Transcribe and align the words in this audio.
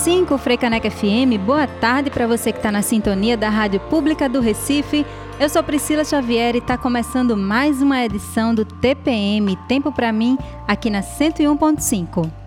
101.5 0.00 0.38
Freicaneca 0.38 0.90
FM, 0.90 1.38
boa 1.44 1.66
tarde 1.66 2.10
para 2.10 2.26
você 2.26 2.52
que 2.52 2.58
está 2.58 2.72
na 2.72 2.80
sintonia 2.80 3.36
da 3.36 3.50
Rádio 3.50 3.80
Pública 3.80 4.30
do 4.30 4.40
Recife. 4.40 5.04
Eu 5.38 5.46
sou 5.46 5.62
Priscila 5.62 6.04
Xavier 6.04 6.54
e 6.54 6.58
está 6.58 6.78
começando 6.78 7.36
mais 7.36 7.82
uma 7.82 8.02
edição 8.02 8.54
do 8.54 8.64
TPM 8.64 9.56
Tempo 9.68 9.92
para 9.92 10.10
mim 10.10 10.38
aqui 10.66 10.88
na 10.88 11.02
101.5. 11.02 12.39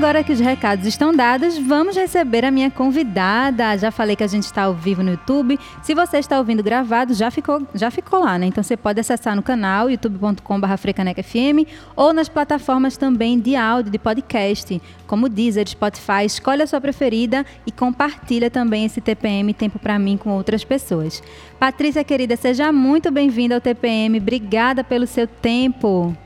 Agora 0.00 0.24
que 0.24 0.32
os 0.32 0.40
recados 0.40 0.86
estão 0.86 1.12
dados, 1.12 1.58
vamos 1.58 1.94
receber 1.94 2.42
a 2.42 2.50
minha 2.50 2.70
convidada. 2.70 3.76
Já 3.76 3.90
falei 3.90 4.16
que 4.16 4.24
a 4.24 4.26
gente 4.26 4.44
está 4.44 4.62
ao 4.62 4.72
vivo 4.72 5.02
no 5.02 5.10
YouTube. 5.10 5.60
Se 5.82 5.94
você 5.94 6.16
está 6.16 6.38
ouvindo 6.38 6.62
gravado, 6.62 7.12
já 7.12 7.30
ficou, 7.30 7.68
já 7.74 7.90
ficou 7.90 8.20
lá, 8.20 8.38
né? 8.38 8.46
Então 8.46 8.64
você 8.64 8.78
pode 8.78 8.98
acessar 8.98 9.36
no 9.36 9.42
canal 9.42 9.90
youtube.com.br 9.90 10.76
frecanecfm 10.78 11.66
ou 11.94 12.14
nas 12.14 12.30
plataformas 12.30 12.96
também 12.96 13.38
de 13.38 13.54
áudio, 13.54 13.92
de 13.92 13.98
podcast, 13.98 14.80
como 15.06 15.28
Deezer, 15.28 15.68
Spotify. 15.68 16.24
Escolhe 16.24 16.62
a 16.62 16.66
sua 16.66 16.80
preferida 16.80 17.44
e 17.66 17.70
compartilha 17.70 18.50
também 18.50 18.86
esse 18.86 19.02
TPM 19.02 19.52
Tempo 19.52 19.78
para 19.78 19.98
mim 19.98 20.16
com 20.16 20.30
outras 20.30 20.64
pessoas. 20.64 21.22
Patrícia, 21.58 22.02
querida, 22.02 22.36
seja 22.36 22.72
muito 22.72 23.10
bem-vinda 23.10 23.56
ao 23.56 23.60
TPM. 23.60 24.16
Obrigada 24.16 24.82
pelo 24.82 25.06
seu 25.06 25.26
tempo. 25.26 26.16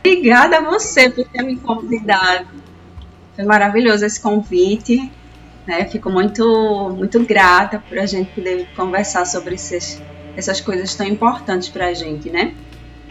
Obrigada 0.00 0.58
a 0.58 0.60
você 0.60 1.08
por 1.08 1.26
ter 1.28 1.42
me 1.42 1.56
convidado. 1.56 2.71
Foi 3.34 3.44
maravilhoso 3.44 4.04
esse 4.04 4.20
convite. 4.20 5.10
Né? 5.66 5.84
Fico 5.86 6.10
muito, 6.10 6.94
muito 6.96 7.20
grata 7.24 7.82
por 7.88 7.98
a 7.98 8.06
gente 8.06 8.30
poder 8.32 8.68
conversar 8.74 9.24
sobre 9.24 9.54
esses, 9.54 10.02
essas 10.36 10.60
coisas 10.60 10.94
tão 10.94 11.06
importantes 11.06 11.68
para 11.68 11.86
a 11.86 11.94
gente, 11.94 12.30
né? 12.30 12.54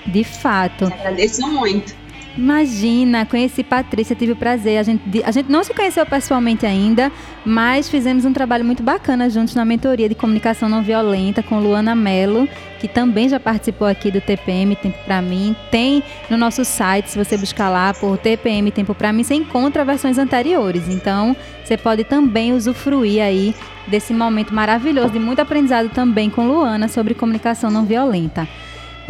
De 0.06 0.24
fato. 0.24 0.88
Te 0.88 0.94
agradeço 0.94 1.48
muito. 1.48 1.96
Imagina, 2.42 3.24
conheci 3.24 3.64
Patrícia, 3.64 4.16
tive 4.16 4.32
o 4.32 4.36
prazer. 4.36 4.80
A 4.80 4.84
gente, 4.84 5.24
a 5.24 5.30
gente 5.30 5.52
não 5.52 5.64
se 5.64 5.72
conheceu 5.76 6.04
pessoalmente 6.08 6.66
ainda, 6.66 7.12
mas 7.46 7.88
fizemos 7.88 8.26
um 8.26 8.34
trabalho 8.34 8.66
muito 8.66 8.82
bacana 8.82 9.30
juntos 9.30 9.54
na 9.54 9.64
mentoria 9.64 10.10
de 10.10 10.16
comunicação 10.16 10.68
não 10.68 10.82
violenta 10.82 11.44
com 11.44 11.60
Luana 11.60 11.94
Mello, 11.94 12.50
que 12.80 12.88
também 12.88 13.30
já 13.30 13.40
participou 13.40 13.88
aqui 13.88 14.10
do 14.10 14.20
TPM 14.20 14.76
Tempo 14.76 14.98
para 15.06 15.22
mim. 15.22 15.56
Tem 15.70 16.02
no 16.32 16.36
nosso 16.36 16.66
site, 16.66 17.12
se 17.12 17.18
você 17.24 17.38
buscar 17.38 17.70
lá 17.70 17.94
por 17.94 18.18
TPM 18.18 18.72
Tempo 18.72 18.96
para 18.96 19.14
mim, 19.14 19.24
você 19.24 19.36
encontra 19.36 19.86
versões 19.86 20.18
anteriores. 20.18 20.90
Então, 20.90 21.38
você 21.64 21.78
pode 21.78 22.04
também 22.06 22.54
usufruir 22.54 23.22
aí 23.22 23.54
desse 23.86 24.16
momento 24.16 24.52
maravilhoso 24.52 25.12
de 25.12 25.20
muito 25.20 25.42
aprendizado 25.42 25.90
também 25.90 26.28
com 26.28 26.48
Luana 26.48 26.88
sobre 26.88 27.14
comunicação 27.14 27.70
não 27.70 27.86
violenta. 27.86 28.48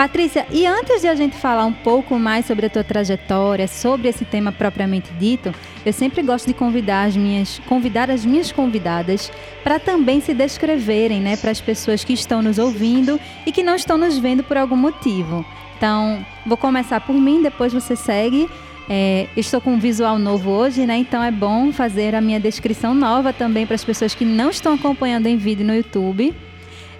Patrícia, 0.01 0.47
e 0.49 0.65
antes 0.65 1.01
de 1.01 1.07
a 1.07 1.13
gente 1.13 1.37
falar 1.37 1.63
um 1.63 1.71
pouco 1.71 2.17
mais 2.17 2.47
sobre 2.47 2.65
a 2.65 2.69
tua 2.71 2.83
trajetória, 2.83 3.67
sobre 3.67 4.07
esse 4.07 4.25
tema 4.25 4.51
propriamente 4.51 5.13
dito, 5.13 5.53
eu 5.85 5.93
sempre 5.93 6.23
gosto 6.23 6.47
de 6.47 6.55
convidar 6.55 7.03
as 7.03 7.15
minhas, 7.15 7.59
convidar 7.67 8.09
as 8.09 8.25
minhas 8.25 8.51
convidadas 8.51 9.31
para 9.63 9.79
também 9.79 10.19
se 10.19 10.33
descreverem, 10.33 11.21
né, 11.21 11.37
para 11.37 11.51
as 11.51 11.61
pessoas 11.61 12.03
que 12.03 12.13
estão 12.13 12.41
nos 12.41 12.57
ouvindo 12.57 13.19
e 13.45 13.51
que 13.51 13.61
não 13.61 13.75
estão 13.75 13.95
nos 13.95 14.17
vendo 14.17 14.41
por 14.41 14.57
algum 14.57 14.75
motivo. 14.75 15.45
Então, 15.77 16.25
vou 16.47 16.57
começar 16.57 16.99
por 17.01 17.13
mim, 17.13 17.43
depois 17.43 17.71
você 17.71 17.95
segue. 17.95 18.49
É, 18.89 19.27
estou 19.37 19.61
com 19.61 19.73
um 19.73 19.79
visual 19.79 20.17
novo 20.17 20.49
hoje, 20.49 20.83
né? 20.83 20.97
Então 20.97 21.23
é 21.23 21.29
bom 21.29 21.71
fazer 21.71 22.15
a 22.15 22.21
minha 22.21 22.39
descrição 22.39 22.95
nova 22.95 23.31
também 23.31 23.67
para 23.67 23.75
as 23.75 23.83
pessoas 23.83 24.15
que 24.15 24.25
não 24.25 24.49
estão 24.49 24.73
acompanhando 24.73 25.27
em 25.27 25.37
vídeo 25.37 25.63
no 25.63 25.75
YouTube. 25.75 26.33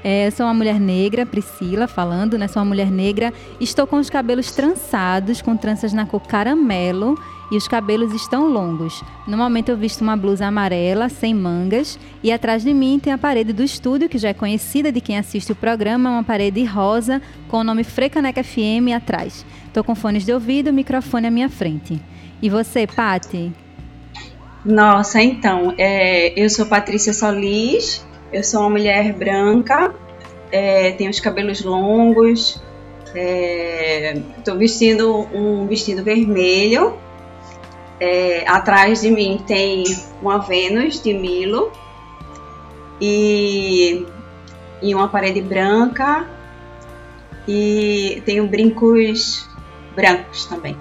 É, 0.03 0.31
sou 0.31 0.45
uma 0.47 0.53
mulher 0.53 0.79
negra, 0.79 1.25
Priscila 1.25 1.87
falando, 1.87 2.37
né? 2.37 2.47
Sou 2.47 2.61
uma 2.61 2.69
mulher 2.69 2.89
negra. 2.89 3.31
Estou 3.59 3.85
com 3.85 3.97
os 3.97 4.09
cabelos 4.09 4.51
trançados, 4.51 5.41
com 5.41 5.55
tranças 5.55 5.93
na 5.93 6.05
cor 6.05 6.21
caramelo. 6.21 7.17
e 7.51 7.57
os 7.57 7.67
cabelos 7.67 8.13
estão 8.13 8.47
longos. 8.47 9.03
No 9.27 9.35
momento 9.35 9.69
eu 9.69 9.75
visto 9.75 9.99
uma 10.01 10.15
blusa 10.15 10.45
amarela, 10.45 11.09
sem 11.09 11.33
mangas, 11.33 11.99
e 12.23 12.31
atrás 12.31 12.63
de 12.63 12.73
mim 12.73 12.97
tem 12.97 13.11
a 13.11 13.17
parede 13.17 13.51
do 13.51 13.61
estúdio, 13.61 14.07
que 14.07 14.17
já 14.17 14.29
é 14.29 14.33
conhecida 14.33 14.89
de 14.89 15.01
quem 15.01 15.17
assiste 15.17 15.51
o 15.51 15.55
programa, 15.55 16.11
uma 16.11 16.23
parede 16.23 16.63
rosa 16.63 17.21
com 17.49 17.57
o 17.57 17.63
nome 17.63 17.83
Frecaneca 17.83 18.41
FM 18.41 18.95
atrás. 18.95 19.45
Estou 19.67 19.83
com 19.83 19.93
fones 19.93 20.25
de 20.25 20.31
ouvido, 20.31 20.71
microfone 20.71 21.27
à 21.27 21.31
minha 21.31 21.49
frente. 21.49 22.01
E 22.41 22.49
você, 22.49 22.87
Pati? 22.87 23.51
Nossa, 24.63 25.21
então, 25.21 25.73
é, 25.77 26.39
eu 26.41 26.49
sou 26.49 26.65
Patrícia 26.65 27.13
Solis, 27.13 28.05
eu 28.31 28.43
sou 28.43 28.61
uma 28.61 28.71
mulher 28.71 29.13
branca, 29.13 29.93
é, 30.51 30.91
tenho 30.91 31.09
os 31.09 31.19
cabelos 31.19 31.63
longos, 31.63 32.61
estou 34.37 34.55
é, 34.55 34.57
vestindo 34.57 35.27
um 35.33 35.67
vestido 35.67 36.03
vermelho. 36.03 36.97
É, 37.99 38.43
atrás 38.47 39.01
de 39.01 39.11
mim 39.11 39.43
tem 39.45 39.83
uma 40.21 40.39
Vênus 40.39 41.01
de 41.03 41.13
Milo 41.13 41.71
e, 42.99 44.07
e 44.81 44.95
uma 44.95 45.07
parede 45.07 45.39
branca 45.39 46.27
e 47.47 48.23
tenho 48.25 48.47
brincos 48.47 49.47
brancos 49.95 50.45
também. 50.45 50.75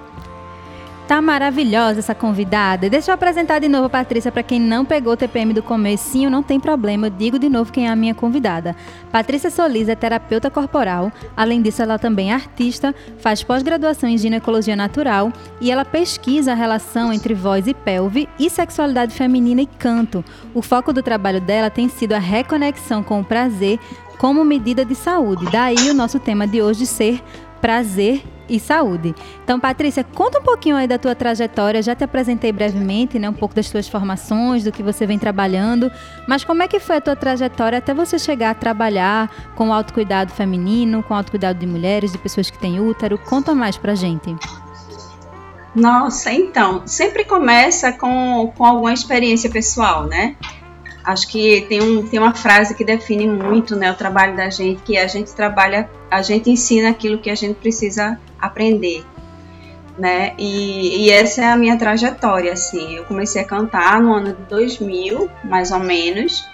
Tá 1.10 1.20
maravilhosa 1.20 1.98
essa 1.98 2.14
convidada. 2.14 2.88
Deixa 2.88 3.10
eu 3.10 3.14
apresentar 3.16 3.58
de 3.58 3.66
novo 3.66 3.86
a 3.86 3.90
Patrícia 3.90 4.30
para 4.30 4.44
quem 4.44 4.60
não 4.60 4.84
pegou 4.84 5.14
o 5.14 5.16
TPM 5.16 5.52
do 5.52 5.60
comecinho, 5.60 6.30
não 6.30 6.40
tem 6.40 6.60
problema, 6.60 7.08
eu 7.08 7.10
digo 7.10 7.36
de 7.36 7.48
novo 7.48 7.72
quem 7.72 7.88
é 7.88 7.90
a 7.90 7.96
minha 7.96 8.14
convidada. 8.14 8.76
Patrícia 9.10 9.50
Solis 9.50 9.88
é 9.88 9.96
terapeuta 9.96 10.48
corporal, 10.48 11.10
além 11.36 11.62
disso 11.62 11.82
ela 11.82 11.98
também 11.98 12.30
é 12.30 12.34
artista, 12.34 12.94
faz 13.18 13.42
pós-graduação 13.42 14.08
em 14.08 14.16
ginecologia 14.16 14.76
natural 14.76 15.32
e 15.60 15.72
ela 15.72 15.84
pesquisa 15.84 16.52
a 16.52 16.54
relação 16.54 17.12
entre 17.12 17.34
voz 17.34 17.66
e 17.66 17.74
pelve 17.74 18.28
e 18.38 18.48
sexualidade 18.48 19.12
feminina 19.12 19.62
e 19.62 19.66
canto. 19.66 20.24
O 20.54 20.62
foco 20.62 20.92
do 20.92 21.02
trabalho 21.02 21.40
dela 21.40 21.70
tem 21.70 21.88
sido 21.88 22.12
a 22.12 22.20
reconexão 22.20 23.02
com 23.02 23.18
o 23.18 23.24
prazer 23.24 23.80
como 24.16 24.44
medida 24.44 24.84
de 24.84 24.94
saúde. 24.94 25.50
Daí 25.50 25.90
o 25.90 25.94
nosso 25.94 26.20
tema 26.20 26.46
de 26.46 26.62
hoje 26.62 26.86
ser 26.86 27.20
prazer 27.60 28.22
e 28.50 28.58
saúde. 28.60 29.14
Então, 29.44 29.58
Patrícia, 29.58 30.04
conta 30.04 30.40
um 30.40 30.42
pouquinho 30.42 30.76
aí 30.76 30.86
da 30.86 30.98
tua 30.98 31.14
trajetória. 31.14 31.80
Já 31.82 31.94
te 31.94 32.04
apresentei 32.04 32.52
brevemente, 32.52 33.18
né, 33.18 33.30
um 33.30 33.34
pouco 33.34 33.54
das 33.54 33.70
tuas 33.70 33.88
formações, 33.88 34.64
do 34.64 34.72
que 34.72 34.82
você 34.82 35.06
vem 35.06 35.18
trabalhando, 35.18 35.90
mas 36.26 36.44
como 36.44 36.62
é 36.62 36.68
que 36.68 36.80
foi 36.80 36.96
a 36.96 37.00
tua 37.00 37.16
trajetória 37.16 37.78
até 37.78 37.94
você 37.94 38.18
chegar 38.18 38.50
a 38.50 38.54
trabalhar 38.54 39.30
com 39.54 39.68
o 39.68 39.72
autocuidado 39.72 40.32
feminino, 40.32 41.02
com 41.02 41.14
o 41.14 41.16
autocuidado 41.16 41.58
de 41.58 41.66
mulheres, 41.66 42.12
de 42.12 42.18
pessoas 42.18 42.50
que 42.50 42.58
têm 42.58 42.80
útero? 42.80 43.16
Conta 43.16 43.54
mais 43.54 43.76
pra 43.76 43.94
gente. 43.94 44.34
Nossa, 45.74 46.32
então, 46.32 46.82
sempre 46.84 47.24
começa 47.24 47.92
com, 47.92 48.52
com 48.56 48.64
alguma 48.64 48.92
experiência 48.92 49.48
pessoal, 49.48 50.06
né? 50.06 50.34
Acho 51.04 51.28
que 51.28 51.62
tem, 51.62 51.80
um, 51.80 52.06
tem 52.06 52.18
uma 52.18 52.34
frase 52.34 52.74
que 52.74 52.84
define 52.84 53.26
muito 53.26 53.74
né, 53.74 53.90
o 53.90 53.94
trabalho 53.94 54.36
da 54.36 54.50
gente, 54.50 54.82
que 54.82 54.98
a 54.98 55.06
gente 55.06 55.32
trabalha, 55.32 55.88
a 56.10 56.22
gente 56.22 56.50
ensina 56.50 56.90
aquilo 56.90 57.18
que 57.18 57.30
a 57.30 57.34
gente 57.34 57.56
precisa 57.56 58.18
aprender. 58.38 59.04
Né? 59.98 60.34
E, 60.38 61.04
e 61.04 61.10
essa 61.10 61.42
é 61.42 61.52
a 61.52 61.56
minha 61.56 61.76
trajetória, 61.76 62.52
assim. 62.52 62.96
Eu 62.96 63.04
comecei 63.04 63.42
a 63.42 63.44
cantar 63.44 64.00
no 64.00 64.14
ano 64.14 64.34
de 64.34 64.42
2000, 64.44 65.30
mais 65.44 65.72
ou 65.72 65.80
menos. 65.80 66.48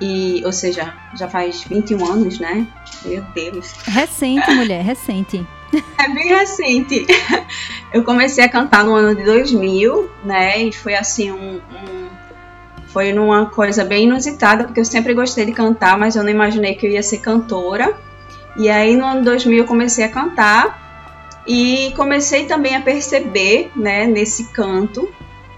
E, 0.00 0.42
ou 0.46 0.52
seja, 0.52 0.94
já 1.14 1.28
faz 1.28 1.62
21 1.64 2.04
anos, 2.04 2.38
né? 2.38 2.66
Meu 3.04 3.22
Deus. 3.34 3.72
Recente, 3.86 4.50
mulher, 4.52 4.82
recente. 4.82 5.46
É 5.98 6.08
bem 6.08 6.28
recente. 6.28 7.06
Eu 7.92 8.02
comecei 8.02 8.42
a 8.42 8.48
cantar 8.48 8.84
no 8.84 8.94
ano 8.94 9.14
de 9.14 9.24
2000, 9.24 10.10
né? 10.24 10.62
E 10.62 10.72
foi 10.72 10.94
assim 10.94 11.30
um, 11.30 11.56
um 11.56 12.09
foi 12.92 13.12
numa 13.12 13.46
coisa 13.46 13.84
bem 13.84 14.04
inusitada, 14.04 14.64
porque 14.64 14.80
eu 14.80 14.84
sempre 14.84 15.14
gostei 15.14 15.46
de 15.46 15.52
cantar, 15.52 15.98
mas 15.98 16.16
eu 16.16 16.22
não 16.22 16.30
imaginei 16.30 16.74
que 16.74 16.86
eu 16.86 16.90
ia 16.90 17.02
ser 17.02 17.18
cantora. 17.18 17.96
E 18.56 18.68
aí 18.68 18.96
no 18.96 19.06
ano 19.06 19.24
2000 19.24 19.58
eu 19.58 19.66
comecei 19.66 20.04
a 20.04 20.08
cantar 20.08 21.40
e 21.46 21.92
comecei 21.96 22.46
também 22.46 22.76
a 22.76 22.80
perceber, 22.80 23.70
né, 23.76 24.06
nesse 24.06 24.44
canto, 24.52 25.08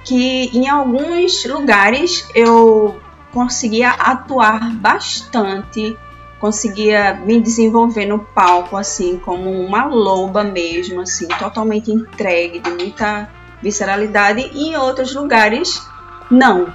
que 0.04 0.50
em 0.56 0.68
alguns 0.68 1.44
lugares 1.46 2.28
eu 2.34 3.00
conseguia 3.32 3.90
atuar 3.90 4.74
bastante, 4.74 5.96
conseguia 6.38 7.14
me 7.24 7.40
desenvolver 7.40 8.04
no 8.04 8.18
palco 8.18 8.76
assim 8.76 9.18
como 9.18 9.50
uma 9.50 9.86
loba 9.86 10.44
mesmo, 10.44 11.00
assim, 11.00 11.26
totalmente 11.28 11.90
entregue, 11.90 12.60
de 12.60 12.70
muita 12.70 13.30
visceralidade, 13.62 14.50
e 14.52 14.68
em 14.68 14.76
outros 14.76 15.14
lugares 15.14 15.80
não, 16.30 16.72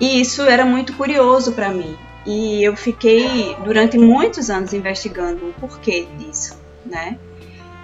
e 0.00 0.20
isso 0.20 0.42
era 0.42 0.64
muito 0.64 0.94
curioso 0.94 1.52
para 1.52 1.68
mim. 1.68 1.96
E 2.26 2.64
eu 2.64 2.76
fiquei 2.76 3.54
durante 3.64 3.98
muitos 3.98 4.50
anos 4.50 4.72
investigando 4.72 5.48
o 5.48 5.52
porquê 5.54 6.06
disso, 6.18 6.58
né? 6.84 7.18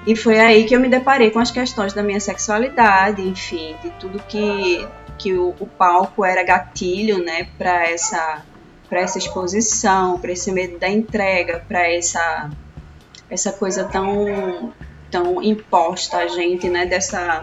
E 0.06 0.14
foi 0.14 0.38
aí 0.38 0.64
que 0.64 0.74
eu 0.74 0.80
me 0.80 0.88
deparei 0.88 1.30
com 1.30 1.40
as 1.40 1.50
questões 1.50 1.92
da 1.92 2.02
minha 2.02 2.20
sexualidade, 2.20 3.22
enfim, 3.22 3.74
de 3.82 3.90
tudo 3.98 4.22
que, 4.28 4.86
que 5.18 5.32
o, 5.34 5.54
o 5.58 5.66
palco 5.66 6.24
era 6.24 6.44
gatilho, 6.44 7.22
né, 7.22 7.48
para 7.58 7.88
essa 7.88 8.42
para 8.88 9.00
essa 9.00 9.18
exposição, 9.18 10.20
para 10.20 10.30
esse 10.30 10.52
medo 10.52 10.78
da 10.78 10.88
entrega, 10.88 11.64
para 11.66 11.92
essa 11.92 12.50
essa 13.28 13.52
coisa 13.52 13.84
tão 13.84 14.72
tão 15.10 15.42
imposta 15.42 16.18
a 16.18 16.28
gente, 16.28 16.68
né, 16.68 16.86
dessa 16.86 17.42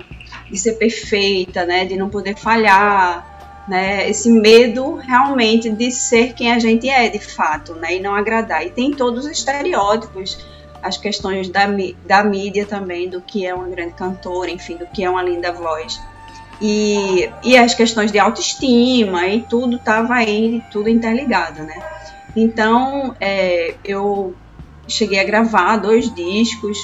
de 0.49 0.57
ser 0.57 0.73
perfeita, 0.73 1.65
né, 1.65 1.83
de 1.83 1.97
não 1.97 2.09
poder 2.09 2.37
falhar, 2.37 3.32
né? 3.67 4.09
Esse 4.09 4.29
medo 4.29 4.95
realmente 4.95 5.69
de 5.69 5.91
ser 5.91 6.33
quem 6.33 6.51
a 6.51 6.59
gente 6.59 6.89
é 6.89 7.09
de 7.09 7.19
fato, 7.19 7.73
né? 7.75 7.95
E 7.95 7.99
não 7.99 8.13
agradar. 8.13 8.65
E 8.65 8.69
tem 8.69 8.91
todos 8.91 9.25
os 9.25 9.31
estereótipos, 9.31 10.37
as 10.81 10.97
questões 10.97 11.47
da, 11.47 11.67
da 12.05 12.23
mídia 12.23 12.65
também, 12.65 13.09
do 13.09 13.21
que 13.21 13.45
é 13.45 13.53
uma 13.53 13.67
grande 13.67 13.93
cantora, 13.93 14.51
enfim, 14.51 14.75
do 14.75 14.85
que 14.87 15.03
é 15.03 15.09
uma 15.09 15.23
linda 15.23 15.51
voz. 15.51 15.99
E, 16.61 17.29
e 17.43 17.57
as 17.57 17.73
questões 17.73 18.11
de 18.11 18.19
autoestima 18.19 19.27
e 19.27 19.41
tudo 19.41 19.77
estava 19.77 20.15
aí, 20.15 20.61
tudo 20.71 20.89
interligado, 20.89 21.63
né? 21.63 21.81
Então, 22.35 23.15
é, 23.19 23.75
eu 23.83 24.35
cheguei 24.87 25.19
a 25.19 25.23
gravar 25.23 25.77
dois 25.77 26.13
discos, 26.13 26.77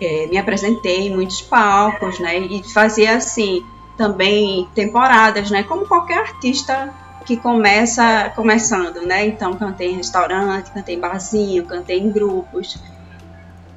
é, 0.00 0.26
me 0.26 0.36
apresentei 0.36 1.08
em 1.08 1.14
muitos 1.14 1.40
palcos, 1.40 2.18
né? 2.18 2.38
E 2.38 2.62
fazia 2.72 3.16
assim, 3.16 3.64
também 3.96 4.68
temporadas, 4.74 5.50
né? 5.50 5.62
Como 5.62 5.86
qualquer 5.86 6.18
artista 6.18 6.92
que 7.24 7.36
começa 7.36 8.30
começando, 8.36 9.00
né? 9.02 9.26
Então 9.26 9.54
cantei 9.54 9.92
em 9.92 9.96
restaurante, 9.96 10.70
cantei 10.70 10.96
em 10.96 11.00
barzinho, 11.00 11.64
cantei 11.64 11.98
em 11.98 12.10
grupos. 12.10 12.76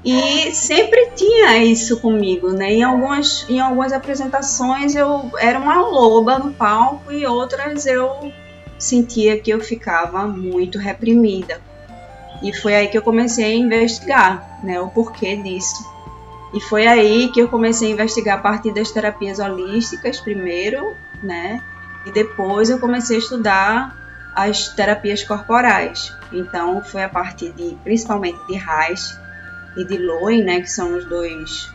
E 0.04 0.54
sempre 0.54 1.12
tinha 1.16 1.58
isso 1.64 2.00
comigo, 2.00 2.52
né? 2.52 2.74
Em 2.74 2.84
algumas, 2.84 3.46
em 3.50 3.60
algumas 3.60 3.92
apresentações 3.92 4.96
eu 4.96 5.32
era 5.40 5.60
uma 5.60 5.82
loba 5.82 6.40
no 6.40 6.54
palco 6.54 7.12
e 7.12 7.26
outras 7.26 7.86
eu 7.86 8.32
sentia 8.78 9.40
que 9.40 9.50
eu 9.50 9.60
ficava 9.60 10.28
muito 10.28 10.78
reprimida. 10.78 11.60
E 12.42 12.54
foi 12.54 12.76
aí 12.76 12.88
que 12.88 12.98
eu 12.98 13.02
comecei 13.02 13.46
a 13.46 13.56
investigar, 13.56 14.60
né, 14.64 14.80
o 14.80 14.88
porquê 14.90 15.36
disso. 15.36 15.97
E 16.54 16.62
foi 16.62 16.88
aí 16.88 17.30
que 17.32 17.40
eu 17.42 17.48
comecei 17.50 17.90
a 17.90 17.92
investigar 17.92 18.40
a 18.40 18.42
partir 18.42 18.74
das 18.74 18.92
terapias 18.92 19.40
holísticas 19.40 20.20
primeiro, 20.20 20.96
né? 21.22 21.62
E 22.06 22.12
depois 22.12 22.70
eu 22.70 22.80
comecei 22.80 23.18
a 23.18 23.20
estudar 23.20 23.98
as 24.34 24.70
terapias 24.70 25.24
corporais. 25.24 26.14
Então 26.32 26.82
foi 26.82 27.04
a 27.04 27.10
partir 27.10 27.52
de 27.54 27.76
principalmente 27.84 28.38
de 28.48 28.54
Reich 28.54 29.18
e 29.76 29.84
de 29.84 29.98
Lowen, 29.98 30.44
né, 30.44 30.62
que 30.62 30.70
são 30.70 30.96
os 30.96 31.06
dois 31.06 31.72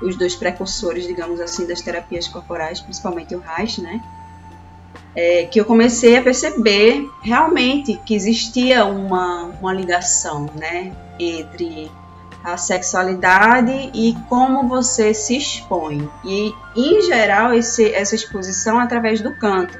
os 0.00 0.16
dois 0.16 0.34
precursores, 0.34 1.06
digamos 1.06 1.40
assim, 1.40 1.64
das 1.64 1.80
terapias 1.80 2.26
corporais, 2.26 2.80
principalmente 2.80 3.36
o 3.36 3.38
Reich, 3.38 3.80
né? 3.80 4.02
É, 5.14 5.44
que 5.44 5.60
eu 5.60 5.64
comecei 5.64 6.16
a 6.16 6.22
perceber 6.22 7.08
realmente 7.22 8.00
que 8.04 8.14
existia 8.14 8.84
uma, 8.84 9.44
uma 9.60 9.72
ligação, 9.72 10.50
né, 10.56 10.92
entre 11.20 11.88
a 12.44 12.56
sexualidade 12.56 13.90
e 13.94 14.16
como 14.28 14.68
você 14.68 15.14
se 15.14 15.36
expõe. 15.36 16.08
E, 16.24 16.52
em 16.76 17.02
geral, 17.02 17.52
esse, 17.54 17.92
essa 17.94 18.14
exposição 18.14 18.80
é 18.80 18.84
através 18.84 19.20
do 19.20 19.34
canto. 19.34 19.78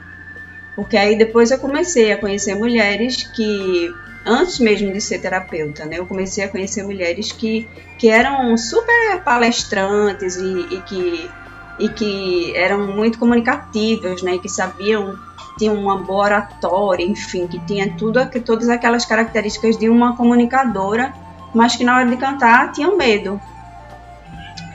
Porque 0.76 0.97
aí 0.97 1.16
depois 1.16 1.50
eu 1.50 1.59
comecei 1.59 2.12
a 2.12 2.19
conhecer 2.19 2.54
mulheres 2.54 3.23
que, 3.23 3.92
antes 4.25 4.59
mesmo 4.59 4.92
de 4.92 5.00
ser 5.00 5.19
terapeuta, 5.19 5.85
né, 5.85 5.99
eu 5.99 6.07
comecei 6.07 6.45
a 6.45 6.49
conhecer 6.49 6.83
mulheres 6.83 7.33
que, 7.33 7.69
que 7.99 8.09
eram 8.09 8.57
super 8.57 9.21
palestrantes 9.23 10.37
e, 10.37 10.75
e 10.75 10.81
que, 10.83 11.31
e 11.78 11.88
que 11.90 12.57
eram 12.57 12.87
muito 12.87 13.19
comunicativas, 13.19 14.23
né, 14.23 14.38
que 14.38 14.49
sabiam 14.49 15.19
tinham 15.59 15.75
uma 15.75 15.99
boa 15.99 16.25
oratória, 16.25 17.04
enfim, 17.04 17.47
que 17.47 17.59
tinha 17.66 17.95
tudo, 17.97 18.19
todas 18.45 18.71
aquelas 18.71 19.04
características 19.04 19.76
de 19.76 19.88
uma 19.88 20.16
comunicadora 20.16 21.12
mas 21.55 21.77
que 21.77 21.85
na 21.85 21.97
hora 21.97 22.09
de 22.09 22.17
cantar 22.17 22.73
tinham 22.73 22.97
medo. 22.97 23.41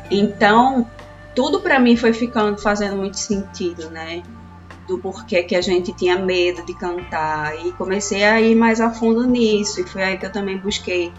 Então, 0.09 0.87
tudo 1.35 1.59
para 1.59 1.79
mim 1.79 1.95
foi 1.95 2.13
ficando 2.13 2.57
fazendo 2.59 2.95
muito 2.95 3.17
sentido, 3.17 3.89
né? 3.89 4.23
Do 4.87 4.97
porquê 4.97 5.43
que 5.43 5.55
a 5.55 5.61
gente 5.61 5.91
tinha 5.93 6.17
medo 6.17 6.65
de 6.65 6.73
cantar 6.73 7.53
e 7.65 7.71
comecei 7.73 8.23
a 8.23 8.39
ir 8.39 8.55
mais 8.55 8.79
a 8.79 8.89
fundo 8.89 9.25
nisso 9.25 9.81
e 9.81 9.83
foi 9.83 10.01
aí 10.01 10.17
que 10.17 10.25
eu 10.25 10.31
também 10.31 10.57
busquei 10.57 11.11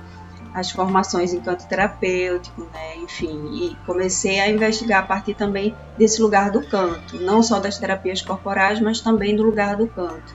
as 0.55 0.71
formações 0.71 1.33
em 1.33 1.41
canto 1.41 1.69
terapêutico, 1.69 2.62
né? 2.73 2.97
Enfim, 2.97 3.50
e 3.53 3.77
comecei 3.87 4.41
a 4.41 4.50
investigar 4.50 5.05
a 5.05 5.07
partir 5.07 5.35
também 5.35 5.75
desse 5.97 6.21
lugar 6.21 6.50
do 6.50 6.67
canto, 6.67 7.21
não 7.21 7.43
só 7.43 7.61
das 7.61 7.79
terapias 7.79 8.23
corporais, 8.23 8.81
mas 8.81 9.00
também 9.00 9.37
do 9.37 9.43
lugar 9.43 9.77
do 9.77 9.87
canto. 9.87 10.35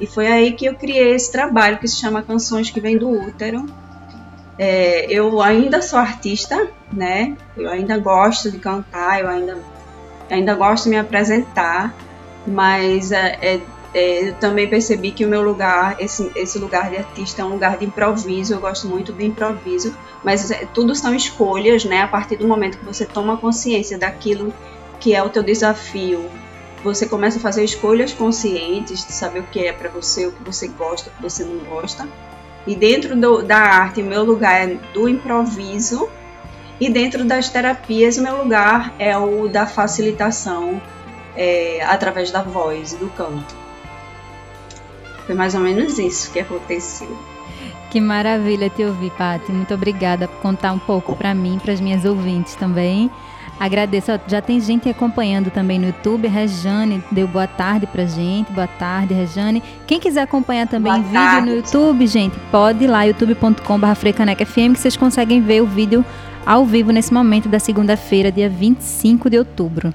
E 0.00 0.06
foi 0.06 0.26
aí 0.26 0.52
que 0.52 0.66
eu 0.66 0.74
criei 0.74 1.14
esse 1.14 1.30
trabalho 1.30 1.78
que 1.78 1.86
se 1.86 1.96
chama 1.96 2.22
Canções 2.22 2.70
que 2.70 2.80
Vêm 2.80 2.98
do 2.98 3.08
Útero. 3.08 3.64
É, 4.58 5.06
eu 5.10 5.40
ainda 5.42 5.82
sou 5.82 5.98
artista, 5.98 6.68
né? 6.92 7.36
Eu 7.56 7.70
ainda 7.70 7.98
gosto 7.98 8.50
de 8.50 8.58
cantar, 8.58 9.20
eu 9.20 9.28
ainda, 9.28 9.58
ainda 10.30 10.54
gosto 10.54 10.84
de 10.84 10.90
me 10.90 10.98
apresentar, 10.98 11.94
mas 12.46 13.10
é, 13.10 13.38
é, 13.42 13.60
é, 13.94 14.28
eu 14.28 14.34
também 14.34 14.68
percebi 14.68 15.10
que 15.10 15.24
o 15.24 15.28
meu 15.28 15.42
lugar, 15.42 15.96
esse, 16.00 16.30
esse 16.36 16.58
lugar 16.58 16.90
de 16.90 16.98
artista 16.98 17.42
é 17.42 17.44
um 17.44 17.50
lugar 17.50 17.78
de 17.78 17.84
improviso, 17.84 18.54
eu 18.54 18.60
gosto 18.60 18.86
muito 18.86 19.12
do 19.12 19.22
improviso, 19.22 19.96
mas 20.22 20.50
é, 20.50 20.66
tudo 20.72 20.94
são 20.94 21.14
escolhas, 21.14 21.84
né? 21.84 22.02
A 22.02 22.08
partir 22.08 22.36
do 22.36 22.46
momento 22.46 22.78
que 22.78 22.84
você 22.84 23.04
toma 23.04 23.36
consciência 23.36 23.98
daquilo 23.98 24.52
que 25.00 25.14
é 25.14 25.22
o 25.22 25.28
teu 25.28 25.42
desafio, 25.42 26.30
você 26.82 27.06
começa 27.06 27.38
a 27.38 27.40
fazer 27.40 27.64
escolhas 27.64 28.12
conscientes 28.12 29.06
de 29.06 29.12
saber 29.12 29.40
o 29.40 29.44
que 29.44 29.60
é 29.60 29.72
para 29.72 29.88
você, 29.88 30.26
o 30.26 30.32
que 30.32 30.44
você 30.44 30.68
gosta, 30.68 31.10
o 31.10 31.12
que 31.14 31.22
você 31.22 31.44
não 31.44 31.58
gosta. 31.64 32.06
E 32.66 32.74
dentro 32.74 33.14
do, 33.14 33.42
da 33.42 33.58
arte, 33.58 34.00
o 34.00 34.04
meu 34.04 34.24
lugar 34.24 34.68
é 34.68 34.78
do 34.92 35.08
improviso, 35.08 36.08
e 36.80 36.88
dentro 36.90 37.24
das 37.24 37.48
terapias, 37.48 38.16
o 38.16 38.22
meu 38.22 38.42
lugar 38.42 38.92
é 38.98 39.16
o 39.16 39.48
da 39.48 39.66
facilitação 39.66 40.80
é, 41.36 41.84
através 41.84 42.30
da 42.30 42.42
voz 42.42 42.92
e 42.92 42.96
do 42.96 43.08
canto. 43.10 43.54
Foi 45.26 45.34
mais 45.34 45.54
ou 45.54 45.60
menos 45.60 45.98
isso 45.98 46.32
que 46.32 46.40
aconteceu. 46.40 47.16
Que 47.90 48.00
maravilha 48.00 48.68
te 48.68 48.84
ouvir, 48.84 49.12
Paty. 49.12 49.52
Muito 49.52 49.72
obrigada 49.72 50.26
por 50.26 50.40
contar 50.40 50.72
um 50.72 50.78
pouco 50.78 51.14
para 51.14 51.32
mim, 51.32 51.60
para 51.62 51.72
as 51.72 51.80
minhas 51.80 52.04
ouvintes 52.04 52.54
também. 52.56 53.10
Agradeço. 53.58 54.12
Já 54.26 54.40
tem 54.40 54.60
gente 54.60 54.88
acompanhando 54.88 55.50
também 55.50 55.78
no 55.78 55.86
YouTube. 55.86 56.28
Rejane 56.28 57.02
deu 57.10 57.26
boa 57.26 57.46
tarde 57.46 57.86
pra 57.86 58.04
gente. 58.04 58.52
Boa 58.52 58.66
tarde, 58.66 59.14
Rejane. 59.14 59.62
Quem 59.86 60.00
quiser 60.00 60.22
acompanhar 60.22 60.66
também 60.66 60.92
boa 60.92 61.02
vídeo 61.02 61.14
tarde. 61.14 61.46
no 61.46 61.56
YouTube, 61.56 62.06
gente, 62.06 62.36
pode 62.50 62.84
ir 62.84 62.86
lá, 62.86 63.04
youtube.com.br 63.04 63.86
que 64.74 64.80
vocês 64.80 64.96
conseguem 64.96 65.40
ver 65.40 65.62
o 65.62 65.66
vídeo 65.66 66.04
ao 66.44 66.64
vivo 66.66 66.90
nesse 66.90 67.12
momento 67.12 67.48
da 67.48 67.58
segunda-feira, 67.58 68.30
dia 68.30 68.48
25 68.48 69.30
de 69.30 69.38
outubro. 69.38 69.94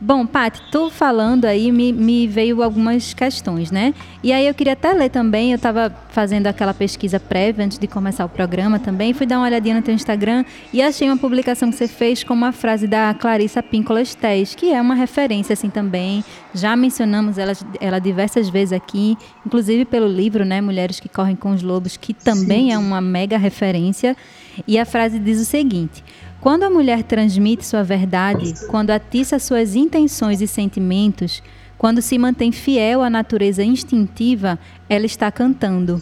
Bom, 0.00 0.24
Paty, 0.24 0.62
tu 0.70 0.90
falando 0.90 1.44
aí 1.44 1.72
me, 1.72 1.92
me, 1.92 2.28
veio 2.28 2.62
algumas 2.62 3.12
questões, 3.12 3.72
né? 3.72 3.92
E 4.22 4.32
aí 4.32 4.46
eu 4.46 4.54
queria 4.54 4.74
até 4.74 4.92
ler 4.92 5.08
também, 5.08 5.50
eu 5.50 5.56
estava 5.56 5.92
fazendo 6.10 6.46
aquela 6.46 6.72
pesquisa 6.72 7.18
prévia 7.18 7.64
antes 7.64 7.80
de 7.80 7.88
começar 7.88 8.24
o 8.24 8.28
programa 8.28 8.78
também, 8.78 9.12
fui 9.12 9.26
dar 9.26 9.38
uma 9.38 9.46
olhadinha 9.46 9.74
no 9.74 9.82
teu 9.82 9.92
Instagram 9.92 10.44
e 10.72 10.80
achei 10.80 11.08
uma 11.08 11.16
publicação 11.16 11.68
que 11.68 11.76
você 11.76 11.88
fez 11.88 12.22
com 12.22 12.32
uma 12.32 12.52
frase 12.52 12.86
da 12.86 13.12
Clarissa 13.12 13.60
Píncola 13.60 14.00
Estés, 14.00 14.54
que 14.54 14.72
é 14.72 14.80
uma 14.80 14.94
referência 14.94 15.54
assim 15.54 15.68
também, 15.68 16.24
já 16.54 16.76
mencionamos 16.76 17.36
ela, 17.36 17.52
ela 17.80 17.98
diversas 17.98 18.48
vezes 18.48 18.72
aqui, 18.72 19.18
inclusive 19.44 19.84
pelo 19.84 20.06
livro, 20.06 20.44
né, 20.44 20.60
Mulheres 20.60 21.00
que 21.00 21.08
Correm 21.08 21.34
com 21.34 21.50
os 21.50 21.62
Lobos, 21.62 21.96
que 21.96 22.14
também 22.14 22.66
Sim. 22.66 22.72
é 22.72 22.78
uma 22.78 23.00
mega 23.00 23.36
referência, 23.36 24.16
e 24.64 24.78
a 24.78 24.84
frase 24.84 25.18
diz 25.18 25.40
o 25.40 25.44
seguinte... 25.44 26.04
Quando 26.40 26.62
a 26.62 26.70
mulher 26.70 27.02
transmite 27.02 27.66
sua 27.66 27.82
verdade, 27.82 28.54
quando 28.68 28.90
atiça 28.90 29.40
suas 29.40 29.74
intenções 29.74 30.40
e 30.40 30.46
sentimentos, 30.46 31.42
quando 31.76 32.00
se 32.00 32.16
mantém 32.16 32.52
fiel 32.52 33.02
à 33.02 33.10
natureza 33.10 33.64
instintiva, 33.64 34.56
ela 34.88 35.04
está 35.04 35.32
cantando. 35.32 36.00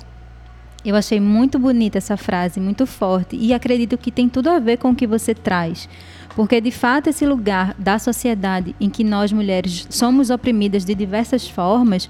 Eu 0.85 0.95
achei 0.95 1.19
muito 1.19 1.59
bonita 1.59 1.99
essa 1.99 2.17
frase, 2.17 2.61
muito 2.61 2.87
forte, 2.87 3.35
e 3.35 3.53
acredito 3.53 3.99
que 3.99 4.13
tem 4.13 4.29
tudo 4.29 4.51
a 4.51 4.59
ver 4.59 4.77
com 4.77 4.91
o 4.91 4.95
que 4.95 5.07
você 5.07 5.35
traz. 5.35 5.89
Porque, 6.37 6.61
de 6.61 6.71
fato, 6.71 7.09
esse 7.09 7.27
lugar 7.27 7.75
da 7.79 7.99
sociedade 7.99 8.77
em 8.79 8.91
que 8.91 9.03
nós 9.03 9.33
mulheres 9.33 9.87
somos 9.91 10.29
oprimidas 10.29 10.85
de 10.85 10.95
diversas 10.95 11.49
formas, 11.49 12.09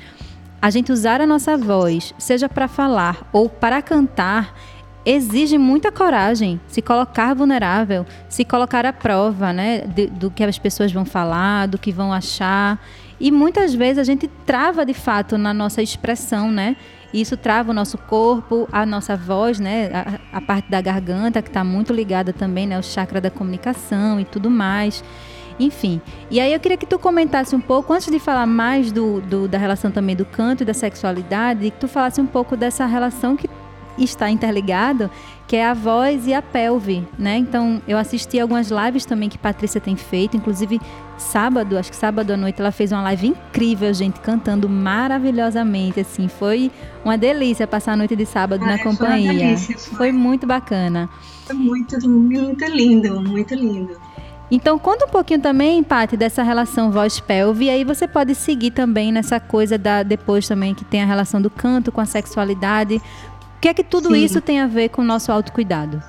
a 0.61 0.69
gente 0.69 0.91
usar 0.91 1.21
a 1.21 1.27
nossa 1.27 1.57
voz, 1.57 2.13
seja 2.19 2.49
para 2.49 2.67
falar 2.67 3.29
ou 3.33 3.49
para 3.49 3.81
cantar, 3.81 4.53
exige 5.07 5.57
muita 5.57 5.93
coragem, 5.93 6.61
se 6.67 6.83
colocar 6.83 7.33
vulnerável, 7.33 8.05
se 8.29 8.45
colocar 8.45 8.85
à 8.85 8.93
prova, 8.93 9.53
né, 9.53 9.83
de, 9.83 10.09
do 10.09 10.33
que 10.33 10.43
as 10.43 10.59
pessoas 10.59 10.91
vão 10.91 11.05
falar, 11.05 11.69
do 11.69 11.79
que 11.79 11.93
vão 11.93 12.13
achar. 12.13 12.85
E 13.21 13.31
muitas 13.31 13.73
vezes 13.73 13.99
a 13.99 14.05
gente 14.05 14.29
trava 14.45 14.85
de 14.85 14.93
fato 14.93 15.39
na 15.39 15.55
nossa 15.55 15.81
expressão, 15.81 16.51
né? 16.51 16.77
Isso 17.15 17.35
trava 17.35 17.71
o 17.71 17.75
nosso 17.75 17.97
corpo, 17.97 18.69
a 18.71 18.85
nossa 18.85 19.17
voz, 19.17 19.59
né? 19.59 19.91
A, 19.95 20.37
a 20.37 20.41
parte 20.41 20.71
da 20.71 20.83
garganta, 20.83 21.41
que 21.41 21.49
está 21.49 21.65
muito 21.65 21.95
ligada 21.95 22.33
também, 22.33 22.67
né? 22.67 22.79
O 22.79 22.83
chakra 22.83 23.19
da 23.19 23.31
comunicação 23.31 24.21
e 24.21 24.25
tudo 24.27 24.51
mais. 24.51 25.03
Enfim. 25.59 26.03
E 26.31 26.39
aí 26.39 26.53
eu 26.53 26.61
queria 26.61 26.77
que 26.77 26.85
tu 26.85 26.99
comentasse 26.99 27.57
um 27.57 27.61
pouco, 27.61 27.91
antes 27.93 28.11
de 28.11 28.19
falar 28.19 28.45
mais 28.45 28.93
do, 28.93 29.23
do, 29.23 29.49
da 29.49 29.57
relação 29.57 29.91
também 29.91 30.15
do 30.15 30.27
canto 30.27 30.63
e 30.63 30.67
da 30.67 30.75
sexualidade, 30.75 31.71
que 31.71 31.79
tu 31.79 31.89
falasse 31.89 32.21
um 32.21 32.27
pouco 32.27 32.55
dessa 32.55 32.85
relação 32.85 33.35
que 33.35 33.49
está 34.05 34.31
interligado, 34.31 35.11
que 35.47 35.57
é 35.57 35.67
a 35.67 35.75
voz 35.75 36.27
e 36.27 36.35
a 36.35 36.43
pelve, 36.43 37.07
né? 37.19 37.37
Então, 37.37 37.81
eu 37.87 37.97
assisti 37.97 38.39
algumas 38.39 38.71
lives 38.71 39.05
também 39.05 39.29
que 39.29 39.39
Patrícia 39.39 39.81
tem 39.81 39.97
feito, 39.97 40.37
inclusive 40.37 40.81
sábado, 41.17 41.79
acho 41.79 41.91
que 41.91 41.97
sábado 41.97 42.33
à 42.33 42.37
noite 42.37 42.61
ela 42.61 42.73
fez 42.73 42.93
uma 42.93 43.03
live 43.03 43.29
incrível, 43.29 43.93
gente, 43.95 44.21
cantando 44.21 44.69
maravilhosamente, 44.69 46.01
assim, 46.01 46.29
foi 46.29 46.71
uma 47.05 47.17
delícia 47.17 47.67
passar 47.67 47.93
a 47.93 47.97
noite 47.97 48.17
de 48.17 48.27
sábado 48.27 48.65
ah, 48.65 48.69
na 48.69 48.79
companhia. 48.83 49.33
Foi, 49.33 49.39
delícia, 49.39 49.79
foi. 49.79 49.97
foi 49.97 50.13
muito 50.13 50.47
bacana. 50.47 51.09
Foi 51.47 51.57
muito, 51.57 52.09
muito 52.09 52.65
lindo, 52.65 53.21
muito 53.21 53.55
lindo. 53.55 53.97
Então, 54.49 54.79
conta 54.79 55.07
um 55.07 55.09
pouquinho 55.09 55.41
também, 55.41 55.83
Paty, 55.83 56.17
dessa 56.17 56.43
relação 56.43 56.93
voz-pelve. 56.93 57.65
E 57.65 57.71
aí 57.71 57.83
você 57.83 58.07
pode 58.07 58.35
seguir 58.35 58.71
também 58.71 59.11
nessa 59.11 59.41
coisa 59.41 59.77
da 59.77 60.05
depois 60.05 60.47
também 60.47 60.73
que 60.73 60.85
tem 60.85 61.03
a 61.03 61.07
relação 61.07 61.43
do 61.43 61.51
canto 61.51 61.91
com 61.91 62.01
a 62.01 62.07
sexualidade. 62.07 63.03
O 63.57 63.59
que 63.59 63.69
é 63.69 63.75
que 63.75 63.83
tudo 63.83 64.11
Sim. 64.11 64.25
isso 64.25 64.41
tem 64.41 64.61
a 64.61 64.67
ver 64.67 64.91
com 64.91 65.01
o 65.01 65.05
nosso 65.05 65.33
autocuidado? 65.33 66.03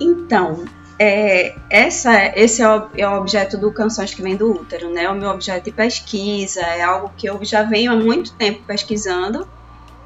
Então, 0.00 0.64
é, 0.98 1.54
essa, 1.70 2.12
esse 2.36 2.60
é 2.60 2.68
o, 2.68 2.88
é 2.96 3.08
o, 3.08 3.16
objeto 3.18 3.56
do 3.56 3.72
Canções 3.72 4.12
que 4.12 4.20
Vem 4.20 4.36
do 4.36 4.50
Útero, 4.50 4.92
né? 4.92 5.08
O 5.08 5.14
meu 5.14 5.30
objeto 5.30 5.66
de 5.66 5.72
pesquisa, 5.72 6.60
é 6.60 6.82
algo 6.82 7.12
que 7.16 7.28
eu 7.28 7.38
já 7.44 7.62
venho 7.62 7.92
há 7.92 7.96
muito 7.96 8.32
tempo 8.34 8.64
pesquisando, 8.66 9.48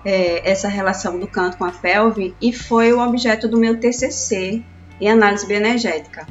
é, 0.05 0.49
essa 0.51 0.69
relação 0.69 1.19
do 1.19 1.27
canto 1.27 1.57
com 1.57 1.65
a 1.65 1.73
pelve, 1.73 2.35
e 2.41 2.53
foi 2.53 2.93
o 2.93 3.01
objeto 3.01 3.49
do 3.49 3.57
meu 3.57 3.81
TCC 3.81 4.63
em 5.01 5.11
análise 5.11 5.47
bioenergética. 5.47 6.27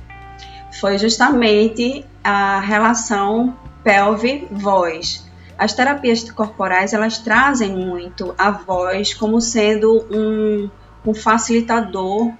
Foi 0.80 0.98
justamente 1.00 2.06
a 2.24 2.60
relação 2.60 3.58
pelve-voz 3.84 5.31
as 5.62 5.74
terapias 5.74 6.28
corporais 6.32 6.92
elas 6.92 7.20
trazem 7.20 7.70
muito 7.70 8.34
a 8.36 8.50
voz 8.50 9.14
como 9.14 9.40
sendo 9.40 10.04
um, 10.10 10.68
um 11.06 11.14
facilitador 11.14 12.32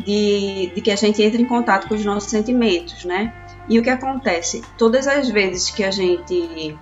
de, 0.00 0.72
de 0.74 0.80
que 0.80 0.90
a 0.90 0.96
gente 0.96 1.22
entre 1.22 1.40
em 1.40 1.44
contato 1.44 1.86
com 1.86 1.94
os 1.94 2.04
nossos 2.04 2.28
sentimentos, 2.28 3.04
né? 3.04 3.32
E 3.68 3.78
o 3.78 3.82
que 3.82 3.88
acontece? 3.88 4.60
Todas 4.76 5.06
as 5.06 5.28
vezes 5.28 5.70
que 5.70 5.84
a 5.84 5.92
gente 5.92 6.76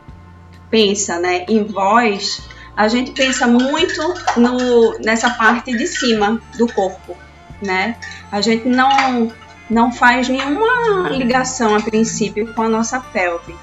pensa 0.70 1.18
né, 1.18 1.44
em 1.46 1.62
voz, 1.62 2.40
a 2.75 2.88
gente 2.88 3.11
pensa 3.11 3.46
muito 3.46 4.14
no, 4.38 4.99
nessa 4.99 5.28
parte 5.28 5.76
de 5.76 5.87
cima 5.87 6.40
do 6.56 6.72
corpo, 6.72 7.14
né? 7.61 7.96
A 8.30 8.40
gente 8.40 8.66
não, 8.66 9.30
não 9.68 9.92
faz 9.92 10.26
nenhuma 10.26 11.11
ligação 11.11 11.76
a 11.76 11.82
princípio 11.82 12.54
com 12.54 12.62
a 12.62 12.68
nossa 12.70 12.99
pelve. 12.99 13.54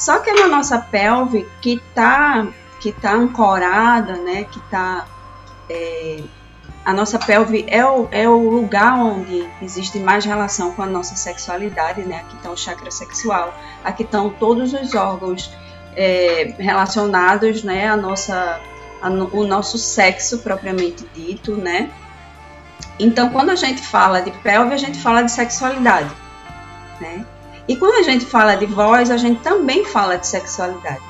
Só 0.00 0.18
que 0.18 0.30
é 0.30 0.34
na 0.34 0.48
nossa 0.48 0.78
pelve 0.78 1.46
que 1.60 1.74
está 1.74 2.46
que 2.80 2.90
tá 2.90 3.12
ancorada, 3.12 4.14
né, 4.14 4.44
que 4.44 4.58
está 4.58 5.06
é, 5.68 6.22
a 6.82 6.94
nossa 6.94 7.18
pelve 7.18 7.66
é 7.68 7.84
o, 7.84 8.08
é 8.10 8.26
o 8.26 8.48
lugar 8.48 8.94
onde 8.94 9.46
existe 9.60 9.98
mais 9.98 10.24
relação 10.24 10.72
com 10.72 10.82
a 10.82 10.86
nossa 10.86 11.14
sexualidade, 11.14 12.00
né? 12.00 12.20
Aqui 12.20 12.34
está 12.36 12.50
o 12.50 12.56
chakra 12.56 12.90
sexual, 12.90 13.54
aqui 13.84 14.02
estão 14.02 14.30
todos 14.30 14.72
os 14.72 14.94
órgãos 14.94 15.52
é, 15.94 16.54
relacionados, 16.58 17.62
né, 17.62 17.86
a 17.86 17.96
nossa, 17.98 18.58
a, 19.02 19.08
o 19.10 19.44
nosso 19.44 19.76
sexo 19.76 20.38
propriamente 20.38 21.06
dito, 21.14 21.54
né? 21.56 21.90
Então, 22.98 23.28
quando 23.28 23.50
a 23.50 23.56
gente 23.56 23.82
fala 23.82 24.22
de 24.22 24.30
pelve, 24.30 24.72
a 24.72 24.78
gente 24.78 24.98
fala 24.98 25.22
de 25.22 25.30
sexualidade, 25.30 26.10
né? 26.98 27.26
E 27.70 27.76
quando 27.76 28.00
a 28.00 28.02
gente 28.02 28.26
fala 28.26 28.56
de 28.56 28.66
voz, 28.66 29.12
a 29.12 29.16
gente 29.16 29.42
também 29.42 29.84
fala 29.84 30.18
de 30.18 30.26
sexualidade. 30.26 31.00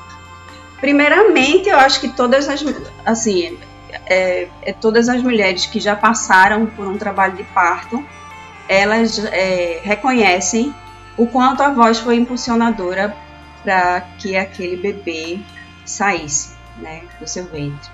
Primeiramente, 0.79 1.67
eu 1.67 1.75
acho 1.75 1.99
que 1.99 2.09
todas 2.09 2.47
as 2.47 2.63
assim, 3.03 3.57
é, 4.05 4.47
é, 4.61 4.71
todas 4.71 5.09
as 5.09 5.23
mulheres 5.23 5.65
que 5.65 5.79
já 5.79 5.95
passaram 5.95 6.67
por 6.67 6.85
um 6.85 6.99
trabalho 6.99 7.35
de 7.35 7.43
parto, 7.45 8.05
elas 8.69 9.17
é, 9.17 9.79
reconhecem 9.81 10.71
o 11.17 11.25
quanto 11.25 11.63
a 11.63 11.71
voz 11.71 11.97
foi 11.97 12.17
impulsionadora 12.17 13.17
para 13.63 14.01
que 14.19 14.37
aquele 14.37 14.77
bebê 14.77 15.39
saísse, 15.83 16.51
né, 16.77 17.01
do 17.19 17.27
seu 17.27 17.45
ventre. 17.45 17.89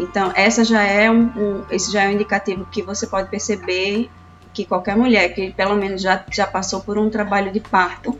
Então, 0.00 0.32
essa 0.34 0.64
já 0.64 0.82
é 0.82 1.08
um, 1.08 1.26
um, 1.36 1.64
esse 1.70 1.92
já 1.92 2.02
é 2.02 2.08
um 2.08 2.12
indicativo 2.14 2.66
que 2.72 2.82
você 2.82 3.06
pode 3.06 3.28
perceber 3.30 4.10
que 4.54 4.64
qualquer 4.64 4.96
mulher 4.96 5.34
que 5.34 5.52
pelo 5.52 5.74
menos 5.74 6.00
já, 6.00 6.24
já 6.30 6.46
passou 6.46 6.80
por 6.80 6.96
um 6.96 7.10
trabalho 7.10 7.52
de 7.52 7.60
parto 7.60 8.18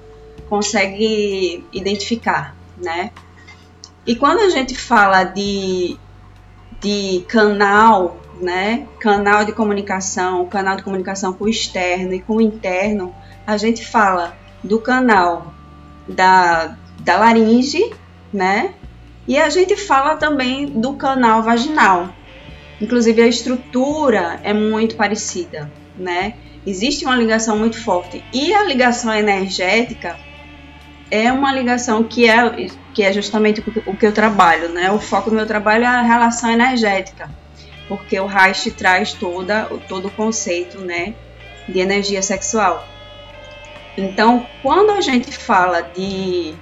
consegue 0.48 1.64
identificar, 1.72 2.54
né? 2.76 3.12
E 4.06 4.14
quando 4.14 4.40
a 4.40 4.50
gente 4.50 4.76
fala 4.76 5.24
de, 5.24 5.96
de 6.80 7.24
canal, 7.28 8.20
né? 8.40 8.86
Canal 8.98 9.44
de 9.44 9.52
comunicação, 9.52 10.46
canal 10.46 10.76
de 10.76 10.82
comunicação 10.82 11.32
com 11.32 11.44
o 11.44 11.48
externo 11.48 12.12
e 12.12 12.20
com 12.20 12.36
o 12.36 12.40
interno, 12.40 13.14
a 13.46 13.56
gente 13.56 13.86
fala 13.86 14.36
do 14.62 14.78
canal 14.78 15.54
da, 16.08 16.76
da 17.00 17.16
laringe, 17.16 17.94
né? 18.32 18.74
E 19.26 19.38
a 19.38 19.48
gente 19.48 19.76
fala 19.76 20.16
também 20.16 20.66
do 20.66 20.94
canal 20.94 21.42
vaginal. 21.42 22.10
Inclusive 22.80 23.22
a 23.22 23.26
estrutura 23.26 24.40
é 24.42 24.52
muito 24.52 24.96
parecida, 24.96 25.70
né? 25.96 26.34
Existe 26.66 27.04
uma 27.04 27.16
ligação 27.16 27.58
muito 27.58 27.82
forte. 27.82 28.24
E 28.32 28.54
a 28.54 28.64
ligação 28.64 29.12
energética 29.12 30.16
é 31.10 31.30
uma 31.30 31.52
ligação 31.52 32.02
que 32.02 32.28
é, 32.28 32.68
que 32.92 33.02
é 33.02 33.12
justamente 33.12 33.62
o 33.86 33.96
que 33.96 34.06
eu 34.06 34.12
trabalho, 34.12 34.68
né? 34.70 34.90
O 34.90 34.98
foco 34.98 35.30
do 35.30 35.36
meu 35.36 35.46
trabalho 35.46 35.84
é 35.84 35.86
a 35.86 36.02
relação 36.02 36.50
energética, 36.50 37.30
porque 37.88 38.18
o 38.18 38.26
Reich 38.26 38.70
traz 38.70 39.12
toda, 39.12 39.64
todo 39.88 40.08
o 40.08 40.10
conceito, 40.10 40.80
né, 40.80 41.14
de 41.68 41.78
energia 41.78 42.22
sexual. 42.22 42.86
Então, 43.96 44.46
quando 44.62 44.90
a 44.90 45.00
gente 45.00 45.30
fala 45.30 45.82
de, 45.82 46.54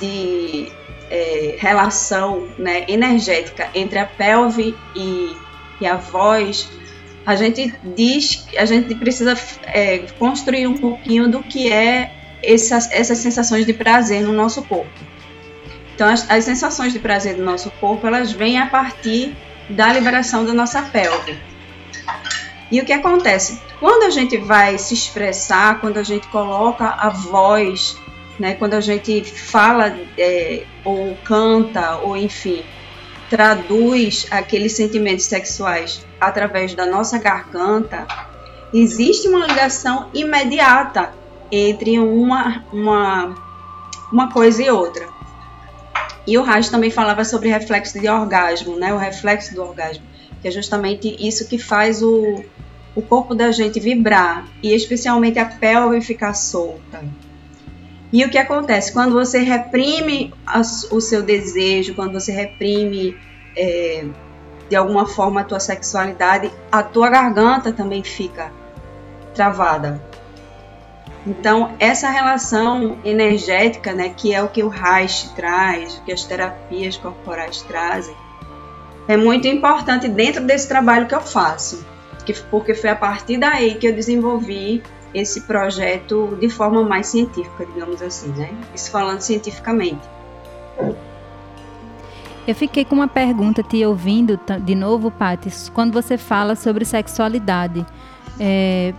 de 0.00 0.72
é, 1.10 1.56
relação 1.58 2.48
né, 2.58 2.84
energética 2.88 3.68
entre 3.74 3.98
a 3.98 4.06
pelve 4.06 4.74
e, 4.94 5.36
e, 5.80 5.86
a 5.86 5.96
voz, 5.96 6.70
a 7.28 7.36
gente 7.36 7.74
diz, 7.94 8.46
a 8.56 8.64
gente 8.64 8.94
precisa 8.94 9.36
é, 9.66 9.98
construir 10.18 10.66
um 10.66 10.78
pouquinho 10.78 11.28
do 11.28 11.42
que 11.42 11.70
é 11.70 12.10
essas, 12.42 12.90
essas 12.90 13.18
sensações 13.18 13.66
de 13.66 13.74
prazer 13.74 14.22
no 14.22 14.32
nosso 14.32 14.62
corpo. 14.62 14.88
Então, 15.94 16.08
as, 16.08 16.30
as 16.30 16.44
sensações 16.44 16.90
de 16.90 16.98
prazer 16.98 17.36
do 17.36 17.44
nosso 17.44 17.70
corpo, 17.72 18.06
elas 18.06 18.32
vêm 18.32 18.58
a 18.58 18.66
partir 18.66 19.36
da 19.68 19.92
liberação 19.92 20.42
da 20.42 20.54
nossa 20.54 20.80
pelve. 20.80 21.38
E 22.72 22.80
o 22.80 22.86
que 22.86 22.94
acontece? 22.94 23.60
Quando 23.78 24.04
a 24.04 24.10
gente 24.10 24.38
vai 24.38 24.78
se 24.78 24.94
expressar, 24.94 25.82
quando 25.82 25.98
a 25.98 26.02
gente 26.02 26.26
coloca 26.28 26.86
a 26.86 27.10
voz, 27.10 27.98
né, 28.38 28.54
quando 28.54 28.72
a 28.72 28.80
gente 28.80 29.22
fala 29.22 29.94
é, 30.16 30.62
ou 30.82 31.14
canta, 31.24 31.98
ou 31.98 32.16
enfim, 32.16 32.64
traduz 33.30 34.26
aqueles 34.30 34.72
sentimentos 34.72 35.24
sexuais 35.26 36.04
através 36.20 36.74
da 36.74 36.86
nossa 36.86 37.18
garganta, 37.18 38.06
existe 38.72 39.28
uma 39.28 39.46
ligação 39.46 40.08
imediata 40.12 41.12
entre 41.50 41.98
uma, 41.98 42.64
uma, 42.72 43.34
uma 44.12 44.32
coisa 44.32 44.62
e 44.62 44.70
outra. 44.70 45.08
E 46.26 46.36
o 46.36 46.42
Raj 46.42 46.68
também 46.68 46.90
falava 46.90 47.24
sobre 47.24 47.48
reflexo 47.48 47.98
de 47.98 48.08
orgasmo, 48.08 48.76
né? 48.76 48.92
O 48.92 48.98
reflexo 48.98 49.54
do 49.54 49.62
orgasmo, 49.62 50.04
que 50.42 50.48
é 50.48 50.50
justamente 50.50 51.16
isso 51.18 51.48
que 51.48 51.58
faz 51.58 52.02
o, 52.02 52.44
o 52.94 53.00
corpo 53.00 53.34
da 53.34 53.50
gente 53.50 53.80
vibrar 53.80 54.46
e 54.62 54.74
especialmente 54.74 55.38
a 55.38 55.46
pelve 55.46 56.02
ficar 56.02 56.34
solta. 56.34 57.02
E 58.12 58.24
o 58.24 58.30
que 58.30 58.38
acontece 58.38 58.92
quando 58.92 59.12
você 59.12 59.40
reprime 59.40 60.32
o 60.90 61.00
seu 61.00 61.22
desejo, 61.22 61.94
quando 61.94 62.12
você 62.12 62.32
reprime 62.32 63.16
é, 63.56 64.06
de 64.68 64.76
alguma 64.76 65.06
forma 65.06 65.42
a 65.42 65.44
tua 65.44 65.60
sexualidade, 65.60 66.50
a 66.72 66.82
tua 66.82 67.10
garganta 67.10 67.72
também 67.72 68.02
fica 68.02 68.50
travada. 69.34 70.02
Então, 71.26 71.74
essa 71.78 72.08
relação 72.08 72.98
energética, 73.04 73.92
né, 73.92 74.08
que 74.08 74.32
é 74.32 74.42
o 74.42 74.48
que 74.48 74.62
o 74.62 74.68
Reich 74.68 75.28
traz, 75.34 76.00
que 76.06 76.12
as 76.12 76.24
terapias 76.24 76.96
corporais 76.96 77.60
trazem, 77.62 78.14
é 79.06 79.16
muito 79.16 79.46
importante 79.46 80.08
dentro 80.08 80.44
desse 80.44 80.66
trabalho 80.66 81.06
que 81.06 81.14
eu 81.14 81.20
faço 81.20 81.84
porque 82.50 82.74
foi 82.74 82.90
a 82.90 82.96
partir 82.96 83.38
daí 83.38 83.74
que 83.74 83.86
eu 83.86 83.94
desenvolvi 83.94 84.82
esse 85.14 85.42
projeto 85.42 86.36
de 86.40 86.48
forma 86.48 86.82
mais 86.82 87.06
científica, 87.08 87.66
digamos 87.66 88.02
assim, 88.02 88.28
né? 88.28 88.50
Isso 88.74 88.90
falando 88.90 89.20
cientificamente. 89.20 90.00
Eu 92.46 92.54
fiquei 92.54 92.84
com 92.84 92.94
uma 92.94 93.08
pergunta 93.08 93.62
te 93.62 93.84
ouvindo 93.84 94.38
de 94.62 94.74
novo, 94.74 95.10
Paty, 95.10 95.50
quando 95.72 95.92
você 95.92 96.16
fala 96.16 96.56
sobre 96.56 96.84
sexualidade. 96.84 97.84
É, 98.40 98.94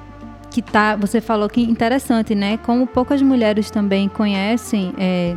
que 0.52 0.64
tá, 0.64 0.96
você 0.96 1.22
falou 1.22 1.48
que 1.48 1.62
interessante, 1.62 2.34
né? 2.34 2.58
Como 2.58 2.88
poucas 2.88 3.22
mulheres 3.22 3.70
também 3.70 4.10
conhecem, 4.10 4.94
é, 4.98 5.36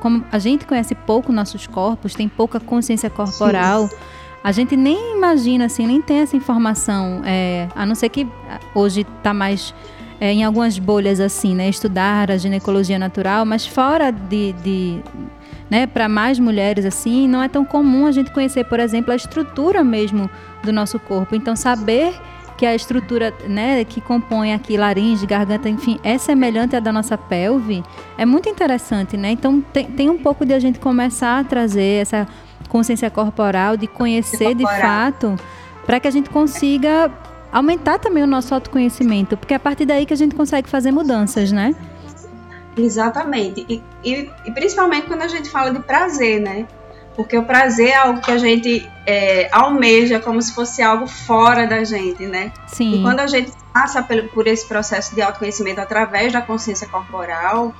como 0.00 0.22
a 0.30 0.38
gente 0.38 0.66
conhece 0.66 0.94
pouco 0.94 1.32
nossos 1.32 1.66
corpos, 1.66 2.14
tem 2.14 2.28
pouca 2.28 2.60
consciência 2.60 3.08
corporal. 3.08 3.88
Sim 3.88 3.96
a 4.42 4.52
gente 4.52 4.76
nem 4.76 5.16
imagina, 5.16 5.66
assim, 5.66 5.86
nem 5.86 6.00
tem 6.00 6.18
essa 6.18 6.36
informação, 6.36 7.22
é, 7.24 7.68
a 7.74 7.84
não 7.84 7.94
ser 7.94 8.08
que 8.08 8.26
hoje 8.74 9.06
está 9.18 9.34
mais 9.34 9.74
é, 10.20 10.32
em 10.32 10.44
algumas 10.44 10.78
bolhas, 10.78 11.18
assim, 11.18 11.54
né? 11.54 11.68
Estudar 11.68 12.30
a 12.30 12.36
ginecologia 12.36 12.98
natural, 12.98 13.46
mas 13.46 13.66
fora 13.66 14.10
de, 14.10 14.52
de 14.62 15.00
né, 15.70 15.86
para 15.86 16.08
mais 16.08 16.38
mulheres, 16.38 16.84
assim, 16.84 17.26
não 17.26 17.42
é 17.42 17.48
tão 17.48 17.64
comum 17.64 18.04
a 18.06 18.12
gente 18.12 18.30
conhecer, 18.30 18.64
por 18.64 18.78
exemplo, 18.78 19.12
a 19.12 19.16
estrutura 19.16 19.82
mesmo 19.82 20.28
do 20.62 20.72
nosso 20.72 20.98
corpo. 20.98 21.34
Então, 21.34 21.56
saber 21.56 22.12
que 22.60 22.66
a 22.66 22.74
estrutura 22.74 23.32
né, 23.48 23.82
que 23.84 24.02
compõe 24.02 24.52
aqui 24.52 24.76
laringe, 24.76 25.24
garganta, 25.24 25.66
enfim, 25.66 25.98
é 26.04 26.18
semelhante 26.18 26.76
à 26.76 26.80
da 26.80 26.92
nossa 26.92 27.16
pelve, 27.16 27.82
é 28.18 28.26
muito 28.26 28.50
interessante, 28.50 29.16
né? 29.16 29.30
Então 29.30 29.62
tem, 29.72 29.86
tem 29.86 30.10
um 30.10 30.18
pouco 30.18 30.44
de 30.44 30.52
a 30.52 30.58
gente 30.58 30.78
começar 30.78 31.38
a 31.38 31.44
trazer 31.44 32.02
essa 32.02 32.28
consciência 32.68 33.08
corporal, 33.08 33.78
de 33.78 33.86
conhecer 33.86 34.54
de 34.54 34.64
fato, 34.64 35.36
para 35.86 35.98
que 35.98 36.06
a 36.06 36.10
gente 36.10 36.28
consiga 36.28 37.10
aumentar 37.52 37.98
também 37.98 38.22
o 38.22 38.26
nosso 38.26 38.54
autoconhecimento, 38.54 39.36
porque 39.36 39.54
é 39.54 39.56
a 39.56 39.60
partir 39.60 39.86
daí 39.86 40.06
que 40.06 40.12
a 40.12 40.16
gente 40.16 40.34
consegue 40.34 40.68
fazer 40.68 40.92
mudanças, 40.92 41.52
né? 41.52 41.74
Exatamente. 42.76 43.66
E, 43.68 43.82
e, 44.04 44.30
e 44.44 44.50
principalmente 44.52 45.06
quando 45.06 45.22
a 45.22 45.28
gente 45.28 45.48
fala 45.50 45.72
de 45.72 45.80
prazer, 45.80 46.40
né? 46.40 46.66
Porque 47.16 47.36
o 47.36 47.44
prazer 47.44 47.88
é 47.88 47.96
algo 47.96 48.20
que 48.20 48.30
a 48.30 48.38
gente 48.38 48.88
é, 49.06 49.48
almeja 49.52 50.20
como 50.20 50.40
se 50.40 50.54
fosse 50.54 50.80
algo 50.80 51.06
fora 51.06 51.66
da 51.66 51.84
gente, 51.84 52.24
né? 52.26 52.52
Sim. 52.68 52.94
E 52.94 53.02
quando 53.02 53.20
a 53.20 53.26
gente 53.26 53.52
passa 53.72 54.02
por, 54.02 54.22
por 54.28 54.46
esse 54.46 54.66
processo 54.66 55.14
de 55.14 55.20
autoconhecimento 55.20 55.80
através 55.80 56.32
da 56.32 56.40
consciência 56.40 56.88
corporal, 56.88 57.74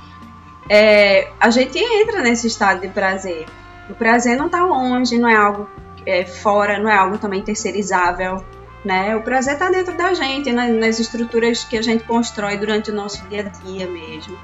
é, 0.69 1.29
a 1.39 1.49
gente 1.49 1.79
entra 1.79 2.21
nesse 2.21 2.47
estado 2.47 2.81
de 2.81 2.89
prazer. 2.89 3.45
O 3.89 3.95
prazer 3.95 4.37
não 4.37 4.45
está 4.45 4.63
longe, 4.63 5.17
não 5.17 5.27
é 5.27 5.35
algo 5.35 5.67
é, 6.05 6.25
fora, 6.25 6.77
não 6.77 6.89
é 6.89 6.95
algo 6.95 7.17
também 7.17 7.41
terceirizável. 7.41 8.43
Né? 8.83 9.15
O 9.15 9.21
prazer 9.21 9.53
está 9.53 9.69
dentro 9.69 9.95
da 9.95 10.13
gente, 10.13 10.51
né? 10.51 10.67
nas 10.69 10.99
estruturas 10.99 11.63
que 11.63 11.77
a 11.77 11.81
gente 11.81 12.03
constrói 12.03 12.57
durante 12.57 12.89
o 12.89 12.93
nosso 12.93 13.23
dia 13.27 13.41
a 13.41 13.63
dia 13.63 13.87
mesmo. 13.87 14.37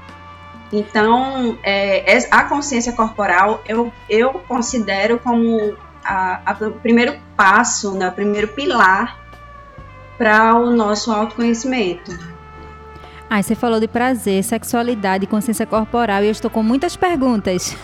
Então, 0.72 1.58
é, 1.62 2.18
a 2.30 2.44
consciência 2.44 2.92
corporal 2.92 3.62
eu, 3.66 3.92
eu 4.08 4.34
considero 4.46 5.18
como 5.18 5.56
o 5.66 6.70
primeiro 6.82 7.18
passo, 7.36 7.92
né, 7.94 8.08
o 8.08 8.12
primeiro 8.12 8.48
pilar 8.48 9.18
para 10.16 10.54
o 10.54 10.70
nosso 10.70 11.12
autoconhecimento. 11.12 12.12
Ah, 13.30 13.42
você 13.42 13.54
falou 13.54 13.78
de 13.78 13.86
prazer, 13.86 14.42
sexualidade, 14.42 15.26
consciência 15.26 15.66
corporal 15.66 16.22
e 16.22 16.26
eu 16.26 16.32
estou 16.32 16.50
com 16.50 16.62
muitas 16.62 16.96
perguntas. 16.96 17.76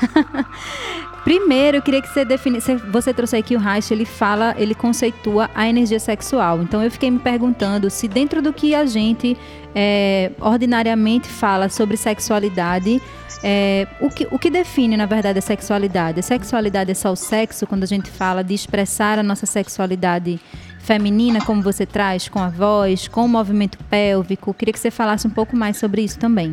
Primeiro, 1.25 1.79
eu 1.79 1.83
queria 1.83 2.03
que 2.03 2.09
você 2.09 2.23
definisse. 2.23 2.75
Você 2.77 3.15
trouxe 3.15 3.35
aqui 3.35 3.57
o 3.57 3.59
Reich, 3.59 3.91
ele 3.91 4.05
fala, 4.05 4.55
ele 4.59 4.75
conceitua 4.75 5.51
a 5.55 5.67
energia 5.67 5.99
sexual. 5.99 6.63
Então, 6.63 6.83
eu 6.83 6.91
fiquei 6.91 7.11
me 7.11 7.19
perguntando 7.19 7.89
se 7.89 8.07
dentro 8.07 8.43
do 8.43 8.53
que 8.53 8.75
a 8.75 8.85
gente 8.85 9.35
é, 9.75 10.33
ordinariamente 10.39 11.27
fala 11.27 11.71
sobre 11.71 11.97
sexualidade, 11.97 13.01
é, 13.43 13.87
o, 14.01 14.11
que, 14.11 14.29
o 14.31 14.39
que 14.39 14.51
define, 14.51 14.99
na 14.99 15.07
verdade, 15.07 15.39
a 15.39 15.43
sexualidade? 15.43 16.21
A 16.21 16.23
sexualidade 16.23 16.91
é 16.91 16.95
só 16.95 17.11
o 17.11 17.17
sexo, 17.17 17.67
quando 17.67 17.85
a 17.85 17.87
gente 17.87 18.11
fala 18.11 18.45
de 18.45 18.53
expressar 18.53 19.19
a 19.19 19.23
nossa 19.23 19.47
sexualidade 19.47 20.39
feminina, 20.79 21.41
como 21.43 21.63
você 21.63 21.87
traz, 21.87 22.29
com 22.29 22.39
a 22.39 22.51
voz, 22.51 23.09
com 23.09 23.25
o 23.25 23.29
movimento 23.29 23.79
pélvico. 23.89 24.51
Eu 24.51 24.55
queria 24.55 24.75
que 24.75 24.79
você 24.79 24.91
falasse 24.91 25.27
um 25.27 25.31
pouco 25.31 25.57
mais 25.57 25.79
sobre 25.79 26.03
isso 26.03 26.19
também. 26.19 26.51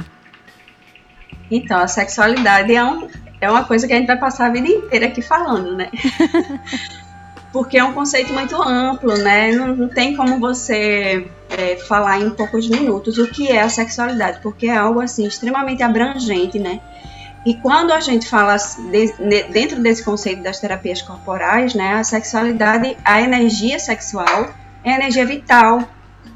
Então, 1.49 1.77
a 1.77 1.87
sexualidade 1.87 2.73
é 2.73 2.81
um, 2.81 3.09
é 3.41 3.49
uma 3.49 3.65
coisa 3.65 3.87
que 3.87 3.93
a 3.93 3.97
gente 3.97 4.07
vai 4.07 4.17
passar 4.17 4.45
a 4.45 4.51
vida 4.51 4.67
inteira 4.67 5.07
aqui 5.07 5.21
falando, 5.21 5.75
né? 5.75 5.89
Porque 7.51 7.77
é 7.77 7.83
um 7.83 7.91
conceito 7.91 8.31
muito 8.31 8.55
amplo, 8.61 9.17
né? 9.17 9.51
Não, 9.51 9.75
não 9.75 9.89
tem 9.89 10.15
como 10.15 10.39
você 10.39 11.27
é, 11.49 11.75
falar 11.75 12.21
em 12.21 12.29
poucos 12.29 12.69
minutos 12.69 13.17
o 13.17 13.27
que 13.27 13.49
é 13.49 13.61
a 13.61 13.67
sexualidade, 13.67 14.39
porque 14.41 14.67
é 14.67 14.77
algo 14.77 15.01
assim 15.01 15.27
extremamente 15.27 15.83
abrangente, 15.83 16.57
né? 16.57 16.79
E 17.45 17.55
quando 17.55 17.91
a 17.91 17.99
gente 17.99 18.29
fala 18.29 18.55
de, 18.55 19.43
dentro 19.51 19.81
desse 19.81 20.03
conceito 20.03 20.43
das 20.43 20.59
terapias 20.59 21.01
corporais, 21.01 21.73
né, 21.73 21.95
a 21.95 22.03
sexualidade, 22.03 22.95
a 23.03 23.21
energia 23.21 23.79
sexual 23.79 24.53
é 24.83 24.91
a 24.93 24.95
energia 24.95 25.25
vital, 25.25 25.89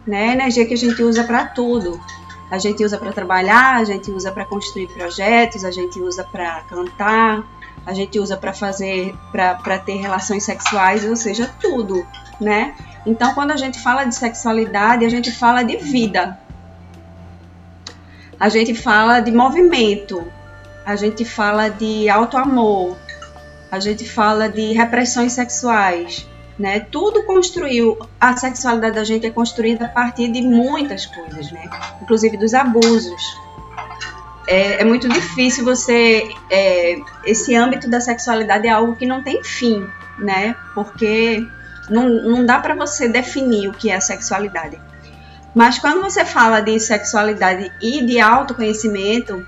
né, 0.06 0.30
a 0.30 0.34
energia 0.34 0.66
que 0.66 0.74
a 0.74 0.78
gente 0.78 1.02
usa 1.04 1.24
para 1.24 1.46
tudo. 1.46 2.00
A 2.50 2.58
gente 2.58 2.84
usa 2.84 2.98
para 2.98 3.12
trabalhar, 3.12 3.78
a 3.78 3.84
gente 3.84 4.12
usa 4.12 4.32
para 4.32 4.46
construir 4.46 4.88
projetos, 4.88 5.66
a 5.66 5.72
gente 5.72 6.00
usa 6.00 6.24
para 6.24 6.62
cantar, 6.62 7.44
a 7.86 7.94
gente 7.94 8.20
usa 8.20 8.38
para 8.38 8.54
fazer, 8.54 9.16
para 9.32 9.80
ter 9.80 9.96
relações 9.96 10.44
sexuais, 10.44 11.06
ou 11.06 11.16
seja, 11.16 11.52
tudo, 11.60 12.06
né? 12.40 12.76
Então, 13.06 13.34
quando 13.34 13.52
a 13.52 13.58
gente 13.58 13.80
fala 13.80 14.04
de 14.06 14.16
sexualidade, 14.16 15.06
a 15.06 15.10
gente 15.10 15.32
fala 15.32 15.64
de 15.64 15.78
vida. 15.78 16.40
A 18.40 18.50
gente 18.50 18.74
fala 18.74 19.20
de 19.20 19.32
movimento. 19.32 20.26
A 20.86 20.96
gente 20.96 21.24
fala 21.24 21.70
de 21.70 22.10
auto-amor. 22.10 22.98
A 23.72 23.80
gente 23.80 24.08
fala 24.08 24.50
de 24.50 24.74
repressões 24.74 25.34
sexuais. 25.34 26.28
Né? 26.58 26.80
Tudo 26.80 27.24
construiu, 27.24 27.98
a 28.20 28.36
sexualidade 28.38 28.96
da 28.96 29.04
gente 29.04 29.28
é 29.28 29.30
construída 29.30 29.86
a 29.86 29.90
partir 29.90 30.32
de 30.32 30.42
muitas 30.42 31.06
coisas, 31.06 31.52
né? 31.52 31.70
inclusive 32.02 32.38
dos 32.38 32.54
abusos. 32.54 33.22
É, 34.48 34.82
é 34.82 34.86
muito 34.86 35.10
difícil 35.10 35.66
você. 35.66 36.30
É, 36.50 36.98
esse 37.26 37.56
âmbito 37.56 37.90
da 37.90 38.00
sexualidade 38.00 38.68
é 38.68 38.70
algo 38.70 38.96
que 38.96 39.06
não 39.06 39.24
tem 39.24 39.44
fim, 39.44 39.86
né? 40.20 40.56
Porque 40.74 41.46
não, 41.90 42.08
não 42.08 42.46
dá 42.46 42.60
para 42.60 42.76
você 42.76 43.08
definir 43.08 43.68
o 43.68 43.74
que 43.74 43.90
é 43.90 44.00
sexualidade. 44.00 44.80
Mas 45.54 45.80
quando 45.80 46.02
você 46.02 46.26
fala 46.26 46.60
de 46.60 46.80
sexualidade 46.80 47.72
e 47.82 48.06
de 48.06 48.20
autoconhecimento, 48.20 49.46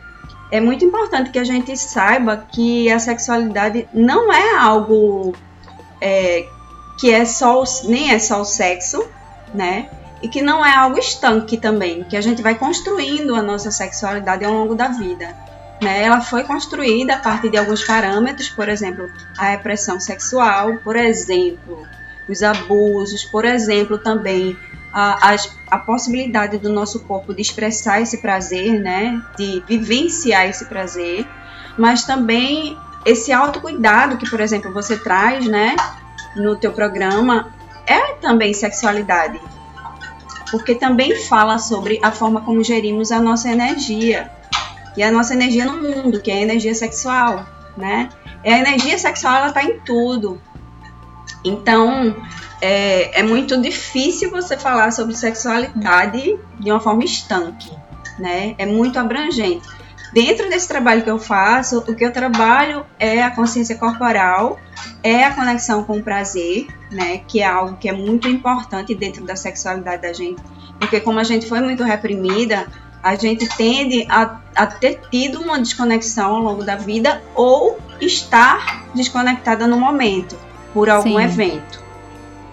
é 0.49 0.61
muito 0.61 0.85
importante 0.85 1.29
que 1.29 1.39
a 1.39 1.43
gente 1.43 1.75
saiba 1.75 2.45
que 2.51 2.89
a 2.89 2.97
sexualidade 2.97 3.87
não 3.93 4.31
é 4.31 4.55
algo 4.55 5.33
é, 5.99 6.47
que 6.97 7.11
é 7.11 7.25
só 7.25 7.63
nem 7.83 8.11
é 8.11 8.19
só 8.19 8.41
o 8.41 8.45
sexo, 8.45 9.07
né? 9.53 9.89
E 10.21 10.27
que 10.27 10.41
não 10.41 10.65
é 10.65 10.75
algo 10.75 10.97
estanque 10.97 11.57
também, 11.57 12.03
que 12.03 12.17
a 12.17 12.21
gente 12.21 12.41
vai 12.41 12.55
construindo 12.55 13.35
a 13.35 13.41
nossa 13.41 13.69
sexualidade 13.69 14.43
ao 14.43 14.51
longo 14.51 14.73
da 14.73 14.87
vida. 14.87 15.35
Né? 15.81 16.03
Ela 16.03 16.21
foi 16.21 16.43
construída 16.43 17.15
a 17.15 17.19
partir 17.19 17.49
de 17.49 17.57
alguns 17.57 17.83
parâmetros, 17.83 18.49
por 18.49 18.67
exemplo, 18.67 19.07
a 19.37 19.49
repressão 19.49 19.99
sexual, 19.99 20.77
por 20.83 20.95
exemplo, 20.95 21.85
os 22.27 22.41
abusos, 22.41 23.23
por 23.25 23.45
exemplo, 23.45 23.99
também 23.99 24.57
a, 24.91 25.33
a, 25.33 25.35
a, 25.69 25.77
possibilidade 25.77 26.57
do 26.57 26.69
nosso 26.69 27.01
corpo 27.01 27.33
de 27.33 27.41
expressar 27.41 28.01
esse 28.01 28.17
prazer, 28.17 28.79
né, 28.79 29.21
de 29.37 29.63
vivenciar 29.67 30.47
esse 30.47 30.65
prazer, 30.65 31.27
mas 31.77 32.03
também 32.03 32.75
esse 33.05 33.31
autocuidado 33.31 34.17
que, 34.17 34.27
por 34.29 34.39
exemplo, 34.39 34.73
você 34.73 34.97
traz, 34.97 35.45
né, 35.47 35.75
no 36.37 36.55
teu 36.55 36.71
programa, 36.71 37.53
é 37.85 38.13
também 38.13 38.53
sexualidade, 38.53 39.39
porque 40.51 40.75
também 40.75 41.15
fala 41.15 41.57
sobre 41.57 41.99
a 42.01 42.11
forma 42.11 42.41
como 42.41 42.63
gerimos 42.63 43.11
a 43.11 43.19
nossa 43.19 43.49
energia 43.49 44.31
e 44.95 45.03
a 45.03 45.11
nossa 45.11 45.33
energia 45.33 45.65
no 45.65 45.81
mundo, 45.81 46.21
que 46.21 46.31
é 46.31 46.35
a 46.35 46.41
energia 46.41 46.73
sexual, 46.73 47.45
né? 47.75 48.09
E 48.43 48.49
a 48.49 48.59
energia 48.59 48.97
sexual 48.97 49.35
ela 49.35 49.47
está 49.47 49.63
em 49.63 49.79
tudo, 49.79 50.41
então, 51.43 52.15
é, 52.61 53.19
é, 53.19 53.23
muito 53.23 53.59
difícil 53.61 54.29
você 54.29 54.57
falar 54.57 54.91
sobre 54.91 55.15
sexualidade 55.15 56.37
de 56.59 56.71
uma 56.71 56.79
forma 56.79 57.03
estanque, 57.03 57.71
né? 58.19 58.55
É 58.57 58.65
muito 58.65 58.99
abrangente. 58.99 59.67
Dentro 60.13 60.49
desse 60.49 60.67
trabalho 60.67 61.03
que 61.03 61.09
eu 61.09 61.19
faço, 61.19 61.79
o 61.79 61.95
que 61.95 62.03
eu 62.03 62.11
trabalho 62.11 62.85
é 62.99 63.21
a 63.23 63.31
consciência 63.31 63.77
corporal, 63.77 64.59
é 65.03 65.23
a 65.23 65.33
conexão 65.33 65.83
com 65.83 65.97
o 65.97 66.03
prazer, 66.03 66.67
né? 66.91 67.19
Que 67.27 67.41
é 67.41 67.45
algo 67.45 67.77
que 67.77 67.87
é 67.89 67.93
muito 67.93 68.27
importante 68.27 68.93
dentro 68.95 69.23
da 69.25 69.35
sexualidade 69.35 70.01
da 70.01 70.13
gente, 70.13 70.41
porque 70.79 70.99
como 70.99 71.19
a 71.19 71.23
gente 71.23 71.47
foi 71.47 71.59
muito 71.61 71.83
reprimida, 71.83 72.67
a 73.01 73.15
gente 73.15 73.47
tende 73.55 74.05
a, 74.09 74.39
a 74.55 74.67
ter 74.67 74.99
tido 75.09 75.39
uma 75.41 75.59
desconexão 75.59 76.35
ao 76.35 76.41
longo 76.41 76.63
da 76.63 76.75
vida 76.75 77.21
ou 77.35 77.79
estar 78.01 78.85
desconectada 78.93 79.67
no 79.67 79.77
momento 79.77 80.37
por 80.73 80.89
algum 80.89 81.17
Sim. 81.17 81.23
evento. 81.23 81.87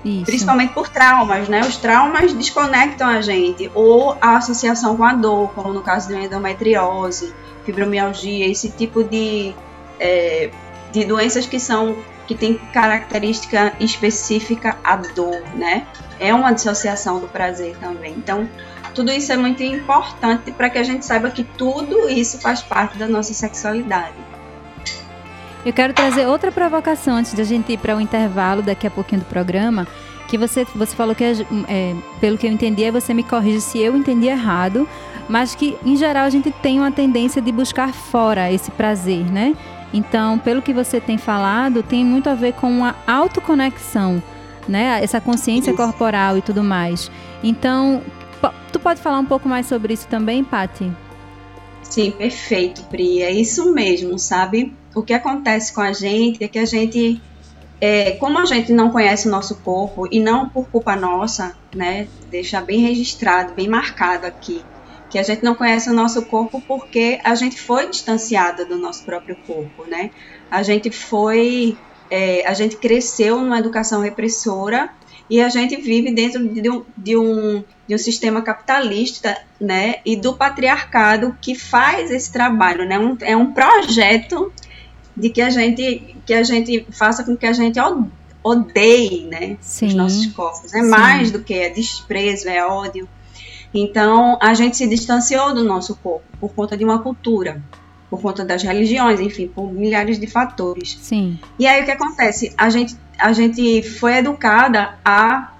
Isso. 0.04 0.26
Principalmente 0.26 0.74
por 0.74 0.88
traumas, 0.88 1.48
né? 1.48 1.60
Os 1.62 1.78
traumas 1.78 2.32
desconectam 2.34 3.08
a 3.08 3.22
gente, 3.22 3.70
ou 3.74 4.16
a 4.20 4.37
associação 4.37 4.96
com 4.96 5.04
a 5.04 5.14
dor, 5.14 5.50
como 5.54 5.72
no 5.72 5.80
caso 5.80 6.08
de 6.08 6.14
endometriose, 6.14 7.34
fibromialgia, 7.64 8.46
esse 8.46 8.70
tipo 8.70 9.02
de, 9.02 9.54
é, 9.98 10.50
de 10.92 11.04
doenças 11.06 11.46
que 11.46 11.58
são 11.58 11.96
que 12.26 12.34
tem 12.34 12.54
característica 12.72 13.74
específica 13.80 14.76
à 14.82 14.96
dor, 14.96 15.42
né? 15.54 15.87
É 16.18 16.32
uma 16.32 16.52
dissociação 16.52 17.20
do 17.20 17.28
prazer 17.28 17.76
também. 17.78 18.14
Então, 18.16 18.48
tudo 18.94 19.10
isso 19.10 19.32
é 19.32 19.37
muito 19.37 19.62
importante 19.62 20.52
para 20.52 20.70
que 20.70 20.78
a 20.78 20.82
gente 20.82 21.04
saiba 21.04 21.30
que 21.30 21.42
tudo 21.42 22.08
isso 22.08 22.38
faz 22.38 22.62
parte 22.62 22.96
da 22.96 23.08
nossa 23.08 23.34
sexualidade. 23.34 24.14
Eu 25.66 25.72
quero 25.72 25.92
trazer 25.92 26.26
outra 26.26 26.52
provocação 26.52 27.16
antes 27.16 27.34
de 27.34 27.40
a 27.40 27.44
gente 27.44 27.72
ir 27.72 27.78
para 27.78 27.96
o 27.96 28.00
intervalo 28.00 28.62
daqui 28.62 28.87
a 28.87 28.90
pouquinho 28.90 29.22
do 29.22 29.26
programa. 29.26 29.87
Que 30.28 30.38
você, 30.38 30.64
você 30.74 30.94
falou 30.94 31.14
que, 31.14 31.24
é, 31.24 31.32
é 31.68 31.94
pelo 32.20 32.38
que 32.38 32.46
eu 32.46 32.50
entendi, 32.50 32.90
você 32.90 33.12
me 33.14 33.22
corrige 33.22 33.60
se 33.60 33.78
eu 33.78 33.96
entendi 33.96 34.26
errado, 34.26 34.88
mas 35.28 35.54
que, 35.54 35.76
em 35.84 35.96
geral, 35.96 36.24
a 36.24 36.30
gente 36.30 36.50
tem 36.50 36.78
uma 36.78 36.92
tendência 36.92 37.40
de 37.40 37.50
buscar 37.50 37.92
fora 37.92 38.52
esse 38.52 38.70
prazer, 38.70 39.24
né? 39.24 39.54
Então, 39.94 40.38
pelo 40.38 40.61
que 40.61 40.74
você 40.74 41.00
tem 41.00 41.16
falado, 41.16 41.83
tem 41.83 42.04
muito 42.04 42.28
a 42.28 42.35
ver 42.35 42.52
com 42.52 42.68
uma 42.68 42.94
autoconexão, 43.07 44.22
né? 44.68 45.02
Essa 45.02 45.20
consciência 45.20 45.70
isso. 45.70 45.76
corporal 45.76 46.37
e 46.37 46.42
tudo 46.42 46.62
mais. 46.62 47.11
Então, 47.42 48.02
tu 48.70 48.78
pode 48.78 49.00
falar 49.00 49.20
um 49.20 49.24
pouco 49.24 49.48
mais 49.48 49.66
sobre 49.66 49.94
isso 49.94 50.07
também, 50.09 50.44
Pati? 50.44 50.92
Sim, 51.83 52.11
perfeito, 52.11 52.83
Pri. 52.90 53.22
É 53.22 53.30
isso 53.30 53.72
mesmo, 53.72 54.18
sabe? 54.18 54.74
o 54.94 55.02
que 55.02 55.12
acontece 55.12 55.72
com 55.72 55.80
a 55.80 55.92
gente 55.92 56.42
é 56.42 56.48
que 56.48 56.59
a 56.59 56.64
gente, 56.64 57.20
é, 57.80 58.12
como 58.12 58.38
a 58.38 58.44
gente 58.44 58.72
não 58.72 58.90
conhece 58.90 59.26
o 59.26 59.30
nosso 59.30 59.57
corpo 59.57 60.07
e 60.11 60.20
não 60.20 60.48
por 60.48 60.68
culpa 60.68 60.94
nossa, 60.94 61.54
né, 61.74 62.07
deixar 62.30 62.62
bem 62.62 62.80
registrado, 62.80 63.52
bem 63.54 63.68
marcado 63.68 64.26
aqui, 64.26 64.62
que 65.14 65.18
a 65.20 65.22
gente 65.22 65.44
não 65.44 65.55
conhece 65.55 65.88
o 65.88 65.92
nosso 65.92 66.22
corpo 66.22 66.61
porque 66.66 67.20
a 67.22 67.37
gente 67.37 67.61
foi 67.61 67.88
distanciada 67.88 68.64
do 68.64 68.77
nosso 68.77 69.05
próprio 69.05 69.37
corpo, 69.46 69.85
né? 69.87 70.11
A 70.50 70.61
gente 70.64 70.90
foi, 70.90 71.79
é, 72.11 72.44
a 72.44 72.53
gente 72.53 72.74
cresceu 72.74 73.40
numa 73.40 73.61
educação 73.61 74.00
repressora 74.00 74.90
e 75.31 75.40
a 75.40 75.48
gente 75.48 75.77
vive 75.77 76.12
dentro 76.12 76.48
de 76.48 76.68
um, 76.68 76.85
de 76.98 77.16
um, 77.16 77.62
de 77.87 77.94
um 77.94 77.98
sistema 77.98 78.42
capitalista, 78.42 79.40
né, 79.61 80.00
e 80.05 80.16
do 80.16 80.35
patriarcado 80.35 81.38
que 81.40 81.55
faz 81.55 82.11
esse 82.11 82.33
trabalho, 82.33 82.85
né, 82.85 82.98
um, 82.98 83.16
é 83.20 83.37
um 83.37 83.53
projeto 83.53 84.53
de 85.16 85.31
que 85.31 85.40
a 85.40 85.48
gente 85.48 86.16
que 86.27 86.35
a 86.35 86.42
gente 86.42 86.85
faça 86.90 87.22
com 87.22 87.37
que 87.37 87.46
a 87.46 87.53
gente 87.53 87.79
odeie, 88.42 89.27
né, 89.27 89.59
Sim. 89.61 89.87
os 89.87 89.94
nossos 89.94 90.27
corpos. 90.27 90.74
É 90.74 90.83
Sim. 90.83 90.88
mais 90.88 91.31
do 91.31 91.38
que 91.38 91.55
é 91.55 91.70
desprezo, 91.70 92.48
é 92.48 92.66
ódio. 92.66 93.09
Então, 93.74 94.38
a 94.40 94.54
gente 94.54 94.76
se 94.76 94.87
distanciou 94.87 95.52
do 95.52 95.64
nosso 95.64 95.96
corpo 95.96 96.24
por 96.40 96.54
conta 96.54 96.76
de 96.76 96.84
uma 96.84 97.00
cultura, 97.00 97.60
por 98.08 98.22
conta 98.22 98.44
das 98.44 98.62
religiões, 98.62 99.18
enfim, 99.18 99.48
por 99.48 99.72
milhares 99.72 100.18
de 100.18 100.28
fatores. 100.28 100.96
Sim. 101.02 101.38
E 101.58 101.66
aí 101.66 101.82
o 101.82 101.84
que 101.84 101.90
acontece? 101.90 102.54
A 102.56 102.70
gente 102.70 102.96
a 103.18 103.32
gente 103.32 103.82
foi 103.82 104.18
educada 104.18 104.98
a 105.04 105.52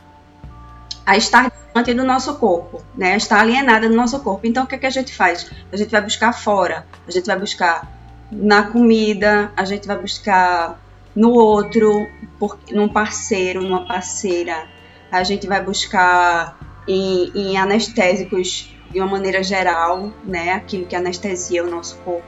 a 1.07 1.17
estar 1.17 1.53
diante 1.75 1.93
do 1.93 2.05
nosso 2.05 2.35
corpo, 2.37 2.83
né? 2.97 3.15
A 3.15 3.17
estar 3.17 3.41
alienada 3.41 3.89
do 3.89 3.95
nosso 3.95 4.21
corpo. 4.21 4.47
Então, 4.47 4.65
o 4.65 4.67
que, 4.67 4.77
é 4.77 4.79
que 4.79 4.87
a 4.87 4.91
gente 4.91 5.13
faz? 5.13 5.51
A 5.73 5.77
gente 5.77 5.91
vai 5.91 6.01
buscar 6.01 6.33
fora, 6.33 6.87
a 7.07 7.11
gente 7.11 7.27
vai 7.27 7.39
buscar 7.39 7.93
na 8.31 8.63
comida, 8.63 9.53
a 9.57 9.65
gente 9.65 9.87
vai 9.87 9.99
buscar 9.99 10.81
no 11.15 11.31
outro, 11.31 12.07
por, 12.39 12.59
num 12.71 12.89
parceiro, 12.89 13.63
numa 13.63 13.87
parceira. 13.87 14.67
A 15.11 15.23
gente 15.23 15.47
vai 15.47 15.63
buscar 15.63 16.59
em, 16.87 17.31
em 17.35 17.57
anestésicos 17.57 18.75
de 18.91 19.01
uma 19.01 19.09
maneira 19.09 19.43
geral, 19.43 20.13
né? 20.25 20.53
Aquilo 20.53 20.87
que 20.87 20.95
anestesia 20.95 21.65
o 21.65 21.71
nosso 21.71 21.97
corpo. 21.99 22.27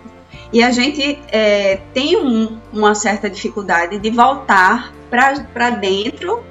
E 0.52 0.62
a 0.62 0.70
gente 0.70 1.18
é, 1.28 1.80
tem 1.94 2.16
um, 2.16 2.58
uma 2.72 2.94
certa 2.94 3.28
dificuldade 3.30 3.98
de 3.98 4.10
voltar 4.10 4.92
para 5.10 5.70
dentro, 5.70 6.42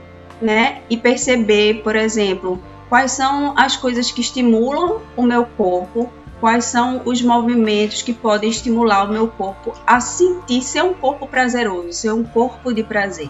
né? 0.41 0.81
E 0.89 0.97
perceber, 0.97 1.81
por 1.83 1.95
exemplo, 1.95 2.61
quais 2.89 3.11
são 3.11 3.53
as 3.57 3.75
coisas 3.75 4.11
que 4.11 4.21
estimulam 4.21 5.01
o 5.15 5.21
meu 5.21 5.45
corpo 5.45 6.09
quais 6.39 6.65
são 6.65 7.01
os 7.05 7.21
movimentos 7.21 8.01
que 8.01 8.13
podem 8.13 8.49
estimular 8.49 9.05
o 9.05 9.11
meu 9.11 9.27
corpo 9.27 9.73
a 9.85 9.99
sentir 9.99 10.61
ser 10.61 10.83
um 10.83 10.93
corpo 10.93 11.27
prazeroso, 11.27 11.93
ser 11.93 12.11
um 12.11 12.23
corpo 12.23 12.73
de 12.73 12.83
prazer. 12.83 13.29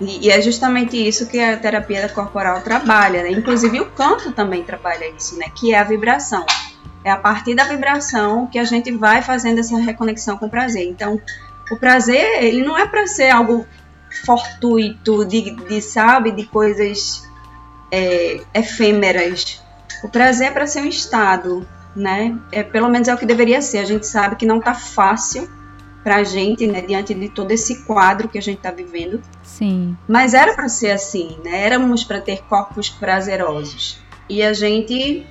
E, 0.00 0.30
é 0.30 0.40
justamente 0.40 0.96
isso 0.96 1.26
que 1.26 1.40
a 1.40 1.56
terapia 1.56 2.08
corporal 2.08 2.60
trabalha, 2.62 3.22
né? 3.22 3.30
Inclusive 3.32 3.80
o 3.80 3.90
canto 3.90 4.32
também 4.32 4.62
trabalha 4.62 5.08
isso, 5.10 5.36
né? 5.38 5.46
Que 5.54 5.74
é 5.74 5.78
a 5.78 5.84
vibração. 5.84 6.44
É 7.04 7.10
a 7.10 7.16
partir 7.16 7.54
da 7.54 7.64
vibração 7.64 8.46
que 8.46 8.58
a 8.58 8.64
gente 8.64 8.90
vai 8.92 9.22
fazendo 9.22 9.58
essa 9.58 9.76
reconexão 9.78 10.36
com 10.36 10.46
o 10.46 10.50
prazer. 10.50 10.86
Então, 10.86 11.20
o 11.70 11.76
prazer, 11.76 12.44
ele 12.44 12.62
não 12.62 12.76
é 12.76 12.86
para 12.86 13.06
ser 13.06 13.30
algo 13.30 13.66
fortuito, 14.24 15.24
de, 15.24 15.50
de 15.50 15.82
sabe, 15.82 16.32
de 16.32 16.44
coisas 16.46 17.28
é, 17.90 18.40
efêmeras. 18.54 19.62
O 20.02 20.08
prazer 20.08 20.48
é 20.48 20.50
para 20.50 20.66
ser 20.66 20.80
um 20.80 20.86
estado, 20.86 21.66
né? 21.94 22.36
É, 22.52 22.62
pelo 22.62 22.88
menos 22.88 23.08
é 23.08 23.14
o 23.14 23.18
que 23.18 23.26
deveria 23.26 23.60
ser. 23.60 23.78
A 23.78 23.84
gente 23.84 24.06
sabe 24.06 24.36
que 24.36 24.46
não 24.46 24.58
está 24.58 24.74
fácil 24.74 25.48
para 26.08 26.16
a 26.16 26.24
gente, 26.24 26.66
né, 26.66 26.80
diante 26.80 27.12
de 27.12 27.28
todo 27.28 27.50
esse 27.50 27.84
quadro 27.84 28.30
que 28.30 28.38
a 28.38 28.40
gente 28.40 28.56
está 28.56 28.70
vivendo. 28.70 29.20
Sim. 29.42 29.94
Mas 30.08 30.32
era 30.32 30.54
para 30.54 30.66
ser 30.66 30.90
assim, 30.90 31.36
né? 31.44 31.66
Éramos 31.66 32.02
para 32.02 32.18
ter 32.18 32.42
corpos 32.44 32.88
prazerosos. 32.88 34.00
E 34.26 34.42
a 34.42 34.54
gente 34.54 35.26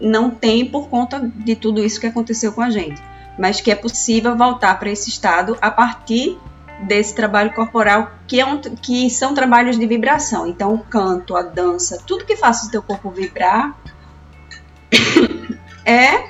não 0.00 0.30
tem 0.30 0.64
por 0.66 0.88
conta 0.88 1.18
de 1.18 1.56
tudo 1.56 1.84
isso 1.84 1.98
que 1.98 2.06
aconteceu 2.06 2.52
com 2.52 2.62
a 2.62 2.70
gente. 2.70 3.02
Mas 3.36 3.60
que 3.60 3.72
é 3.72 3.74
possível 3.74 4.36
voltar 4.36 4.78
para 4.78 4.88
esse 4.88 5.10
estado 5.10 5.58
a 5.60 5.68
partir 5.68 6.38
desse 6.82 7.12
trabalho 7.12 7.52
corporal, 7.52 8.12
que, 8.28 8.38
é 8.38 8.46
um, 8.46 8.60
que 8.60 9.10
são 9.10 9.34
trabalhos 9.34 9.76
de 9.76 9.84
vibração. 9.84 10.46
Então, 10.46 10.74
o 10.74 10.78
canto, 10.78 11.36
a 11.36 11.42
dança, 11.42 12.00
tudo 12.06 12.24
que 12.24 12.36
faça 12.36 12.68
o 12.68 12.70
teu 12.70 12.84
corpo 12.84 13.10
vibrar 13.10 13.76
é, 15.84 16.24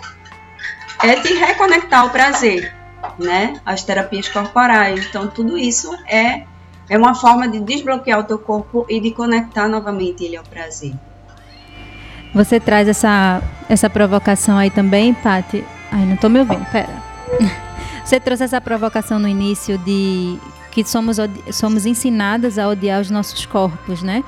é 1.06 1.20
te 1.20 1.34
reconectar 1.34 2.00
ao 2.00 2.08
prazer, 2.08 2.72
né? 3.18 3.60
As 3.64 3.82
terapias 3.82 4.28
corporais. 4.28 5.06
Então, 5.06 5.28
tudo 5.28 5.56
isso 5.56 5.94
é, 6.06 6.44
é 6.88 6.98
uma 6.98 7.14
forma 7.14 7.48
de 7.48 7.60
desbloquear 7.60 8.20
o 8.20 8.24
teu 8.24 8.38
corpo 8.38 8.86
e 8.88 9.00
de 9.00 9.10
conectar 9.10 9.68
novamente 9.68 10.24
ele 10.24 10.36
ao 10.36 10.44
prazer. 10.44 10.94
Você 12.34 12.58
traz 12.58 12.88
essa, 12.88 13.40
essa 13.68 13.88
provocação 13.88 14.58
aí 14.58 14.70
também, 14.70 15.14
Pati? 15.14 15.64
Ai, 15.92 16.04
não 16.04 16.14
estou 16.14 16.28
me 16.28 16.40
ouvindo, 16.40 16.64
pera. 16.70 17.02
Você 18.04 18.20
trouxe 18.20 18.44
essa 18.44 18.60
provocação 18.60 19.18
no 19.18 19.28
início 19.28 19.78
de 19.78 20.38
que 20.70 20.84
somos, 20.84 21.16
somos 21.52 21.86
ensinadas 21.86 22.58
a 22.58 22.68
odiar 22.68 23.00
os 23.00 23.08
nossos 23.08 23.46
corpos, 23.46 24.02
né? 24.02 24.24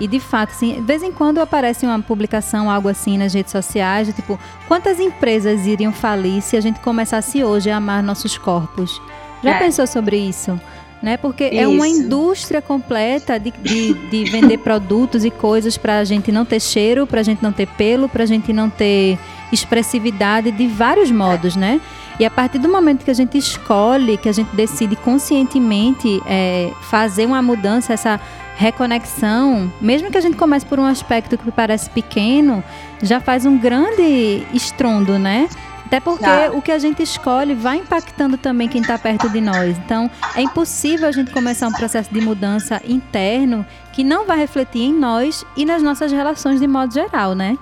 E 0.00 0.06
de 0.06 0.20
fato, 0.20 0.50
assim, 0.50 0.74
de 0.74 0.80
vez 0.80 1.02
em 1.02 1.10
quando 1.10 1.38
aparece 1.38 1.84
uma 1.84 2.00
publicação, 2.00 2.70
algo 2.70 2.88
assim 2.88 3.18
nas 3.18 3.34
redes 3.34 3.50
sociais, 3.50 4.06
de, 4.06 4.12
tipo, 4.12 4.38
quantas 4.68 5.00
empresas 5.00 5.66
iriam 5.66 5.92
falir 5.92 6.40
se 6.40 6.56
a 6.56 6.60
gente 6.60 6.78
começasse 6.80 7.42
hoje 7.42 7.68
a 7.70 7.76
amar 7.76 8.02
nossos 8.02 8.38
corpos? 8.38 9.00
Já 9.42 9.50
é. 9.50 9.58
pensou 9.58 9.86
sobre 9.86 10.16
isso? 10.16 10.58
Né? 11.02 11.16
Porque 11.16 11.44
isso. 11.44 11.56
é 11.56 11.66
uma 11.66 11.86
indústria 11.86 12.60
completa 12.60 13.38
de, 13.38 13.52
de, 13.52 13.94
de 13.94 14.24
vender 14.30 14.58
produtos 14.58 15.24
e 15.24 15.30
coisas 15.30 15.76
para 15.76 15.98
a 15.98 16.04
gente 16.04 16.30
não 16.32 16.44
ter 16.44 16.60
cheiro, 16.60 17.06
para 17.06 17.20
a 17.20 17.22
gente 17.22 17.42
não 17.42 17.52
ter 17.52 17.66
pelo, 17.66 18.08
para 18.08 18.24
a 18.24 18.26
gente 18.26 18.52
não 18.52 18.68
ter 18.68 19.18
expressividade 19.52 20.50
de 20.50 20.66
vários 20.66 21.10
modos, 21.10 21.56
né? 21.56 21.80
E 22.18 22.24
a 22.24 22.30
partir 22.30 22.58
do 22.58 22.68
momento 22.68 23.04
que 23.04 23.10
a 23.10 23.14
gente 23.14 23.38
escolhe, 23.38 24.16
que 24.16 24.28
a 24.28 24.32
gente 24.32 24.54
decide 24.54 24.96
conscientemente 24.96 26.20
é, 26.26 26.72
fazer 26.82 27.26
uma 27.26 27.40
mudança, 27.40 27.92
essa 27.92 28.20
reconexão, 28.58 29.72
mesmo 29.80 30.10
que 30.10 30.18
a 30.18 30.20
gente 30.20 30.36
comece 30.36 30.66
por 30.66 30.80
um 30.80 30.84
aspecto 30.84 31.38
que 31.38 31.50
parece 31.52 31.88
pequeno, 31.90 32.62
já 33.00 33.20
faz 33.20 33.46
um 33.46 33.56
grande 33.56 34.44
estrondo, 34.52 35.16
né? 35.16 35.48
Até 35.86 36.00
porque 36.00 36.24
tá. 36.24 36.50
o 36.52 36.60
que 36.60 36.72
a 36.72 36.78
gente 36.78 37.00
escolhe 37.00 37.54
vai 37.54 37.76
impactando 37.76 38.36
também 38.36 38.68
quem 38.68 38.82
está 38.82 38.98
perto 38.98 39.30
de 39.30 39.40
nós. 39.40 39.78
Então, 39.78 40.10
é 40.34 40.42
impossível 40.42 41.08
a 41.08 41.12
gente 41.12 41.30
começar 41.30 41.68
um 41.68 41.72
processo 41.72 42.12
de 42.12 42.20
mudança 42.20 42.82
interno 42.84 43.64
que 43.92 44.02
não 44.02 44.26
vai 44.26 44.36
refletir 44.36 44.82
em 44.82 44.92
nós 44.92 45.46
e 45.56 45.64
nas 45.64 45.80
nossas 45.80 46.10
relações 46.10 46.58
de 46.58 46.66
modo 46.66 46.92
geral, 46.92 47.36
né? 47.36 47.56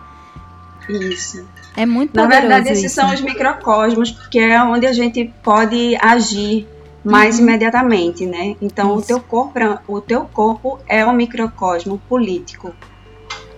Isso. 0.88 1.46
É 1.76 1.84
muito 1.84 2.16
Na 2.16 2.26
verdade, 2.26 2.70
esses 2.70 2.90
são 2.90 3.12
os 3.12 3.20
microcosmos, 3.20 4.10
porque 4.10 4.38
é 4.38 4.62
onde 4.62 4.86
a 4.86 4.94
gente 4.94 5.30
pode 5.42 5.94
agir 6.00 6.66
mais 7.06 7.36
uhum. 7.36 7.42
imediatamente, 7.42 8.26
né? 8.26 8.56
Então, 8.60 8.96
o 8.96 9.00
teu, 9.00 9.20
corpo, 9.20 9.58
é, 9.58 9.78
o 9.86 10.00
teu 10.00 10.24
corpo 10.24 10.80
é 10.88 11.06
um 11.06 11.12
microcosmo 11.12 11.98
político. 12.08 12.74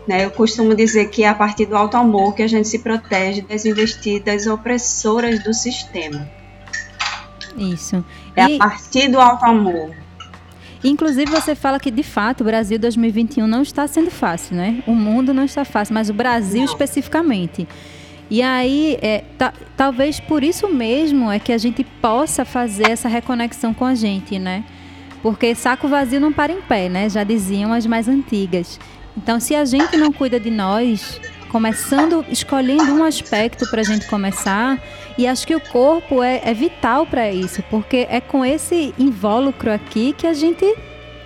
Né? 0.07 0.25
Eu 0.25 0.31
costumo 0.31 0.75
dizer 0.75 1.09
que 1.09 1.25
é 1.25 1.29
a 1.29 1.35
partir 1.35 1.65
do 1.65 1.77
alto 1.77 1.97
amor 1.97 2.35
que 2.35 2.43
a 2.43 2.47
gente 2.47 2.69
se 2.69 2.79
protege 2.81 3.41
das 3.41 3.65
investidas 3.65 4.47
opressoras 4.47 5.43
do 5.43 5.55
sistema. 5.55 6.29
Isso. 7.57 8.05
É 8.37 8.47
e... 8.47 8.57
a 8.57 8.59
partir 8.59 9.09
do 9.09 9.19
alto 9.19 9.45
amor. 9.47 9.95
Inclusive, 10.85 11.31
você 11.31 11.55
fala 11.55 11.81
que, 11.81 11.91
de 11.91 12.03
fato, 12.03 12.43
o 12.43 12.45
Brasil 12.45 12.79
2021 12.79 13.47
não 13.47 13.63
está 13.63 13.87
sendo 13.89 14.11
fácil, 14.11 14.57
né? 14.57 14.83
O 14.87 14.95
mundo 14.95 15.35
não 15.35 15.45
está 15.45 15.65
fácil, 15.65 15.95
mas 15.95 16.09
o 16.09 16.15
Brasil 16.15 16.61
não. 16.61 16.67
especificamente. 16.67 17.67
E 18.31 18.43
aí, 18.43 18.99
é, 19.01 19.25
talvez 19.77 20.21
por 20.21 20.43
isso 20.43 20.69
mesmo 20.69 21.31
é 21.31 21.39
que 21.39 21.53
a 21.53 21.59
gente 21.59 21.83
possa 21.83 22.45
fazer 22.45 22.91
essa 22.91 23.09
reconexão 23.09 23.73
com 23.73 23.85
a 23.85 23.95
gente, 23.95 24.39
né? 24.39 24.65
Porque 25.23 25.55
saco 25.55 25.89
vazio 25.89 26.21
não 26.21 26.33
para 26.33 26.53
em 26.53 26.61
pé, 26.61 26.89
né? 26.89 27.09
Já 27.09 27.25
diziam 27.25 27.73
as 27.73 27.87
mais 27.87 28.07
antigas. 28.07 28.79
Então, 29.17 29.41
se 29.41 29.55
a 29.55 29.65
gente 29.65 29.97
não 29.97 30.13
cuida 30.13 30.39
de 30.39 30.51
nós, 30.51 31.21
começando, 31.49 32.25
escolhendo 32.29 32.95
um 32.95 33.03
aspecto 33.03 33.69
para 33.71 33.81
a 33.81 33.85
gente 33.85 34.07
começar, 34.07 34.79
e 35.17 35.27
acho 35.27 35.47
que 35.47 35.57
o 35.57 35.61
corpo 35.61 36.23
é, 36.23 36.41
é 36.45 36.55
vital 36.55 37.07
para 37.07 37.31
isso, 37.33 37.63
porque 37.71 38.07
é 38.11 38.21
com 38.21 38.45
esse 38.45 38.95
invólucro 38.99 39.73
aqui 39.73 40.15
que 40.17 40.27
a 40.27 40.35
gente 40.35 40.65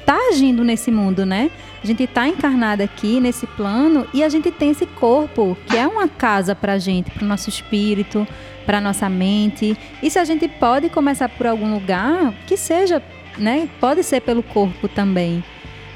está 0.01 0.17
agindo 0.31 0.65
nesse 0.65 0.91
mundo, 0.91 1.27
né? 1.27 1.51
A 1.83 1.87
gente 1.87 2.05
está 2.05 2.29
encarnado 2.29 2.83
aqui 2.83 3.19
nesse 3.19 3.47
plano 3.47 4.07
e 4.15 4.23
a 4.23 4.29
gente 4.29 4.51
tem 4.53 4.71
esse 4.71 4.87
corpo 4.87 5.57
que 5.67 5.77
é 5.77 5.87
uma 5.87 6.07
casa 6.07 6.55
para 6.55 6.75
a 6.75 6.79
gente, 6.79 7.11
para 7.11 7.25
o 7.25 7.27
nosso 7.27 7.49
espírito, 7.49 8.27
para 8.65 8.79
a 8.79 8.81
nossa 8.81 9.09
mente. 9.09 9.77
E 10.01 10.09
se 10.09 10.19
a 10.19 10.25
gente 10.25 10.47
pode 10.47 10.89
começar 10.89 11.29
por 11.29 11.47
algum 11.47 11.75
lugar, 11.75 12.33
que 12.47 12.57
seja, 12.57 13.03
né? 13.37 13.69
Pode 13.81 14.05
ser 14.05 14.21
pelo 14.21 14.43
corpo 14.45 14.87
também. 14.87 15.43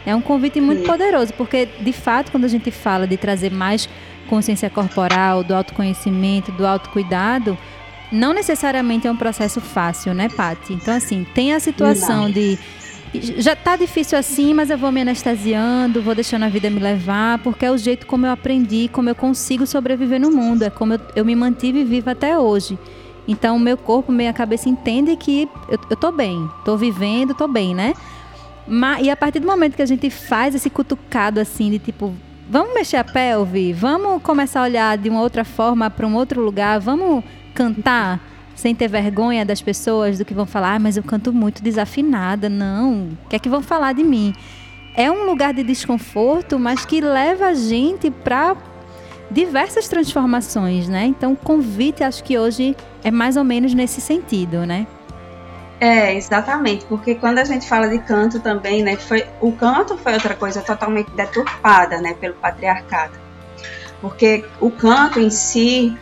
É 0.05 0.15
um 0.15 0.21
convite 0.21 0.61
muito 0.61 0.81
Sim. 0.81 0.87
poderoso, 0.87 1.33
porque 1.35 1.69
de 1.81 1.93
fato, 1.93 2.33
quando 2.33 2.45
a 2.45 2.49
gente 2.49 2.71
fala 2.71 3.07
de 3.07 3.17
trazer 3.17 3.53
mais 3.53 3.89
consciência 4.29 4.69
corporal, 4.69 5.45
do 5.45 5.55
autoconhecimento, 5.55 6.51
do 6.51 6.67
autocuidado, 6.67 7.57
não 8.11 8.33
necessariamente 8.33 9.07
é 9.07 9.11
um 9.11 9.17
processo 9.17 9.61
fácil, 9.61 10.15
né, 10.15 10.29
Pati? 10.29 10.73
Então, 10.73 10.95
assim, 10.95 11.25
tem 11.35 11.53
a 11.53 11.61
situação 11.61 12.31
de 12.31 12.59
já 13.21 13.55
tá 13.57 13.77
difícil 13.77 14.19
assim, 14.19 14.55
mas 14.55 14.71
eu 14.71 14.79
vou 14.79 14.91
me 14.93 15.01
anestesiando, 15.01 16.03
vou 16.03 16.15
deixando 16.15 16.45
a 16.45 16.49
vida 16.49 16.71
me 16.71 16.81
levar, 16.81 17.39
porque 17.39 17.65
é 17.65 17.71
o 17.71 17.77
jeito 17.79 18.07
como 18.07 18.27
eu 18.27 18.31
aprendi, 18.31 18.89
como 18.93 19.09
eu 19.09 19.15
consigo 19.15 19.67
sobreviver 19.67 20.21
no 20.21 20.31
mundo, 20.31 20.63
é 20.63 20.71
como 20.71 20.95
eu, 20.95 21.01
eu 21.15 21.25
me 21.25 21.35
mantive 21.35 21.85
viva 21.85 22.13
até 22.13 22.39
hoje. 22.39 22.79
Então, 23.29 23.59
meu 23.59 23.77
corpo, 23.77 24.13
minha 24.13 24.33
cabeça 24.33 24.69
entende 24.69 25.17
que 25.17 25.49
eu, 25.69 25.79
eu 25.91 25.97
tô 25.97 26.13
bem, 26.13 26.49
tô 26.65 26.77
vivendo, 26.77 27.35
tô 27.35 27.49
bem, 27.49 27.75
né? 27.75 27.95
E 29.01 29.11
a 29.11 29.17
partir 29.17 29.41
do 29.41 29.47
momento 29.47 29.77
que 29.77 29.83
a 29.83 29.87
gente 29.87 30.11
faz 30.11 30.55
esse 30.55 30.71
cutucado 30.71 31.41
assim, 31.41 31.71
de 31.71 31.79
tipo, 31.79 32.15
vamos 32.49 32.75
mexer 32.75 32.97
a 32.97 33.05
pelve, 33.05 33.73
vamos 33.73 34.23
começar 34.23 34.61
a 34.61 34.65
olhar 34.65 34.99
de 34.99 35.09
uma 35.09 35.21
outra 35.21 35.45
forma 35.45 35.91
para 35.91 36.07
um 36.07 36.15
outro 36.15 36.41
lugar, 36.41 36.81
vamos 36.81 37.25
cantar 37.55 38.21
sem 38.57 38.75
ter 38.75 38.89
vergonha 38.89 39.45
das 39.45 39.61
pessoas, 39.61 40.19
do 40.19 40.25
que 40.25 40.35
vão 40.35 40.47
falar, 40.47 40.75
ah, 40.75 40.79
mas 40.79 40.97
eu 40.97 41.03
canto 41.03 41.33
muito 41.33 41.63
desafinada. 41.63 42.49
Não, 42.49 43.11
o 43.25 43.29
que 43.29 43.37
é 43.37 43.39
que 43.39 43.49
vão 43.49 43.63
falar 43.63 43.93
de 43.93 44.03
mim? 44.03 44.35
É 44.97 45.11
um 45.11 45.27
lugar 45.27 45.53
de 45.53 45.63
desconforto, 45.63 46.59
mas 46.59 46.87
que 46.87 47.01
leva 47.01 47.49
a 47.49 47.55
gente 47.55 48.11
para 48.11 48.57
diversas 49.31 49.87
transformações, 49.89 50.89
né? 50.89 51.05
Então, 51.05 51.35
o 51.35 51.37
convite, 51.37 52.03
acho 52.03 52.25
que 52.25 52.39
hoje 52.39 52.75
é 53.05 53.11
mais 53.11 53.37
ou 53.37 53.45
menos 53.45 53.75
nesse 53.75 54.01
sentido, 54.01 54.65
né? 54.65 54.87
É, 55.79 56.15
exatamente, 56.15 56.87
porque 56.87 57.15
quando 57.15 57.39
a 57.39 57.45
gente 57.45 57.69
fala 57.69 57.87
de 57.87 57.99
canto 57.99 58.41
também, 58.41 58.83
né, 58.83 58.97
foi 58.97 59.27
o 59.43 59.53
canto 59.53 59.99
foi 59.99 60.15
outra 60.15 60.35
coisa 60.35 60.63
totalmente 60.63 61.11
deturpada, 61.11 62.01
né, 62.01 62.15
pelo 62.15 62.33
patriarcado. 62.35 63.13
Porque 64.01 64.43
o 64.59 64.71
canto 64.71 65.21
em 65.21 65.29
si 65.29 65.95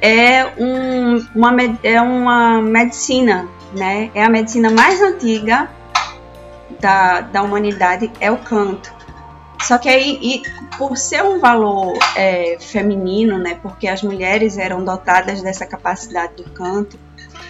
é, 0.00 0.46
um, 0.58 1.18
uma, 1.34 1.56
é 1.82 2.00
uma 2.00 2.62
medicina, 2.62 3.48
né? 3.76 4.10
É 4.14 4.24
a 4.24 4.30
medicina 4.30 4.70
mais 4.70 5.00
antiga 5.00 5.70
da, 6.80 7.20
da 7.20 7.42
humanidade, 7.42 8.10
é 8.20 8.30
o 8.30 8.38
canto. 8.38 8.92
Só 9.62 9.76
que 9.76 9.88
aí, 9.88 10.18
e, 10.22 10.42
por 10.78 10.96
ser 10.96 11.22
um 11.22 11.38
valor 11.38 11.98
é, 12.16 12.56
feminino, 12.58 13.38
né? 13.38 13.58
Porque 13.62 13.86
as 13.86 14.02
mulheres 14.02 14.56
eram 14.56 14.84
dotadas 14.84 15.42
dessa 15.42 15.66
capacidade 15.66 16.34
do 16.36 16.44
canto, 16.50 16.98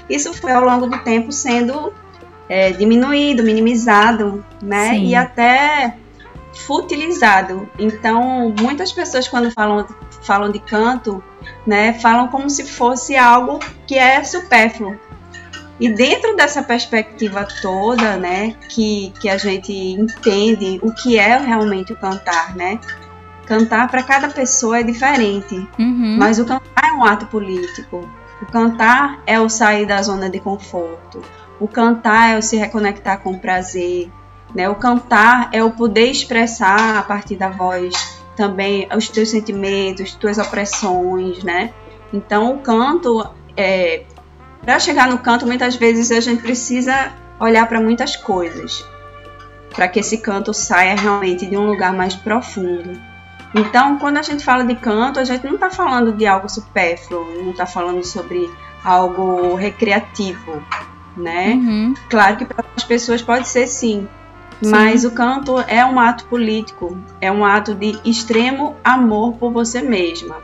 isso 0.09 0.35
foi 0.35 0.51
ao 0.51 0.65
longo 0.65 0.89
do 0.89 0.99
tempo 0.99 1.31
sendo 1.31 1.93
é, 2.49 2.73
diminuído, 2.73 3.45
minimizado, 3.45 4.45
né? 4.61 4.91
Sim. 4.91 5.07
E 5.07 5.15
até 5.15 5.95
futilizado. 6.67 7.69
Então, 7.79 8.55
muitas 8.61 8.93
pessoas 8.93 9.29
quando 9.29 9.51
falam, 9.51 9.87
falam 10.23 10.51
de 10.51 10.59
canto, 10.59 11.23
né, 11.67 11.95
falam 11.95 12.29
como 12.29 12.49
se 12.49 12.65
fosse 12.65 13.17
algo 13.17 13.59
que 13.87 13.97
é 13.97 14.23
supérfluo. 14.25 14.99
E 15.79 15.89
dentro 15.89 16.37
dessa 16.37 16.63
perspectiva 16.63 17.49
toda, 17.63 18.17
né, 18.17 18.55
que, 18.69 19.13
que 19.19 19.29
a 19.29 19.39
gente 19.39 19.73
entende 19.73 20.79
o 20.83 20.93
que 20.93 21.19
é 21.19 21.39
realmente 21.39 21.93
o 21.93 21.97
cantar, 21.97 22.55
né? 22.55 22.79
Cantar 23.47 23.89
para 23.91 24.03
cada 24.03 24.29
pessoa 24.29 24.81
é 24.81 24.83
diferente, 24.83 25.57
uhum. 25.79 26.17
mas 26.19 26.39
o 26.39 26.45
cantar 26.45 26.85
é 26.87 26.93
um 26.93 27.05
ato 27.05 27.27
político. 27.27 28.07
O 28.43 28.47
cantar 28.47 29.23
é 29.27 29.41
o 29.41 29.49
sair 29.49 29.87
da 29.87 30.01
zona 30.03 30.29
de 30.29 30.39
conforto. 30.39 31.23
O 31.59 31.67
cantar 31.67 32.31
é 32.31 32.39
o 32.39 32.43
se 32.43 32.57
reconectar 32.57 33.21
com 33.21 33.33
o 33.33 33.39
prazer. 33.39 34.11
Né? 34.55 34.69
O 34.69 34.75
cantar 34.75 35.49
é 35.53 35.63
o 35.63 35.71
poder 35.71 36.11
expressar 36.11 36.99
a 36.99 37.03
partir 37.03 37.37
da 37.37 37.49
voz 37.49 37.95
também 38.37 38.89
os 38.97 39.09
teus 39.09 39.29
sentimentos, 39.29 40.15
tuas 40.15 40.39
opressões, 40.39 41.45
né? 41.45 41.73
Então 42.13 42.55
o 42.55 42.59
canto 42.59 43.25
é, 43.57 44.05
para 44.63 44.79
chegar 44.79 45.09
no 45.09 45.19
canto, 45.19 45.47
muitas 45.47 45.77
vezes 45.77 46.11
a 46.11 46.21
gente 46.21 46.43
precisa 46.43 47.13
olhar 47.39 47.67
para 47.67 47.81
muitas 47.81 48.17
coisas, 48.17 48.85
para 49.75 49.89
que 49.89 50.01
esse 50.01 50.19
canto 50.19 50.53
saia 50.53 50.95
realmente 50.95 51.47
de 51.47 51.57
um 51.57 51.67
lugar 51.67 51.93
mais 51.93 52.15
profundo. 52.15 53.01
Então, 53.55 53.99
quando 53.99 54.19
a 54.19 54.23
gente 54.23 54.45
fala 54.45 54.65
de 54.65 54.77
canto, 54.77 55.19
a 55.19 55.25
gente 55.25 55.45
não 55.45 55.55
está 55.55 55.71
falando 55.71 56.13
de 56.13 56.27
algo 56.27 56.49
supérfluo, 56.49 57.43
não 57.43 57.51
está 57.51 57.67
falando 57.67 58.05
sobre 58.05 58.49
algo 58.85 59.55
recreativo, 59.55 60.63
né? 61.17 61.55
Uhum. 61.55 61.95
Claro 62.09 62.37
que 62.37 62.45
para 62.45 62.65
as 62.77 62.85
pessoas 62.85 63.23
pode 63.23 63.49
ser 63.49 63.67
sim, 63.67 64.07
mas 64.67 65.05
o 65.05 65.11
canto 65.11 65.59
é 65.61 65.85
um 65.85 65.99
ato 65.99 66.25
político, 66.27 66.99
é 67.21 67.31
um 67.31 67.45
ato 67.45 67.75
de 67.75 67.99
extremo 68.05 68.77
amor 68.85 69.35
por 69.35 69.53
você 69.53 69.81
mesma 69.81 70.37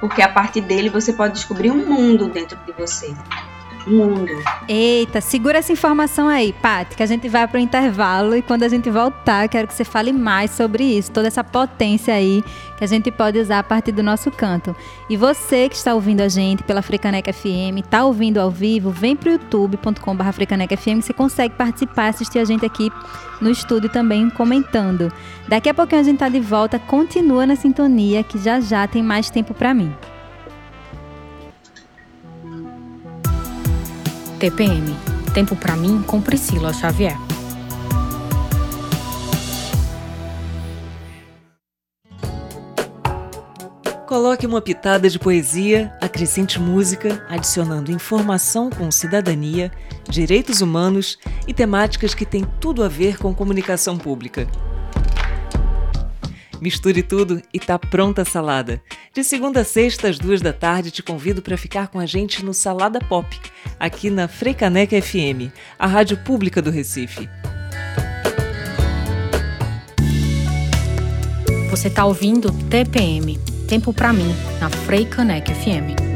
porque 0.00 0.22
a 0.22 0.28
partir 0.28 0.62
dele 0.62 0.88
você 0.88 1.12
pode 1.12 1.34
descobrir 1.34 1.70
um 1.70 1.86
mundo 1.86 2.28
dentro 2.28 2.58
de 2.64 2.72
você. 2.72 3.14
Mundo. 3.86 4.30
Eita, 4.68 5.20
segura 5.20 5.58
essa 5.58 5.72
informação 5.72 6.28
aí, 6.28 6.52
Paty, 6.52 6.96
que 6.96 7.02
a 7.02 7.06
gente 7.06 7.28
vai 7.28 7.46
para 7.46 7.58
o 7.58 7.60
intervalo 7.60 8.36
e 8.36 8.42
quando 8.42 8.62
a 8.62 8.68
gente 8.68 8.90
voltar, 8.90 9.48
quero 9.48 9.66
que 9.66 9.74
você 9.74 9.84
fale 9.84 10.12
mais 10.12 10.50
sobre 10.50 10.84
isso, 10.84 11.10
toda 11.10 11.28
essa 11.28 11.42
potência 11.42 12.14
aí 12.14 12.42
que 12.76 12.84
a 12.84 12.86
gente 12.86 13.10
pode 13.10 13.38
usar 13.38 13.58
a 13.58 13.62
partir 13.62 13.92
do 13.92 14.02
nosso 14.02 14.30
canto. 14.30 14.74
E 15.08 15.16
você 15.16 15.68
que 15.68 15.76
está 15.76 15.94
ouvindo 15.94 16.20
a 16.20 16.28
gente 16.28 16.62
pela 16.62 16.82
Frecaneca 16.82 17.32
FM, 17.32 17.78
está 17.84 18.04
ouvindo 18.04 18.38
ao 18.38 18.50
vivo, 18.50 18.90
vem 18.90 19.16
para 19.16 19.28
o 19.28 19.32
youtube.com.br 19.32 20.24
FM, 20.78 21.02
você 21.02 21.12
consegue 21.12 21.54
participar, 21.54 22.08
assistir 22.08 22.38
a 22.38 22.44
gente 22.44 22.64
aqui 22.64 22.90
no 23.40 23.50
estúdio 23.50 23.90
também 23.90 24.28
comentando. 24.30 25.12
Daqui 25.48 25.68
a 25.68 25.74
pouquinho 25.74 26.00
a 26.00 26.04
gente 26.04 26.18
tá 26.18 26.28
de 26.28 26.40
volta, 26.40 26.78
continua 26.78 27.46
na 27.46 27.56
sintonia 27.56 28.22
que 28.22 28.38
já 28.38 28.60
já 28.60 28.86
tem 28.86 29.02
mais 29.02 29.30
tempo 29.30 29.54
para 29.54 29.74
mim. 29.74 29.92
TPM 34.40 34.96
Tempo 35.34 35.54
para 35.54 35.76
mim 35.76 36.02
com 36.02 36.20
Priscila 36.20 36.72
Xavier. 36.72 37.16
Coloque 44.08 44.46
uma 44.46 44.60
pitada 44.60 45.08
de 45.08 45.20
poesia, 45.20 45.96
acrescente 46.00 46.58
música, 46.58 47.24
adicionando 47.28 47.92
informação 47.92 48.70
com 48.70 48.90
cidadania, 48.90 49.70
direitos 50.08 50.60
humanos 50.60 51.16
e 51.46 51.54
temáticas 51.54 52.12
que 52.12 52.26
têm 52.26 52.44
tudo 52.58 52.82
a 52.82 52.88
ver 52.88 53.18
com 53.18 53.32
comunicação 53.32 53.96
pública. 53.96 54.48
Misture 56.60 57.02
tudo 57.02 57.40
e 57.52 57.58
tá 57.58 57.78
pronta 57.78 58.22
a 58.22 58.24
salada. 58.24 58.82
De 59.14 59.24
segunda 59.24 59.60
a 59.60 59.64
sexta, 59.64 60.08
às 60.08 60.18
duas 60.18 60.40
da 60.40 60.52
tarde, 60.52 60.90
te 60.90 61.02
convido 61.02 61.40
para 61.40 61.56
ficar 61.56 61.88
com 61.88 61.98
a 61.98 62.06
gente 62.06 62.44
no 62.44 62.52
Salada 62.52 63.00
Pop, 63.00 63.26
aqui 63.78 64.10
na 64.10 64.28
Freicaneca 64.28 65.00
FM, 65.00 65.52
a 65.78 65.86
rádio 65.86 66.16
pública 66.18 66.60
do 66.60 66.70
Recife. 66.70 67.28
Você 71.70 71.88
está 71.88 72.04
ouvindo 72.04 72.52
TPM 72.68 73.38
Tempo 73.70 73.92
para 73.92 74.12
mim, 74.12 74.34
na 74.60 74.68
Frei 74.68 75.06
Caneca 75.06 75.54
FM. 75.54 76.09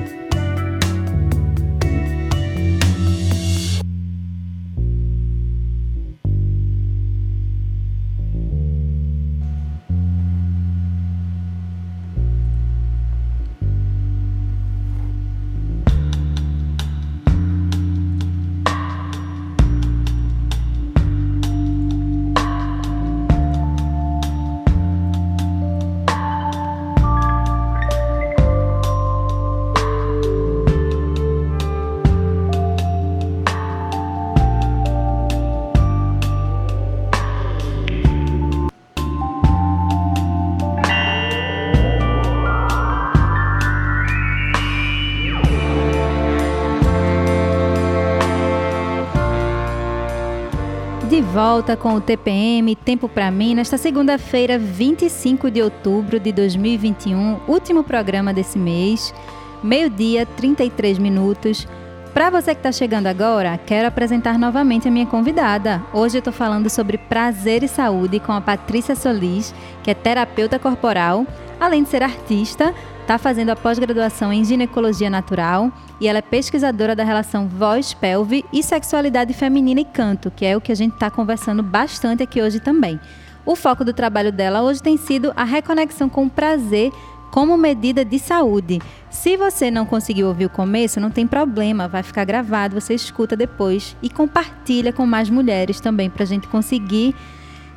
Volta 51.55 51.77
com 51.77 51.95
o 51.95 52.01
TPM 52.01 52.75
Tempo 52.75 53.09
para 53.09 53.31
mim 53.31 53.55
nesta 53.55 53.79
segunda-feira, 53.79 54.59
25 54.59 55.53
de 55.53 55.63
outubro 55.63 56.19
de 56.19 56.33
2021, 56.33 57.43
último 57.47 57.85
programa 57.85 58.35
desse 58.35 58.59
mês, 58.59 59.15
meio-dia, 59.63 60.27
33 60.27 60.99
minutos. 60.99 61.65
Para 62.13 62.29
você 62.29 62.57
que 62.57 62.59
está 62.59 62.73
chegando 62.73 63.07
agora, 63.07 63.57
quero 63.57 63.87
apresentar 63.87 64.37
novamente 64.37 64.89
a 64.89 64.91
minha 64.91 65.07
convidada. 65.07 65.81
Hoje 65.93 66.17
eu 66.17 66.19
estou 66.19 66.33
falando 66.33 66.69
sobre 66.69 66.99
prazer 66.99 67.63
e 67.63 67.69
saúde 67.69 68.19
com 68.19 68.33
a 68.33 68.41
Patrícia 68.41 68.97
Solis, 68.97 69.55
que 69.85 69.93
é 69.93 69.95
terapeuta 69.95 70.59
corporal, 70.59 71.25
além 71.61 71.85
de 71.85 71.89
ser 71.89 72.03
artista, 72.03 72.75
está 73.05 73.19
fazendo 73.19 73.51
a 73.51 73.57
pós-graduação 73.57 74.33
em 74.33 74.43
ginecologia 74.43 75.11
natural 75.11 75.71
e 76.01 76.09
ela 76.09 76.21
é 76.21 76.23
pesquisadora 76.23 76.97
da 76.97 77.05
relação 77.05 77.47
voz-pelve 77.47 78.47
e 78.51 78.63
sexualidade 78.63 79.35
feminina 79.35 79.81
e 79.81 79.85
canto, 79.85 80.31
que 80.31 80.47
é 80.47 80.57
o 80.57 80.61
que 80.61 80.73
a 80.73 80.75
gente 80.75 80.95
está 80.95 81.11
conversando 81.11 81.63
bastante 81.63 82.23
aqui 82.23 82.41
hoje 82.41 82.61
também. 82.61 82.99
O 83.45 83.55
foco 83.55 83.85
do 83.85 83.93
trabalho 83.93 84.33
dela 84.33 84.63
hoje 84.63 84.83
tem 84.83 84.97
sido 84.97 85.35
a 85.37 85.45
reconexão 85.45 86.09
com 86.09 86.25
o 86.25 86.31
prazer 86.31 86.91
como 87.31 87.59
medida 87.59 88.07
de 88.07 88.19
saúde. 88.19 88.81
Se 89.11 89.37
você 89.37 89.71
não 89.71 89.85
conseguiu 89.85 90.29
ouvir 90.29 90.47
o 90.47 90.51
começo, 90.51 90.99
não 90.99 91.11
tem 91.11 91.27
problema, 91.27 91.87
vai 91.87 92.03
ficar 92.03 92.25
gravado, 92.25 92.81
você 92.81 92.95
escuta 92.95 93.37
depois 93.37 93.95
e 94.03 94.09
compartilha 94.09 94.95
com 94.95 95.05
mais 95.05 95.29
mulheres 95.29 95.79
também 95.79 96.09
para 96.09 96.23
a 96.23 96.27
gente 96.27 96.49
conseguir 96.49 97.15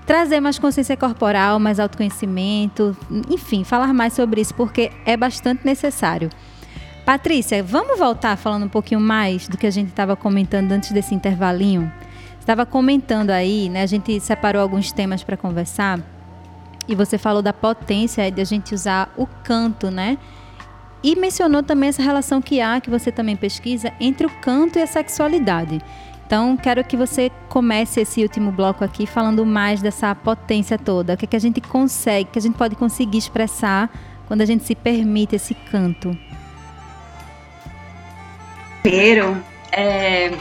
trazer 0.07 0.39
mais 0.39 0.57
consciência 0.57 0.95
corporal, 0.95 1.59
mais 1.59 1.81
autoconhecimento, 1.81 2.95
enfim, 3.29 3.65
falar 3.65 3.93
mais 3.93 4.13
sobre 4.13 4.39
isso, 4.39 4.55
porque 4.55 4.89
é 5.05 5.17
bastante 5.17 5.65
necessário. 5.65 6.29
Patrícia, 7.05 7.61
vamos 7.61 7.99
voltar 7.99 8.37
falando 8.37 8.65
um 8.65 8.69
pouquinho 8.69 9.01
mais 9.01 9.49
do 9.49 9.57
que 9.57 9.67
a 9.67 9.71
gente 9.71 9.89
estava 9.89 10.15
comentando 10.15 10.71
antes 10.71 10.93
desse 10.93 11.13
intervalinho? 11.13 11.91
Estava 12.39 12.65
comentando 12.65 13.31
aí, 13.31 13.67
né? 13.67 13.81
A 13.81 13.85
gente 13.85 14.17
separou 14.21 14.61
alguns 14.61 14.93
temas 14.93 15.23
para 15.23 15.35
conversar 15.35 15.99
e 16.87 16.95
você 16.95 17.17
falou 17.17 17.41
da 17.41 17.51
potência 17.51 18.31
de 18.31 18.39
a 18.41 18.45
gente 18.45 18.73
usar 18.73 19.13
o 19.17 19.27
canto, 19.43 19.91
né? 19.91 20.17
E 21.03 21.15
mencionou 21.17 21.61
também 21.61 21.89
essa 21.89 22.01
relação 22.01 22.41
que 22.41 22.61
há, 22.61 22.79
que 22.79 22.89
você 22.89 23.11
também 23.11 23.35
pesquisa, 23.35 23.91
entre 23.99 24.25
o 24.25 24.29
canto 24.41 24.79
e 24.79 24.81
a 24.81 24.87
sexualidade. 24.87 25.81
Então, 26.27 26.57
quero 26.57 26.83
que 26.83 26.97
você 26.97 27.31
comece 27.47 28.01
esse 28.01 28.21
último 28.21 28.51
bloco 28.51 28.83
aqui 28.83 29.07
falando 29.07 29.45
mais 29.45 29.81
dessa 29.81 30.13
potência 30.13 30.77
toda. 30.77 31.13
O 31.13 31.17
que, 31.17 31.23
é 31.23 31.27
que 31.29 31.37
a 31.37 31.39
gente 31.39 31.61
consegue, 31.61 32.29
que 32.29 32.37
a 32.37 32.41
gente 32.41 32.57
pode 32.57 32.75
conseguir 32.75 33.17
expressar 33.17 33.89
quando 34.27 34.41
a 34.41 34.45
gente 34.45 34.65
se 34.65 34.75
permite 34.75 35.37
esse 35.37 35.53
canto? 35.53 36.17
Primeiro, 38.83 39.41
é, 39.71 40.33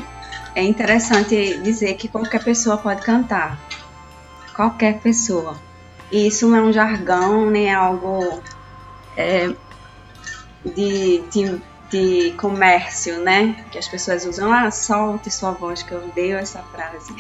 é 0.57 0.65
interessante 0.65 1.61
dizer 1.63 1.95
que 1.95 2.09
qualquer 2.09 2.43
pessoa 2.43 2.77
pode 2.77 3.03
cantar. 3.03 3.57
Qualquer 4.57 4.99
pessoa. 4.99 5.57
E 6.11 6.27
isso 6.27 6.49
não 6.49 6.57
é 6.57 6.63
um 6.63 6.73
jargão, 6.73 7.49
nem 7.49 7.69
é 7.69 7.75
algo 7.75 8.43
é, 9.17 9.55
de, 10.65 11.23
de 11.31 11.63
de 11.91 12.32
comércio, 12.32 13.20
né? 13.20 13.64
Que 13.70 13.78
as 13.78 13.89
pessoas 13.89 14.24
usam, 14.24 14.53
ah, 14.53 14.70
solte 14.70 15.30
sua 15.30 15.53
voz, 15.53 15.82
que 15.82 15.93
eu 15.93 15.99
odeio 15.99 16.37
essa 16.37 16.62
frase. 16.62 17.14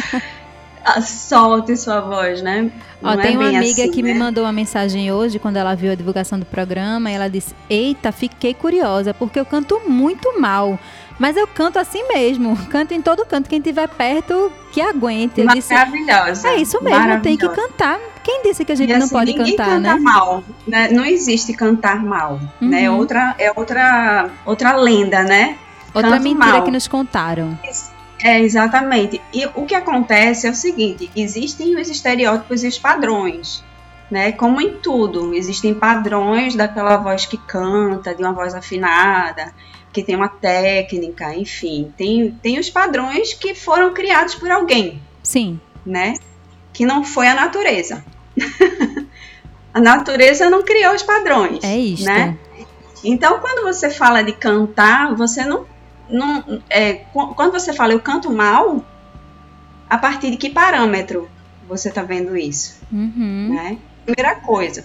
ah, 0.84 1.00
solte 1.02 1.76
sua 1.76 2.00
voz, 2.00 2.42
né? 2.42 2.70
Ó, 3.02 3.16
tem 3.16 3.34
é 3.34 3.38
uma 3.38 3.48
amiga 3.48 3.82
assim, 3.82 3.90
que 3.90 4.02
né? 4.02 4.12
me 4.12 4.18
mandou 4.18 4.44
uma 4.44 4.52
mensagem 4.52 5.12
hoje, 5.12 5.38
quando 5.38 5.56
ela 5.56 5.74
viu 5.74 5.92
a 5.92 5.94
divulgação 5.94 6.38
do 6.38 6.46
programa, 6.46 7.10
e 7.10 7.14
ela 7.14 7.28
disse: 7.28 7.54
Eita, 7.68 8.12
fiquei 8.12 8.54
curiosa, 8.54 9.12
porque 9.12 9.38
eu 9.38 9.44
canto 9.44 9.80
muito 9.86 10.40
mal. 10.40 10.78
Mas 11.18 11.36
eu 11.36 11.46
canto 11.46 11.78
assim 11.78 12.06
mesmo, 12.08 12.56
canto 12.68 12.94
em 12.94 13.02
todo 13.02 13.26
canto. 13.26 13.48
Quem 13.48 13.58
estiver 13.58 13.88
perto, 13.88 14.52
que 14.72 14.80
aguente. 14.80 15.40
Eu 15.40 15.48
disse, 15.48 15.72
Maravilhosa. 15.74 16.48
é 16.48 16.56
isso 16.56 16.82
mesmo, 16.82 17.20
tem 17.20 17.36
que 17.36 17.44
maravilhosa. 17.44 17.68
cantar. 17.68 18.11
Quem 18.22 18.42
disse 18.42 18.64
que 18.64 18.72
a 18.72 18.74
gente 18.74 18.90
E, 18.90 18.96
não 18.96 19.04
assim, 19.06 19.14
pode 19.14 19.32
ninguém 19.32 19.56
cantar, 19.56 19.70
canta 19.70 19.94
né? 19.94 20.00
mal, 20.00 20.44
né? 20.66 20.88
Não 20.90 21.04
existe 21.04 21.52
cantar 21.52 22.02
mal, 22.04 22.40
né? 22.60 22.84
É 22.84 22.90
Uhum. 22.90 22.98
outra, 22.98 23.34
é 23.38 23.52
outra, 23.54 24.30
outra 24.46 24.76
lenda, 24.76 25.22
né? 25.22 25.56
Outra 25.94 26.12
canto 26.12 26.22
mentira 26.22 26.52
mal. 26.52 26.62
que 26.64 26.70
nos 26.70 26.86
contaram. 26.88 27.58
É, 28.22 28.40
exatamente. 28.40 29.20
E 29.34 29.44
o 29.54 29.66
que 29.66 29.74
acontece 29.74 30.46
é 30.46 30.50
o 30.50 30.54
seguinte: 30.54 31.10
existem 31.16 31.74
os 31.80 31.88
estereótipos 31.90 32.62
e 32.62 32.68
os 32.68 32.78
padrões. 32.78 33.62
Né? 34.10 34.30
Como 34.32 34.60
em 34.60 34.74
tudo, 34.76 35.34
existem 35.34 35.72
padrões 35.72 36.54
daquela 36.54 36.98
voz 36.98 37.24
que 37.24 37.38
canta, 37.38 38.14
de 38.14 38.22
uma 38.22 38.32
voz 38.34 38.54
afinada, 38.54 39.54
que 39.90 40.02
tem 40.02 40.14
uma 40.14 40.28
técnica, 40.28 41.34
enfim. 41.34 41.90
Tem, 41.96 42.30
tem 42.42 42.58
os 42.58 42.68
padrões 42.68 43.32
que 43.32 43.54
foram 43.54 43.94
criados 43.94 44.34
por 44.34 44.50
alguém, 44.50 45.00
Sim. 45.22 45.58
né? 45.84 46.12
Que 46.82 46.86
não 46.86 47.04
foi 47.04 47.28
a 47.28 47.34
natureza. 47.34 48.04
a 49.72 49.80
natureza 49.80 50.50
não 50.50 50.64
criou 50.64 50.92
os 50.94 51.02
padrões. 51.04 51.62
É 51.62 51.76
isto. 51.78 52.04
Né? 52.04 52.36
Então, 53.04 53.38
quando 53.38 53.62
você 53.62 53.88
fala 53.88 54.20
de 54.22 54.32
cantar, 54.32 55.14
você 55.14 55.44
não. 55.44 55.64
não 56.10 56.60
é, 56.68 56.94
qu- 57.12 57.34
quando 57.36 57.52
você 57.52 57.72
fala 57.72 57.92
eu 57.92 58.00
canto 58.00 58.32
mal, 58.32 58.84
a 59.88 59.96
partir 59.96 60.32
de 60.32 60.36
que 60.36 60.50
parâmetro 60.50 61.28
você 61.68 61.88
está 61.88 62.02
vendo 62.02 62.36
isso? 62.36 62.80
Uhum. 62.90 63.50
Né? 63.54 63.78
Primeira 64.04 64.34
coisa, 64.40 64.84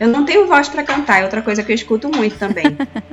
eu 0.00 0.08
não 0.08 0.24
tenho 0.24 0.46
voz 0.46 0.66
para 0.68 0.82
cantar, 0.82 1.20
é 1.20 1.24
outra 1.24 1.42
coisa 1.42 1.62
que 1.62 1.70
eu 1.70 1.74
escuto 1.76 2.08
muito 2.08 2.38
também. 2.38 2.64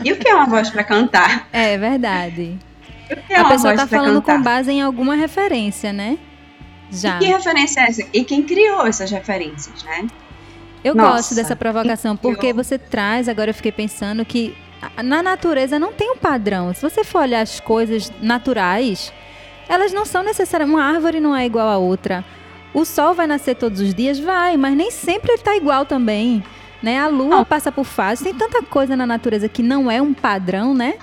e 0.05 0.11
o 0.13 0.15
que 0.15 0.29
é 0.29 0.33
uma 0.35 0.45
voz 0.45 0.69
para 0.69 0.85
cantar? 0.85 1.49
É 1.51 1.77
verdade. 1.77 2.57
O 3.11 3.15
que 3.27 3.33
é 3.33 3.37
a 3.37 3.41
uma 3.41 3.49
pessoa 3.51 3.75
voz 3.75 3.81
tá 3.89 3.97
falando 3.97 4.19
cantar? 4.21 4.37
com 4.37 4.41
base 4.43 4.71
em 4.71 4.81
alguma 4.81 5.13
referência, 5.15 5.93
né? 5.93 6.17
Já. 6.91 7.17
E 7.17 7.19
que 7.19 7.25
referência 7.25 7.81
é 7.81 7.83
essa? 7.89 8.03
E 8.13 8.23
quem 8.23 8.43
criou 8.43 8.85
essas 8.85 9.11
referências, 9.11 9.83
né? 9.83 10.07
Eu 10.83 10.93
Nossa, 10.93 11.15
gosto 11.15 11.35
dessa 11.35 11.55
provocação, 11.55 12.15
porque 12.15 12.53
você 12.53 12.77
traz, 12.77 13.27
agora 13.27 13.49
eu 13.49 13.55
fiquei 13.55 13.71
pensando 13.71 14.23
que 14.23 14.55
na 15.03 15.23
natureza 15.23 15.79
não 15.79 15.91
tem 15.91 16.11
um 16.11 16.17
padrão. 16.17 16.73
Se 16.73 16.81
você 16.81 17.03
for 17.03 17.21
olhar 17.21 17.41
as 17.41 17.59
coisas 17.59 18.11
naturais, 18.21 19.11
elas 19.67 19.91
não 19.91 20.05
são 20.05 20.23
necessárias. 20.23 20.69
Uma 20.69 20.83
árvore 20.83 21.19
não 21.19 21.35
é 21.35 21.45
igual 21.45 21.67
a 21.67 21.77
outra. 21.77 22.23
O 22.73 22.85
sol 22.85 23.13
vai 23.13 23.25
nascer 23.25 23.55
todos 23.55 23.79
os 23.79 23.93
dias? 23.93 24.19
Vai, 24.19 24.57
mas 24.57 24.75
nem 24.75 24.91
sempre 24.91 25.31
ele 25.31 25.39
está 25.39 25.55
igual 25.55 25.85
também. 25.85 26.43
Né? 26.83 26.99
A 26.99 27.07
lua 27.07 27.37
Não. 27.37 27.45
passa 27.45 27.71
por 27.71 27.85
fases. 27.85 28.23
Tem 28.23 28.33
tanta 28.33 28.61
coisa 28.61 28.95
na 28.95 29.07
natureza 29.07 29.49
que 29.49 29.63
não 29.63 29.89
é 29.89 30.01
um 30.01 30.13
padrão, 30.13 30.73
né? 30.73 30.95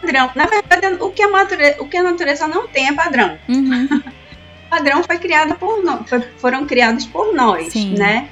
Padrão. 0.00 0.30
Na 0.34 0.46
verdade, 0.46 0.96
o 1.02 1.10
que 1.10 1.22
a 1.22 1.28
natureza, 1.28 1.82
o 1.82 1.88
que 1.88 1.96
a 1.96 2.02
natureza 2.02 2.48
não 2.48 2.66
tem 2.68 2.88
é 2.88 2.92
padrão. 2.92 3.38
Uhum. 3.48 3.88
padrão 4.64 5.02
foi 5.02 5.18
criado 5.18 5.54
por 5.56 5.82
nós, 5.82 6.02
foram 6.38 6.66
criados 6.66 7.06
por 7.06 7.34
nós, 7.34 7.72
Sim. 7.72 7.94
né? 7.94 8.28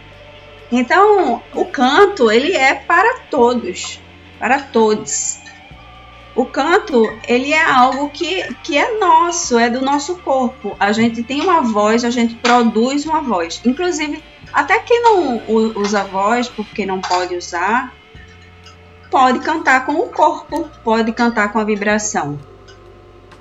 Então, 0.70 1.42
o 1.54 1.64
canto, 1.66 2.30
ele 2.30 2.52
é 2.52 2.74
para 2.74 3.18
todos, 3.30 4.00
para 4.38 4.58
todos. 4.60 5.38
O 6.34 6.46
canto, 6.46 7.04
ele 7.28 7.52
é 7.52 7.62
algo 7.62 8.08
que, 8.08 8.42
que 8.62 8.78
é 8.78 8.98
nosso, 8.98 9.58
é 9.58 9.68
do 9.68 9.82
nosso 9.82 10.16
corpo. 10.16 10.74
A 10.80 10.90
gente 10.92 11.22
tem 11.22 11.42
uma 11.42 11.60
voz, 11.60 12.04
a 12.04 12.10
gente 12.10 12.34
produz 12.36 13.04
uma 13.04 13.20
voz. 13.20 13.60
Inclusive, 13.66 14.22
até 14.50 14.78
quem 14.78 15.02
não 15.02 15.42
usa 15.46 16.04
voz, 16.04 16.48
porque 16.48 16.86
não 16.86 17.02
pode 17.02 17.36
usar, 17.36 17.92
pode 19.10 19.40
cantar 19.40 19.84
com 19.84 19.92
o 19.92 20.08
corpo, 20.08 20.70
pode 20.82 21.12
cantar 21.12 21.52
com 21.52 21.58
a 21.58 21.64
vibração 21.64 22.38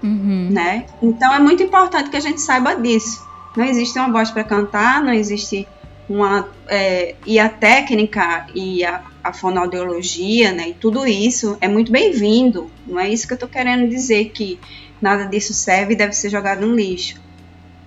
Uhum. 0.03 0.49
né? 0.51 0.85
Então 1.01 1.33
é 1.33 1.39
muito 1.39 1.61
importante 1.61 2.09
que 2.09 2.17
a 2.17 2.21
gente 2.21 2.41
saiba 2.41 2.75
disso. 2.75 3.27
Não 3.55 3.65
existe 3.65 3.97
uma 3.99 4.11
voz 4.11 4.31
para 4.31 4.43
cantar, 4.43 5.03
não 5.03 5.13
existe 5.13 5.67
uma 6.09 6.49
é, 6.67 7.15
e 7.25 7.39
a 7.39 7.47
técnica 7.47 8.47
e 8.55 8.83
a, 8.83 9.01
a 9.23 9.33
fonoaudiologia, 9.33 10.51
né? 10.51 10.69
E 10.69 10.73
tudo 10.73 11.05
isso 11.05 11.57
é 11.61 11.67
muito 11.67 11.91
bem-vindo. 11.91 12.69
Não 12.87 12.99
é 12.99 13.09
isso 13.09 13.27
que 13.27 13.33
eu 13.33 13.35
estou 13.35 13.49
querendo 13.49 13.87
dizer 13.89 14.29
que 14.29 14.59
nada 15.01 15.25
disso 15.25 15.53
serve 15.53 15.93
e 15.93 15.95
deve 15.95 16.13
ser 16.13 16.29
jogado 16.29 16.65
no 16.65 16.75
lixo. 16.75 17.19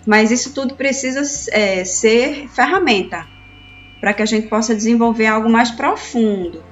Mas 0.06 0.30
isso 0.30 0.52
tudo 0.52 0.74
precisa 0.74 1.22
é, 1.50 1.84
ser 1.84 2.48
ferramenta 2.48 3.26
para 4.00 4.12
que 4.12 4.22
a 4.22 4.26
gente 4.26 4.48
possa 4.48 4.74
desenvolver 4.74 5.26
algo 5.26 5.48
mais 5.48 5.70
profundo. 5.70 6.62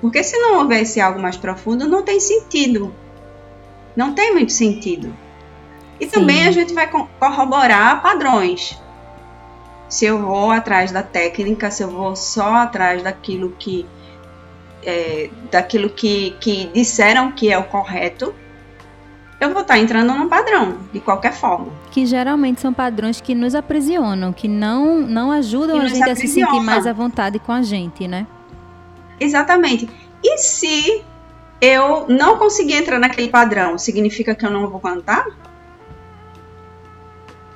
Porque 0.00 0.22
se 0.22 0.36
não 0.38 0.58
houvesse 0.58 1.00
algo 1.00 1.20
mais 1.20 1.36
profundo, 1.36 1.88
não 1.88 2.02
tem 2.02 2.20
sentido 2.20 2.94
não 3.96 4.14
tem 4.14 4.32
muito 4.32 4.52
sentido. 4.52 5.14
E 6.00 6.04
Sim. 6.06 6.10
também 6.10 6.46
a 6.46 6.50
gente 6.50 6.72
vai 6.74 6.88
co- 6.88 7.08
corroborar 7.18 8.02
padrões. 8.02 8.78
Se 9.88 10.04
eu 10.06 10.18
vou 10.20 10.50
atrás 10.50 10.90
da 10.90 11.02
técnica, 11.02 11.70
se 11.70 11.82
eu 11.82 11.90
vou 11.90 12.16
só 12.16 12.54
atrás 12.54 13.02
daquilo 13.02 13.50
que 13.58 13.86
é, 14.84 15.30
daquilo 15.50 15.88
que, 15.90 16.32
que 16.40 16.66
disseram 16.74 17.30
que 17.30 17.52
é 17.52 17.58
o 17.58 17.64
correto, 17.64 18.34
eu 19.40 19.52
vou 19.52 19.62
estar 19.62 19.78
entrando 19.78 20.12
num 20.14 20.28
padrão, 20.28 20.78
de 20.92 20.98
qualquer 21.00 21.32
forma. 21.32 21.68
Que 21.90 22.06
geralmente 22.06 22.60
são 22.60 22.72
padrões 22.72 23.20
que 23.20 23.34
nos 23.34 23.54
aprisionam, 23.54 24.32
que 24.32 24.48
não, 24.48 24.98
não 25.00 25.30
ajudam 25.30 25.78
Que 25.80 25.86
a 25.86 25.88
gente 25.88 26.10
a 26.10 26.16
se 26.16 26.26
sentir 26.26 26.60
mais 26.60 26.86
à 26.86 26.92
vontade 26.92 27.38
com 27.38 27.52
a 27.52 27.62
gente, 27.62 28.08
né? 28.08 28.26
Exatamente. 29.20 29.88
E 30.22 30.38
se 30.38 31.04
eu 31.62 32.06
não 32.08 32.36
conseguir 32.38 32.74
entrar 32.74 32.98
naquele 32.98 33.28
padrão, 33.28 33.78
significa 33.78 34.34
que 34.34 34.44
eu 34.44 34.50
não 34.50 34.68
vou 34.68 34.80
cantar? 34.80 35.24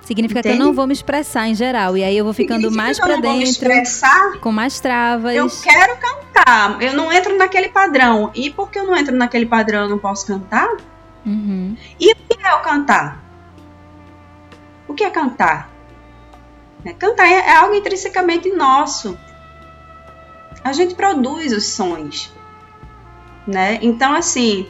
Significa 0.02 0.40
que 0.40 0.46
eu 0.48 0.52
Entende? 0.52 0.64
não 0.64 0.72
vou 0.72 0.86
me 0.86 0.92
expressar 0.92 1.48
em 1.48 1.54
geral. 1.56 1.96
E 1.96 2.04
aí 2.04 2.16
eu 2.16 2.22
vou 2.24 2.32
ficando 2.32 2.70
Significa 2.70 2.82
mais 2.84 2.96
pra 3.00 3.08
não 3.08 3.20
vou 3.20 3.32
me 3.32 3.38
dentro, 3.40 3.50
expressar? 3.50 4.38
com 4.38 4.52
mais 4.52 4.78
travas. 4.78 5.34
Eu 5.34 5.48
quero 5.60 5.96
cantar, 5.96 6.80
eu 6.80 6.92
não 6.92 7.12
entro 7.12 7.36
naquele 7.36 7.68
padrão. 7.70 8.30
E 8.32 8.48
porque 8.50 8.78
eu 8.78 8.86
não 8.86 8.96
entro 8.96 9.16
naquele 9.16 9.46
padrão, 9.46 9.82
eu 9.82 9.88
não 9.88 9.98
posso 9.98 10.24
cantar? 10.24 10.68
Uhum. 11.26 11.76
E 11.98 12.12
o 12.12 12.14
que 12.14 12.46
é 12.46 12.54
o 12.54 12.60
cantar? 12.60 13.20
O 14.86 14.94
que 14.94 15.02
é 15.02 15.10
cantar? 15.10 15.68
Né, 16.84 16.94
Cantar 16.96 17.26
é 17.26 17.38
é 17.38 17.56
algo 17.56 17.74
intrinsecamente 17.74 18.48
nosso. 18.52 19.18
A 20.62 20.72
gente 20.72 20.94
produz 20.94 21.52
os 21.52 21.66
sons, 21.66 22.32
né? 23.46 23.78
Então, 23.82 24.12
assim, 24.14 24.66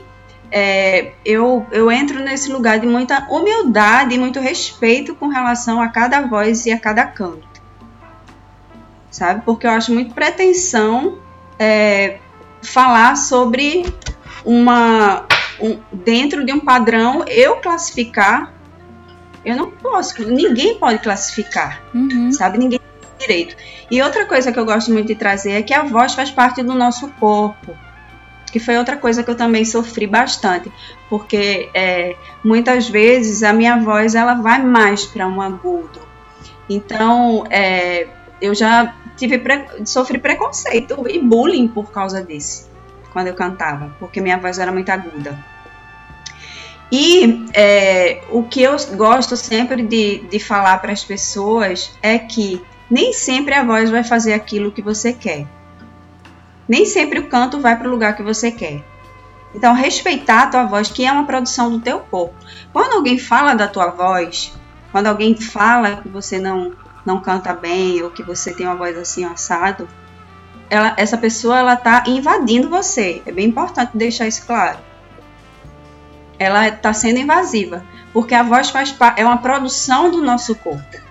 é, 0.51 1.12
eu, 1.24 1.66
eu 1.72 1.91
entro 1.91 2.20
nesse 2.20 2.51
lugar 2.53 2.79
de 2.79 2.87
muita 2.87 3.27
humildade 3.31 4.14
e 4.14 4.18
muito 4.18 4.39
respeito 4.41 5.14
com 5.14 5.29
relação 5.29 5.81
a 5.81 5.89
cada 5.89 6.20
voz 6.22 6.66
e 6.66 6.72
a 6.72 6.79
cada 6.79 7.05
canto, 7.07 7.61
sabe? 9.11 9.43
Porque 9.45 9.66
eu 9.66 9.70
acho 9.70 9.93
muito 9.93 10.14
pretensão 10.14 11.18
é, 11.59 12.18
falar 12.62 13.16
sobre 13.16 13.85
uma 14.45 15.24
um- 15.61 15.79
dentro 15.91 16.45
de 16.45 16.53
um 16.53 16.61
padrão 16.61 17.24
eu 17.27 17.57
classificar. 17.57 18.53
Eu 19.45 19.57
não 19.57 19.70
posso, 19.70 20.22
ninguém 20.29 20.79
pode 20.79 20.99
classificar 20.99 21.83
Uhum. 21.95 22.31
sabe? 22.33 22.59
Ninguém 22.59 22.79
tem 22.81 23.18
direito. 23.18 23.57
E 23.91 24.03
outra 24.03 24.27
coisa 24.27 24.53
que 24.53 24.59
eu 24.59 24.64
gosto 24.66 24.93
muito 24.93 25.07
de 25.07 25.14
trazer 25.14 25.53
é 25.53 25.62
que 25.62 25.72
a 25.72 25.83
voz 25.85 26.14
faz 26.14 26.31
parte 26.31 26.62
do 26.62 26.74
nosso 26.74 27.09
corpo. 27.12 27.77
Que 28.57 28.61
foi 28.61 28.78
outra 28.78 28.96
coisa 28.96 29.22
que 29.22 29.30
eu 29.30 29.34
também 29.36 29.66
sofri 29.66 30.07
bastante, 30.07 30.72
porque 31.11 31.68
é, 31.74 32.16
muitas 32.42 32.88
vezes 32.88 33.42
a 33.42 33.52
minha 33.52 33.76
voz 33.76 34.14
ela 34.14 34.32
vai 34.32 34.62
mais 34.62 35.04
para 35.04 35.28
um 35.28 35.42
agudo. 35.42 36.00
Então 36.66 37.44
é, 37.50 38.07
eu 38.40 38.54
já 38.54 38.94
tive 39.14 39.38
pre- 39.40 39.66
sofri 39.84 40.18
preconceito 40.18 41.04
e 41.07 41.18
bullying 41.18 41.68
por 41.68 41.90
causa 41.90 42.22
disso 42.22 42.70
quando 43.12 43.26
eu 43.26 43.34
cantava, 43.34 43.94
porque 43.98 44.22
minha 44.22 44.38
voz 44.38 44.59
era 44.59 44.72
muito 44.72 44.88
aguda. 44.88 45.38
E 46.90 47.44
é, 47.52 48.22
o 48.30 48.42
que 48.44 48.62
eu 48.62 48.74
gosto 48.96 49.36
sempre 49.36 49.82
de, 49.82 50.20
de 50.30 50.38
falar 50.38 50.78
para 50.78 50.92
as 50.92 51.04
pessoas 51.04 51.92
é 52.02 52.18
que 52.18 52.62
nem 52.90 53.12
sempre 53.12 53.52
a 53.52 53.62
voz 53.62 53.90
vai 53.90 54.02
fazer 54.02 54.32
aquilo 54.32 54.72
que 54.72 54.80
você 54.80 55.12
quer. 55.12 55.46
Nem 56.68 56.84
sempre 56.84 57.18
o 57.18 57.28
canto 57.28 57.60
vai 57.60 57.76
para 57.76 57.88
o 57.88 57.90
lugar 57.90 58.16
que 58.16 58.22
você 58.22 58.50
quer. 58.50 58.84
Então, 59.54 59.72
respeitar 59.74 60.42
a 60.42 60.46
tua 60.46 60.64
voz, 60.64 60.90
que 60.90 61.04
é 61.04 61.12
uma 61.12 61.24
produção 61.24 61.70
do 61.70 61.80
teu 61.80 62.00
corpo. 62.00 62.34
Quando 62.72 62.94
alguém 62.94 63.18
fala 63.18 63.54
da 63.54 63.68
tua 63.68 63.88
voz, 63.88 64.52
quando 64.92 65.06
alguém 65.06 65.36
fala 65.36 65.96
que 65.96 66.08
você 66.08 66.38
não, 66.38 66.72
não 67.04 67.20
canta 67.20 67.54
bem 67.54 68.02
ou 68.02 68.10
que 68.10 68.22
você 68.22 68.52
tem 68.52 68.66
uma 68.66 68.76
voz 68.76 68.96
assim 68.98 69.24
assado, 69.24 69.88
ela, 70.68 70.94
essa 70.96 71.16
pessoa 71.16 71.58
ela 71.58 71.74
está 71.74 72.04
invadindo 72.06 72.68
você. 72.68 73.22
É 73.24 73.32
bem 73.32 73.46
importante 73.46 73.96
deixar 73.96 74.26
isso 74.26 74.44
claro 74.44 74.78
ela 76.38 76.68
está 76.68 76.92
sendo 76.92 77.18
invasiva, 77.18 77.84
porque 78.12 78.34
a 78.34 78.42
voz 78.42 78.70
faz 78.70 78.94
é 79.16 79.24
uma 79.24 79.38
produção 79.38 80.10
do 80.10 80.22
nosso 80.22 80.54
corpo. 80.54 81.05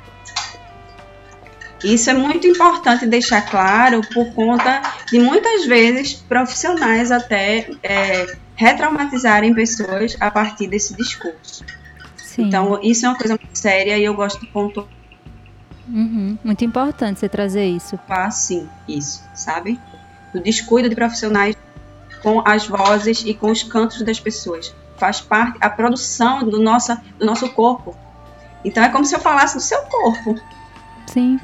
Isso 1.85 2.09
é 2.09 2.13
muito 2.13 2.47
importante 2.47 3.05
deixar 3.05 3.43
claro 3.43 4.01
por 4.11 4.33
conta 4.33 4.81
de 5.07 5.19
muitas 5.19 5.65
vezes 5.65 6.13
profissionais 6.13 7.11
até 7.11 7.69
é, 7.83 8.35
retraumatizarem 8.55 9.53
pessoas 9.53 10.17
a 10.19 10.31
partir 10.31 10.67
desse 10.67 10.95
discurso. 10.95 11.63
Sim. 12.17 12.47
Então, 12.47 12.79
isso 12.81 13.05
é 13.05 13.09
uma 13.09 13.17
coisa 13.17 13.37
muito 13.39 13.55
séria 13.55 13.97
e 13.99 14.03
eu 14.03 14.15
gosto 14.15 14.39
de 14.39 14.47
pontuar. 14.47 14.87
Uhum. 15.87 16.39
Muito 16.43 16.65
importante 16.65 17.19
você 17.19 17.29
trazer 17.29 17.67
isso. 17.67 17.99
Ah, 18.09 18.31
sim, 18.31 18.67
isso, 18.87 19.23
sabe? 19.35 19.79
O 20.33 20.39
descuido 20.39 20.89
de 20.89 20.95
profissionais 20.95 21.55
com 22.23 22.41
as 22.43 22.65
vozes 22.65 23.23
e 23.23 23.35
com 23.35 23.51
os 23.51 23.61
cantos 23.61 24.01
das 24.01 24.19
pessoas. 24.19 24.73
Faz 24.97 25.21
parte 25.21 25.59
a 25.61 25.69
produção 25.69 26.43
do 26.43 26.59
nosso, 26.59 26.97
do 27.19 27.25
nosso 27.25 27.47
corpo. 27.49 27.95
Então 28.63 28.83
é 28.83 28.89
como 28.89 29.05
se 29.05 29.13
eu 29.13 29.19
falasse 29.19 29.55
do 29.55 29.61
seu 29.61 29.79
corpo. 29.83 30.35
Sim. 31.05 31.39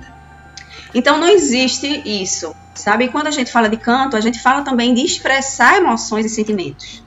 Então 0.94 1.18
não 1.18 1.28
existe 1.28 1.88
isso, 2.06 2.54
sabe? 2.76 3.06
E 3.06 3.10
quando 3.10 3.28
a 3.28 3.32
gente 3.32 3.52
fala 3.52 3.70
de 3.70 3.78
canto, 3.78 4.18
a 4.18 4.22
gente 4.22 4.40
fala 4.40 4.64
também 4.64 4.94
de 4.94 5.02
expressar 5.02 5.78
emoções 5.78 6.26
e 6.26 6.30
sentimentos. 6.30 7.04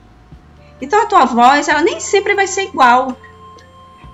Então 0.81 1.01
a 1.01 1.05
tua 1.05 1.25
voz, 1.25 1.67
ela 1.67 1.81
nem 1.81 1.99
sempre 1.99 2.35
vai 2.35 2.47
ser 2.47 2.63
igual. 2.63 3.15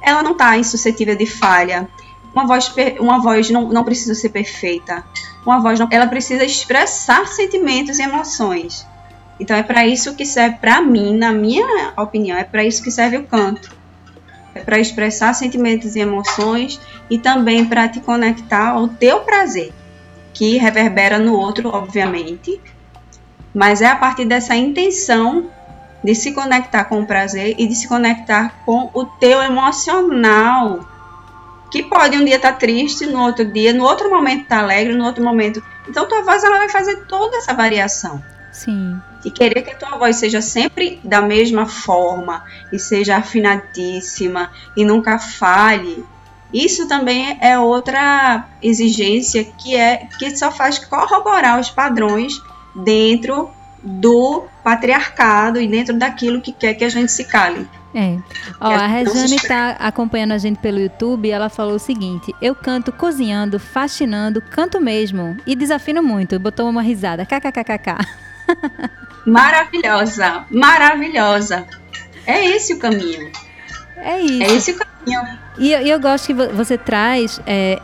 Ela 0.01 0.21
não 0.21 0.31
está 0.31 0.57
insuscetível 0.57 1.15
de 1.15 1.25
falha. 1.25 1.87
Uma 2.33 2.45
voz, 2.45 2.73
uma 2.99 3.21
voz 3.21 3.49
não, 3.49 3.69
não 3.69 3.83
precisa 3.83 4.15
ser 4.15 4.29
perfeita. 4.29 5.03
Uma 5.45 5.59
voz, 5.59 5.79
não, 5.79 5.87
ela 5.91 6.07
precisa 6.07 6.43
expressar 6.43 7.27
sentimentos 7.27 7.99
e 7.99 8.03
emoções. 8.03 8.85
Então 9.39 9.55
é 9.55 9.63
para 9.63 9.87
isso 9.87 10.15
que 10.15 10.25
serve, 10.25 10.57
para 10.57 10.81
mim, 10.81 11.17
na 11.17 11.31
minha 11.31 11.93
opinião, 11.97 12.37
é 12.37 12.43
para 12.43 12.63
isso 12.63 12.83
que 12.83 12.91
serve 12.91 13.17
o 13.17 13.25
canto. 13.25 13.80
É 14.53 14.61
para 14.61 14.79
expressar 14.79 15.33
sentimentos 15.33 15.95
e 15.95 15.99
emoções 15.99 16.79
e 17.09 17.17
também 17.17 17.65
para 17.65 17.87
te 17.87 17.99
conectar 17.99 18.69
ao 18.69 18.87
teu 18.87 19.21
prazer, 19.21 19.73
que 20.33 20.57
reverbera 20.57 21.17
no 21.17 21.33
outro, 21.33 21.69
obviamente, 21.69 22.59
mas 23.53 23.81
é 23.81 23.87
a 23.87 23.95
partir 23.95 24.25
dessa 24.25 24.55
intenção 24.55 25.49
de 26.03 26.15
se 26.15 26.33
conectar 26.33 26.85
com 26.85 27.01
o 27.01 27.05
prazer 27.05 27.55
e 27.57 27.67
de 27.67 27.75
se 27.75 27.87
conectar 27.87 28.63
com 28.65 28.89
o 28.93 29.05
teu 29.05 29.41
emocional, 29.41 30.87
que 31.71 31.83
pode 31.83 32.17
um 32.17 32.25
dia 32.25 32.35
estar 32.35 32.53
tá 32.53 32.57
triste, 32.57 33.05
no 33.05 33.21
outro 33.21 33.45
dia, 33.45 33.73
no 33.73 33.83
outro 33.83 34.09
momento 34.09 34.43
estar 34.43 34.57
tá 34.57 34.63
alegre, 34.63 34.93
no 34.93 35.05
outro 35.05 35.23
momento. 35.23 35.63
Então 35.87 36.07
tua 36.07 36.23
voz 36.23 36.43
ela 36.43 36.57
vai 36.57 36.69
fazer 36.69 37.05
toda 37.05 37.37
essa 37.37 37.53
variação. 37.53 38.21
Sim. 38.51 38.99
E 39.23 39.31
querer 39.31 39.61
que 39.61 39.71
a 39.71 39.75
tua 39.75 39.97
voz 39.97 40.15
seja 40.15 40.41
sempre 40.41 40.99
da 41.03 41.21
mesma 41.21 41.65
forma 41.65 42.43
e 42.71 42.79
seja 42.79 43.17
afinadíssima 43.17 44.51
e 44.75 44.83
nunca 44.83 45.19
falhe. 45.19 46.03
Isso 46.53 46.87
também 46.87 47.37
é 47.39 47.57
outra 47.57 48.45
exigência 48.61 49.43
que 49.43 49.75
é 49.75 50.07
que 50.19 50.35
só 50.35 50.51
faz 50.51 50.79
corroborar 50.79 51.59
os 51.59 51.69
padrões 51.69 52.41
dentro 52.75 53.49
do 53.83 54.43
patriarcado 54.63 55.59
e 55.59 55.67
dentro 55.67 55.97
daquilo 55.97 56.41
que 56.41 56.51
quer 56.51 56.73
que 56.73 56.83
a 56.83 56.89
gente 56.89 57.11
se 57.11 57.23
cale. 57.23 57.67
É. 57.93 58.17
Ó, 58.59 58.69
a 58.69 58.87
Rejane 58.87 59.35
está 59.35 59.71
acompanhando 59.71 60.31
a 60.31 60.37
gente 60.37 60.59
pelo 60.59 60.79
YouTube 60.79 61.27
e 61.27 61.31
ela 61.31 61.49
falou 61.49 61.75
o 61.75 61.79
seguinte: 61.79 62.33
Eu 62.41 62.55
canto 62.55 62.91
cozinhando, 62.91 63.59
fascinando, 63.59 64.41
canto 64.41 64.79
mesmo 64.79 65.35
e 65.45 65.55
desafino 65.55 66.01
muito. 66.01 66.39
Botou 66.39 66.69
uma 66.69 66.81
risada. 66.81 67.25
KKKKK. 67.25 68.30
Maravilhosa, 69.25 70.45
maravilhosa. 70.49 71.67
É 72.25 72.45
esse 72.45 72.73
o 72.73 72.79
caminho. 72.79 73.31
É 73.97 74.19
isso. 74.19 74.43
É 74.43 74.55
esse 74.55 74.71
o 74.71 74.77
caminho. 74.77 75.21
E, 75.57 75.69
e 75.69 75.89
eu 75.89 75.99
gosto 75.99 76.27
que 76.27 76.33
você 76.33 76.77
traz 76.77 77.39
é, 77.45 77.79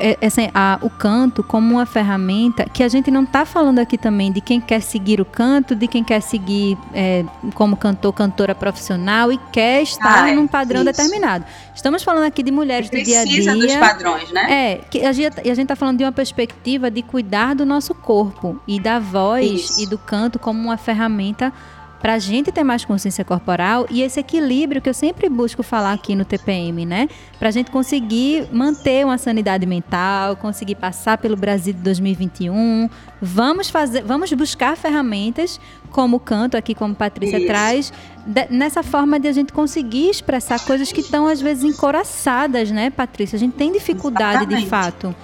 é, 0.00 0.16
assim, 0.24 0.48
a, 0.54 0.78
o 0.82 0.90
canto 0.90 1.42
como 1.42 1.74
uma 1.74 1.86
ferramenta 1.86 2.64
que 2.64 2.82
a 2.82 2.88
gente 2.88 3.10
não 3.10 3.22
está 3.22 3.44
falando 3.44 3.78
aqui 3.78 3.96
também 3.98 4.30
de 4.32 4.40
quem 4.40 4.60
quer 4.60 4.80
seguir 4.80 5.20
o 5.20 5.24
canto, 5.24 5.74
de 5.74 5.86
quem 5.86 6.02
quer 6.02 6.20
seguir 6.20 6.76
é, 6.94 7.24
como 7.54 7.76
cantor, 7.76 8.12
cantora 8.12 8.54
profissional 8.54 9.32
e 9.32 9.38
quer 9.52 9.82
estar 9.82 10.24
ah, 10.24 10.30
é, 10.30 10.34
num 10.34 10.46
padrão 10.46 10.82
isso. 10.82 10.92
determinado. 10.92 11.44
Estamos 11.74 12.02
falando 12.02 12.24
aqui 12.24 12.42
de 12.42 12.50
mulheres 12.50 12.88
do 12.88 13.02
dia 13.02 13.20
a 13.20 13.24
dia. 13.24 13.54
dos 13.54 13.74
padrões, 13.76 14.30
né? 14.32 14.72
É, 14.72 14.76
que 14.90 15.04
a 15.04 15.12
gente 15.12 15.62
está 15.62 15.76
falando 15.76 15.98
de 15.98 16.04
uma 16.04 16.12
perspectiva 16.12 16.90
de 16.90 17.02
cuidar 17.02 17.54
do 17.54 17.66
nosso 17.66 17.94
corpo 17.94 18.60
e 18.66 18.80
da 18.80 18.98
voz 18.98 19.70
isso. 19.70 19.82
e 19.82 19.86
do 19.86 19.98
canto 19.98 20.38
como 20.38 20.60
uma 20.60 20.76
ferramenta 20.76 21.52
para 22.00 22.14
a 22.14 22.18
gente 22.18 22.52
ter 22.52 22.62
mais 22.62 22.84
consciência 22.84 23.24
corporal 23.24 23.86
e 23.90 24.02
esse 24.02 24.20
equilíbrio 24.20 24.80
que 24.80 24.88
eu 24.88 24.94
sempre 24.94 25.28
busco 25.28 25.62
falar 25.62 25.92
aqui 25.92 26.14
no 26.14 26.24
TPM, 26.24 26.84
né? 26.84 27.08
Para 27.38 27.48
a 27.48 27.50
gente 27.50 27.70
conseguir 27.70 28.48
manter 28.52 29.04
uma 29.04 29.18
sanidade 29.18 29.66
mental, 29.66 30.36
conseguir 30.36 30.74
passar 30.74 31.18
pelo 31.18 31.36
Brasil 31.36 31.72
de 31.72 31.80
2021. 31.80 32.88
Vamos 33.20 33.70
fazer, 33.70 34.02
vamos 34.02 34.32
buscar 34.32 34.76
ferramentas 34.76 35.58
como 35.90 36.18
o 36.18 36.20
canto 36.20 36.56
aqui, 36.56 36.74
como 36.74 36.94
Patrícia 36.94 37.38
Isso. 37.38 37.46
traz, 37.46 37.92
de, 38.26 38.46
nessa 38.50 38.82
forma 38.82 39.18
de 39.18 39.28
a 39.28 39.32
gente 39.32 39.52
conseguir 39.52 40.10
expressar 40.10 40.60
coisas 40.60 40.92
que 40.92 41.00
estão 41.00 41.26
às 41.26 41.40
vezes 41.40 41.64
encoraçadas, 41.64 42.70
né, 42.70 42.90
Patrícia? 42.90 43.36
A 43.36 43.40
gente 43.40 43.54
tem 43.54 43.72
dificuldade 43.72 44.42
Exatamente. 44.42 44.64
de 44.64 44.68
fato. 44.68 45.16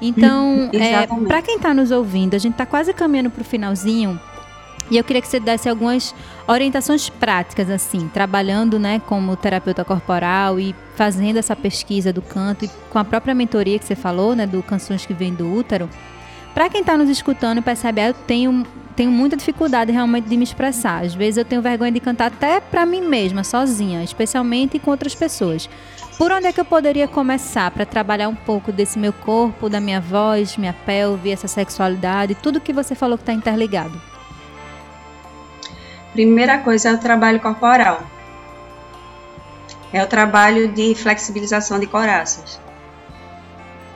Então, 0.00 0.68
é, 0.72 1.06
para 1.26 1.40
quem 1.40 1.56
está 1.56 1.72
nos 1.72 1.92
ouvindo, 1.92 2.34
a 2.34 2.38
gente 2.38 2.52
está 2.52 2.66
quase 2.66 2.92
caminhando 2.92 3.30
para 3.30 3.40
o 3.40 3.44
finalzinho. 3.44 4.20
E 4.90 4.96
eu 4.96 5.04
queria 5.04 5.22
que 5.22 5.28
você 5.28 5.40
desse 5.40 5.68
algumas 5.68 6.14
orientações 6.46 7.08
práticas, 7.08 7.70
assim, 7.70 8.08
trabalhando 8.08 8.78
né, 8.78 9.00
como 9.06 9.36
terapeuta 9.36 9.84
corporal 9.84 10.60
e 10.60 10.74
fazendo 10.96 11.38
essa 11.38 11.56
pesquisa 11.56 12.12
do 12.12 12.20
canto 12.20 12.64
e 12.64 12.70
com 12.90 12.98
a 12.98 13.04
própria 13.04 13.34
mentoria 13.34 13.78
que 13.78 13.84
você 13.84 13.94
falou, 13.94 14.34
né, 14.34 14.46
do 14.46 14.62
Canções 14.62 15.06
que 15.06 15.14
Vêm 15.14 15.32
do 15.32 15.50
Útero. 15.50 15.88
Para 16.52 16.68
quem 16.68 16.82
está 16.82 16.98
nos 16.98 17.08
escutando 17.08 17.58
e 17.58 17.62
percebe, 17.62 18.02
ah, 18.02 18.08
eu 18.08 18.14
tenho, 18.14 18.66
tenho 18.94 19.10
muita 19.10 19.36
dificuldade 19.36 19.90
realmente 19.90 20.28
de 20.28 20.36
me 20.36 20.44
expressar. 20.44 21.02
Às 21.02 21.14
vezes 21.14 21.38
eu 21.38 21.44
tenho 21.46 21.62
vergonha 21.62 21.92
de 21.92 22.00
cantar 22.00 22.26
até 22.26 22.60
para 22.60 22.84
mim 22.84 23.00
mesma, 23.00 23.42
sozinha, 23.42 24.04
especialmente 24.04 24.78
com 24.78 24.90
outras 24.90 25.14
pessoas. 25.14 25.70
Por 26.18 26.30
onde 26.30 26.46
é 26.46 26.52
que 26.52 26.60
eu 26.60 26.64
poderia 26.64 27.08
começar 27.08 27.70
para 27.70 27.86
trabalhar 27.86 28.28
um 28.28 28.34
pouco 28.34 28.70
desse 28.70 28.98
meu 28.98 29.14
corpo, 29.14 29.70
da 29.70 29.80
minha 29.80 30.00
voz, 30.00 30.58
minha 30.58 30.74
pelve, 30.74 31.30
essa 31.30 31.48
sexualidade, 31.48 32.34
tudo 32.34 32.60
que 32.60 32.72
você 32.72 32.94
falou 32.94 33.16
que 33.16 33.22
está 33.22 33.32
interligado? 33.32 34.11
Primeira 36.12 36.58
coisa 36.58 36.90
é 36.90 36.92
o 36.92 36.98
trabalho 36.98 37.40
corporal. 37.40 38.02
É 39.92 40.02
o 40.02 40.06
trabalho 40.06 40.68
de 40.68 40.94
flexibilização 40.94 41.78
de 41.78 41.86
coraças. 41.86 42.60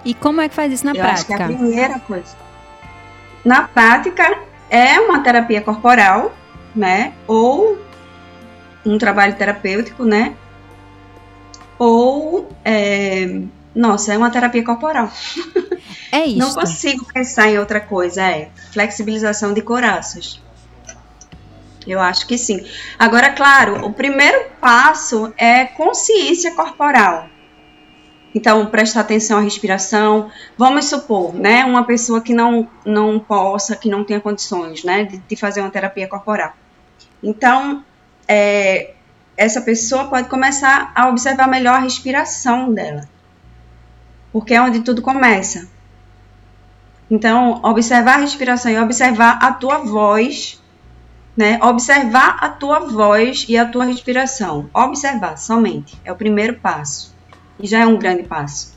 E 0.05 0.15
como 0.15 0.41
é 0.41 0.49
que 0.49 0.55
faz 0.55 0.73
isso 0.73 0.85
na 0.85 0.93
Eu 0.93 0.97
prática? 0.97 1.13
Acho 1.13 1.27
que 1.27 1.33
é 1.33 1.57
a 1.57 1.59
primeira 1.59 1.99
coisa. 2.01 2.37
Na 3.45 3.63
prática, 3.63 4.39
é 4.71 5.01
uma 5.01 5.21
terapia 5.21 5.61
corporal, 5.61 6.35
né? 6.75 7.13
Ou 7.27 7.79
um 8.85 8.99
trabalho 8.99 9.35
terapêutico, 9.35 10.05
né? 10.05 10.35
Ou, 11.79 12.49
é... 12.65 13.43
nossa, 13.75 14.15
é 14.15 14.19
uma 14.19 14.31
terapia 14.31 14.65
corporal. 14.65 15.11
É 16.13 16.25
isso. 16.25 16.39
Não 16.39 16.55
consigo 16.55 17.05
pensar 17.13 17.49
em 17.49 17.59
outra 17.59 17.81
coisa, 17.81 18.23
é 18.23 18.49
flexibilização 18.73 19.53
de 19.53 19.61
coraças. 19.61 20.41
Eu 21.87 22.01
acho 22.01 22.27
que 22.27 22.37
sim. 22.37 22.67
Agora, 22.99 23.31
claro, 23.31 23.87
o 23.87 23.93
primeiro 23.93 24.47
passo 24.61 25.33
é 25.37 25.65
consciência 25.65 26.55
corporal. 26.55 27.29
Então, 28.35 28.67
prestar 28.67 29.01
atenção 29.01 29.39
à 29.39 29.41
respiração. 29.41 30.31
Vamos 30.59 30.87
supor, 30.87 31.33
né, 31.35 31.65
uma 31.65 31.85
pessoa 31.85 32.21
que 32.21 32.35
não, 32.35 32.69
não 32.85 33.19
possa, 33.19 33.77
que 33.77 33.89
não 33.89 34.05
tenha 34.05 34.21
condições, 34.21 34.85
né, 34.85 35.05
de, 35.05 35.17
de 35.17 35.37
fazer 35.37 35.61
uma 35.61 35.71
terapia 35.71 36.07
corporal. 36.07 36.53
Então, 37.23 37.83
é, 38.29 38.95
essa 39.37 39.61
pessoa 39.61 40.09
pode 40.09 40.29
começar 40.29 40.93
a 40.95 41.09
observar 41.09 41.49
melhor 41.49 41.77
a 41.77 41.81
respiração 41.81 42.75
dela. 42.75 43.09
Porque 44.33 44.53
é 44.53 44.61
onde 44.61 44.81
tudo 44.81 45.01
começa. 45.01 45.69
Então, 47.11 47.63
observar 47.63 48.17
a 48.17 48.21
respiração 48.21 48.71
e 48.71 48.79
observar 48.79 49.39
a 49.41 49.53
tua 49.53 49.79
voz 49.79 50.61
né? 51.37 51.59
Observar 51.63 52.39
a 52.41 52.49
tua 52.49 52.81
voz 52.81 53.45
e 53.49 53.57
a 53.57 53.67
tua 53.67 53.85
respiração. 53.85 54.71
Observar 54.73 55.37
somente. 55.37 55.97
É 56.05 56.11
o 56.11 56.17
primeiro 56.17 56.55
passo. 56.55 57.15
E 57.61 57.67
já 57.67 57.81
é 57.81 57.87
um 57.87 57.97
grande 57.97 58.23
passo. 58.23 58.75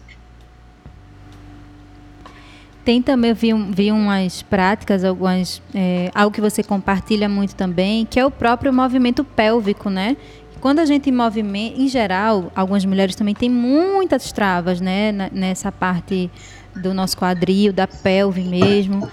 Tem 2.83 3.01
também, 3.01 3.29
eu 3.29 3.35
vi, 3.35 3.53
vi 3.71 3.91
umas 3.91 4.41
práticas, 4.41 5.03
algumas, 5.03 5.61
é, 5.75 6.09
algo 6.15 6.33
que 6.33 6.41
você 6.41 6.63
compartilha 6.63 7.29
muito 7.29 7.53
também, 7.53 8.05
que 8.05 8.19
é 8.19 8.25
o 8.25 8.31
próprio 8.31 8.73
movimento 8.73 9.23
pélvico, 9.23 9.89
né? 9.89 10.17
Quando 10.59 10.79
a 10.79 10.85
gente 10.85 11.11
movimenta, 11.11 11.79
em 11.79 11.87
geral, 11.87 12.51
algumas 12.55 12.83
mulheres 12.83 13.15
também 13.15 13.35
têm 13.35 13.49
muitas 13.49 14.31
travas, 14.31 14.81
né? 14.81 15.11
Nessa 15.31 15.71
parte 15.71 16.29
do 16.75 16.93
nosso 16.93 17.17
quadril, 17.17 17.71
da 17.71 17.87
pelve 17.87 18.43
mesmo. 18.43 19.09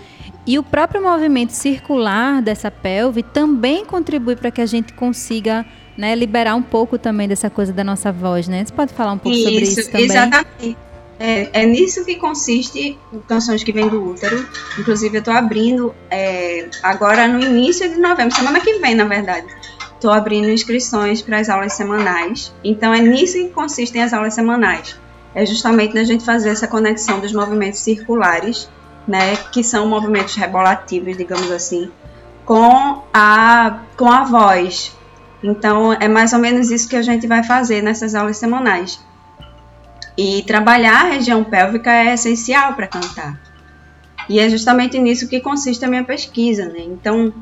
E 0.46 0.58
o 0.58 0.62
próprio 0.62 1.02
movimento 1.02 1.50
circular 1.50 2.40
dessa 2.40 2.70
pelve 2.70 3.22
também 3.22 3.84
contribui 3.84 4.36
para 4.36 4.50
que 4.50 4.60
a 4.60 4.66
gente 4.66 4.92
consiga 4.92 5.66
né, 5.96 6.14
liberar 6.14 6.54
um 6.54 6.62
pouco 6.62 6.96
também 6.98 7.26
dessa 7.26 7.50
coisa 7.50 7.72
da 7.72 7.82
nossa 7.82 8.12
voz, 8.12 8.46
né? 8.46 8.64
Você 8.64 8.72
pode 8.72 8.92
falar 8.92 9.12
um 9.12 9.18
pouco 9.18 9.36
isso, 9.36 9.44
sobre 9.44 9.62
isso 9.62 9.90
também? 9.90 10.04
Exatamente. 10.04 10.76
é, 11.18 11.62
é, 11.62 11.66
nisso 11.66 12.04
que 12.04 12.14
consiste 12.16 12.96
Canções 13.26 13.64
que 13.64 13.72
Vêm 13.72 13.88
do 13.88 14.10
Útero. 14.10 14.46
Inclusive, 14.78 15.16
eu 15.16 15.18
estou 15.18 15.34
abrindo 15.34 15.92
é, 16.10 16.68
agora 16.82 17.26
no 17.26 17.40
início 17.40 17.88
de 17.88 17.98
novembro, 17.98 18.34
semana 18.36 18.60
que 18.60 18.74
vem, 18.78 18.94
na 18.94 19.04
verdade. 19.04 19.46
Estou 19.94 20.12
abrindo 20.12 20.48
inscrições 20.48 21.22
para 21.22 21.38
as 21.38 21.48
aulas 21.48 21.72
semanais. 21.72 22.54
Então, 22.62 22.94
é 22.94 23.00
nisso 23.00 23.34
que 23.34 23.48
consistem 23.48 24.02
as 24.02 24.12
aulas 24.12 24.34
semanais. 24.34 24.96
É 25.34 25.44
justamente 25.44 25.94
na 25.94 26.04
gente 26.04 26.24
fazer 26.24 26.50
essa 26.50 26.68
conexão 26.68 27.18
dos 27.18 27.32
movimentos 27.32 27.80
circulares, 27.80 28.68
né, 29.06 29.36
que 29.52 29.62
são 29.62 29.88
movimentos 29.88 30.34
rebolativos, 30.34 31.16
digamos 31.16 31.50
assim, 31.50 31.90
com 32.44 33.02
a, 33.12 33.80
com 33.96 34.10
a 34.10 34.24
voz. 34.24 34.96
Então, 35.42 35.92
é 35.92 36.08
mais 36.08 36.32
ou 36.32 36.38
menos 36.38 36.70
isso 36.70 36.88
que 36.88 36.96
a 36.96 37.02
gente 37.02 37.26
vai 37.26 37.42
fazer 37.42 37.82
nessas 37.82 38.14
aulas 38.14 38.36
semanais. 38.36 39.00
E 40.16 40.42
trabalhar 40.42 41.02
a 41.02 41.08
região 41.10 41.44
pélvica 41.44 41.90
é 41.90 42.14
essencial 42.14 42.74
para 42.74 42.86
cantar. 42.86 43.38
E 44.28 44.40
é 44.40 44.48
justamente 44.48 44.98
nisso 44.98 45.28
que 45.28 45.40
consiste 45.40 45.84
a 45.84 45.88
minha 45.88 46.04
pesquisa, 46.04 46.66
né? 46.66 46.80
Então, 46.80 47.32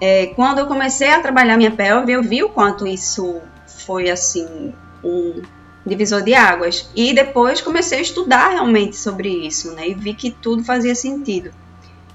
é, 0.00 0.26
quando 0.26 0.58
eu 0.58 0.66
comecei 0.66 1.10
a 1.10 1.20
trabalhar 1.20 1.56
minha 1.56 1.70
pelve, 1.70 2.12
eu 2.12 2.22
vi 2.22 2.42
o 2.42 2.48
quanto 2.48 2.86
isso 2.86 3.40
foi, 3.66 4.08
assim, 4.10 4.72
um 5.04 5.42
divisor 5.90 6.22
de 6.22 6.32
águas. 6.32 6.88
E 6.94 7.12
depois 7.12 7.60
comecei 7.60 7.98
a 7.98 8.02
estudar 8.02 8.48
realmente 8.48 8.96
sobre 8.96 9.28
isso, 9.28 9.74
né? 9.74 9.88
E 9.88 9.94
vi 9.94 10.14
que 10.14 10.30
tudo 10.30 10.64
fazia 10.64 10.94
sentido. 10.94 11.50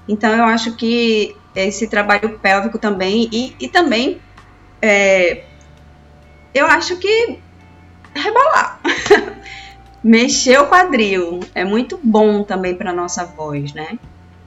Então, 0.08 0.34
eu 0.34 0.44
acho 0.44 0.76
que 0.76 1.36
esse 1.54 1.86
trabalho 1.88 2.38
pélvico 2.38 2.78
também, 2.78 3.28
e, 3.32 3.54
e 3.60 3.68
também, 3.68 4.20
é, 4.80 5.44
eu 6.54 6.66
acho 6.66 6.96
que 6.96 7.38
rebolar. 8.14 8.80
Mexer 10.02 10.60
o 10.60 10.68
quadril 10.68 11.40
é 11.54 11.64
muito 11.64 11.98
bom 12.02 12.44
também 12.44 12.74
para 12.74 12.92
nossa 12.92 13.24
voz, 13.24 13.72
né? 13.72 13.98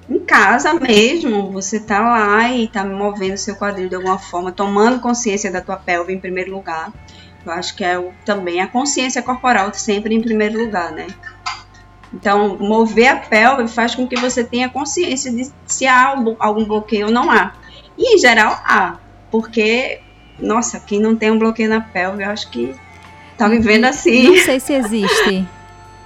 Em 0.09 0.19
casa 0.19 0.73
mesmo, 0.73 1.51
você 1.51 1.79
tá 1.79 1.99
lá 1.99 2.49
e 2.51 2.67
tá 2.67 2.83
movendo 2.83 3.37
seu 3.37 3.55
quadril 3.55 3.89
de 3.89 3.95
alguma 3.95 4.17
forma, 4.17 4.51
tomando 4.51 4.99
consciência 4.99 5.51
da 5.51 5.61
tua 5.61 5.75
pelve 5.75 6.13
em 6.13 6.19
primeiro 6.19 6.51
lugar. 6.51 6.91
Eu 7.45 7.51
acho 7.51 7.75
que 7.75 7.83
é 7.83 7.97
o, 7.97 8.11
também 8.25 8.61
a 8.61 8.67
consciência 8.67 9.21
corporal 9.21 9.73
sempre 9.73 10.13
em 10.13 10.21
primeiro 10.21 10.63
lugar, 10.63 10.91
né? 10.91 11.07
Então, 12.13 12.57
mover 12.57 13.07
a 13.07 13.15
pelve 13.17 13.67
faz 13.67 13.93
com 13.95 14.07
que 14.07 14.15
você 14.15 14.43
tenha 14.43 14.67
consciência 14.67 15.31
de 15.31 15.51
se 15.65 15.85
há 15.85 16.15
algum 16.39 16.65
bloqueio 16.65 17.07
ou 17.07 17.11
não 17.11 17.29
há. 17.29 17.53
E 17.97 18.15
em 18.15 18.17
geral 18.17 18.59
há, 18.65 18.97
porque, 19.29 19.99
nossa, 20.39 20.79
quem 20.79 20.99
não 20.99 21.15
tem 21.15 21.31
um 21.31 21.37
bloqueio 21.37 21.69
na 21.69 21.81
pelve, 21.81 22.23
eu 22.23 22.29
acho 22.29 22.49
que 22.49 22.73
tá 23.37 23.47
vivendo 23.47 23.85
assim. 23.85 24.23
Não 24.23 24.43
sei 24.43 24.59
se 24.59 24.73
existe. 24.73 25.47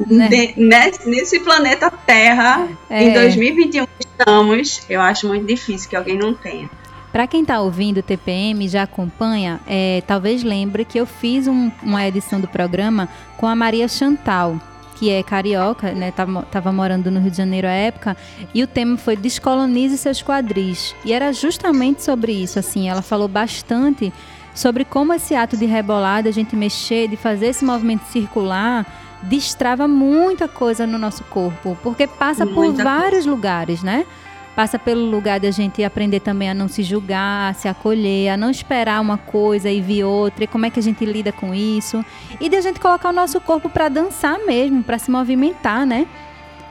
Né? 0.07 0.27
De, 0.27 0.53
nesse, 0.57 1.07
nesse, 1.07 1.39
planeta 1.41 1.89
Terra, 1.89 2.67
é. 2.89 3.03
em 3.03 3.13
2021 3.13 3.85
estamos, 3.99 4.81
eu 4.89 4.99
acho 4.99 5.27
muito 5.27 5.45
difícil 5.45 5.87
que 5.87 5.95
alguém 5.95 6.17
não 6.17 6.33
tenha. 6.33 6.69
Para 7.13 7.27
quem 7.27 7.43
está 7.43 7.61
ouvindo 7.61 7.99
o 7.99 8.03
TPM 8.03 8.67
já 8.67 8.81
acompanha, 8.81 9.61
é, 9.67 10.01
talvez 10.07 10.41
lembre 10.41 10.83
que 10.83 10.99
eu 10.99 11.05
fiz 11.05 11.47
um, 11.47 11.71
uma 11.83 12.07
edição 12.07 12.41
do 12.41 12.47
programa 12.47 13.07
com 13.37 13.45
a 13.45 13.55
Maria 13.55 13.87
Chantal, 13.87 14.59
que 14.95 15.11
é 15.11 15.21
carioca, 15.21 15.91
né? 15.91 16.09
Tava, 16.09 16.41
tava, 16.41 16.71
morando 16.71 17.11
no 17.11 17.19
Rio 17.19 17.29
de 17.29 17.37
Janeiro 17.37 17.67
à 17.67 17.71
época, 17.71 18.17
e 18.51 18.63
o 18.63 18.67
tema 18.67 18.97
foi 18.97 19.15
Descolonize 19.15 19.95
seus 19.95 20.23
quadris. 20.23 20.95
E 21.05 21.13
era 21.13 21.31
justamente 21.31 22.01
sobre 22.03 22.31
isso, 22.31 22.57
assim, 22.57 22.89
ela 22.89 23.03
falou 23.03 23.27
bastante 23.27 24.11
sobre 24.55 24.83
como 24.83 25.13
esse 25.13 25.35
ato 25.35 25.55
de 25.55 25.67
rebolar, 25.67 26.23
de 26.23 26.29
a 26.29 26.33
gente 26.33 26.55
mexer, 26.55 27.07
de 27.07 27.15
fazer 27.15 27.45
esse 27.47 27.63
movimento 27.63 28.05
circular, 28.05 28.87
destrava 29.21 29.87
muita 29.87 30.47
coisa 30.47 30.87
no 30.87 30.97
nosso 30.97 31.23
corpo, 31.25 31.77
porque 31.83 32.07
passa 32.07 32.43
muita 32.43 32.83
por 32.83 32.83
vários 32.83 33.11
coisa. 33.11 33.29
lugares, 33.29 33.83
né? 33.83 34.03
Passa 34.55 34.77
pelo 34.77 35.09
lugar 35.09 35.39
de 35.39 35.47
a 35.47 35.51
gente 35.51 35.83
aprender 35.83 36.19
também 36.19 36.49
a 36.49 36.53
não 36.53 36.67
se 36.67 36.83
julgar, 36.83 37.49
a 37.49 37.53
se 37.53 37.67
acolher, 37.67 38.29
a 38.29 38.37
não 38.37 38.51
esperar 38.51 39.01
uma 39.01 39.17
coisa 39.17 39.69
e 39.69 39.81
vir 39.81 40.03
outra, 40.03 40.43
e 40.43 40.47
como 40.47 40.65
é 40.65 40.69
que 40.69 40.79
a 40.79 40.83
gente 40.83 41.03
lida 41.05 41.31
com 41.31 41.55
isso. 41.55 42.05
E 42.39 42.47
de 42.47 42.55
a 42.55 42.61
gente 42.61 42.79
colocar 42.79 43.09
o 43.09 43.13
nosso 43.13 43.41
corpo 43.41 43.67
para 43.67 43.89
dançar 43.89 44.37
mesmo, 44.39 44.83
para 44.83 44.99
se 44.99 45.09
movimentar, 45.09 45.87
né? 45.87 46.07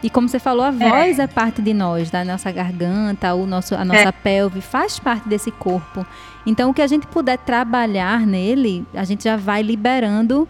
E 0.02 0.10
como 0.10 0.28
você 0.28 0.38
falou, 0.38 0.64
a 0.64 0.68
é. 0.68 0.72
voz 0.72 1.18
é. 1.18 1.22
é, 1.22 1.26
parte 1.26 1.62
de 1.62 1.72
nós, 1.72 2.10
da 2.10 2.24
nossa 2.24 2.50
garganta, 2.50 3.34
o 3.34 3.46
nosso, 3.46 3.74
a 3.74 3.84
nossa 3.84 4.08
é. 4.08 4.12
pelve 4.12 4.60
faz 4.60 4.98
parte 4.98 5.28
desse 5.28 5.50
corpo. 5.50 6.04
Então, 6.44 6.70
o 6.70 6.74
que 6.74 6.82
a 6.82 6.86
gente 6.86 7.06
puder 7.06 7.38
trabalhar 7.38 8.26
nele, 8.26 8.84
a 8.94 9.04
gente 9.04 9.24
já 9.24 9.36
vai 9.36 9.62
liberando 9.62 10.48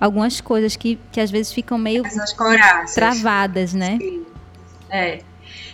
algumas 0.00 0.40
coisas 0.40 0.74
que, 0.74 0.98
que 1.12 1.20
às 1.20 1.30
vezes 1.30 1.52
ficam 1.52 1.78
meio 1.78 2.02
travadas, 2.94 3.72
né? 3.72 3.98
Sim. 4.00 4.26
É. 4.90 5.20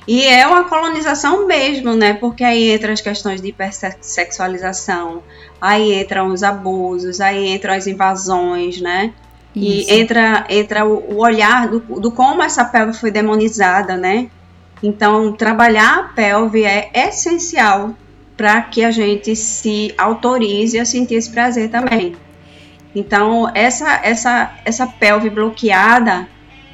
E 0.07 0.24
é 0.24 0.46
uma 0.46 0.64
colonização 0.64 1.46
mesmo, 1.46 1.94
né? 1.94 2.14
Porque 2.14 2.44
aí 2.44 2.74
entram 2.74 2.92
as 2.92 3.00
questões 3.00 3.40
de 3.40 3.48
hipersexualização, 3.48 5.22
aí 5.61 6.00
entram 6.00 6.28
os 6.28 6.42
abusos, 6.42 7.20
aí 7.20 7.55
entram 7.55 7.74
as 7.74 7.86
invasões, 7.86 8.80
né? 8.80 9.12
Isso. 9.57 9.90
E 9.90 10.00
entra, 10.00 10.44
entra 10.48 10.84
o, 10.84 11.16
olhar 11.18 11.68
do, 11.68 11.80
do 12.00 12.11
como 12.11 12.42
essa 12.42 12.64
pelve 12.64 12.92
foi 12.92 13.11
demonizada, 13.11 13.96
né? 13.96 14.28
Então, 14.82 15.32
trabalhar 15.32 15.98
a 15.98 16.02
pelve 16.02 16.64
é 16.64 16.90
essencial 16.94 17.94
para 18.36 18.61
que 18.61 18.84
a 18.84 18.90
gente 18.90 19.34
se 19.34 19.94
autorize 19.96 20.78
a 20.78 20.84
sentir 20.84 21.14
esse 21.14 21.30
prazer 21.30 21.70
também. 21.70 22.16
Então, 22.94 23.50
essa, 23.55 24.00
essa, 24.02 24.52
essa 24.64 24.86
pelve 24.86 25.30
bloqueada 25.30 26.28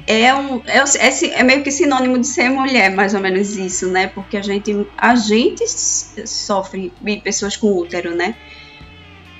é, 0.07 0.33
um, 0.33 0.61
é, 0.65 0.79
é, 0.79 1.39
é, 1.39 1.43
meio 1.43 1.63
que 1.63 1.71
sinônimo 1.71 2.17
de 2.19 2.27
ser 2.27 2.49
mulher, 2.49 2.91
mais 2.91 3.13
ou 3.13 3.19
menos 3.19 3.55
isso, 3.57 3.89
né? 3.89 4.07
Porque 4.07 4.37
a 4.37 4.41
gente, 4.41 4.85
a 4.97 5.15
gente 5.15 5.63
sofre, 5.67 6.91
pessoas 7.23 7.55
com 7.55 7.77
útero, 7.77 8.15
né? 8.15 8.35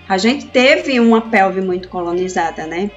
A 0.08 0.18
gente 0.18 0.48
teve 0.48 1.00
uma 1.00 1.22
pelve 1.22 1.62
muito 1.62 1.88
colonizada, 1.90 2.68
né? 2.68 2.92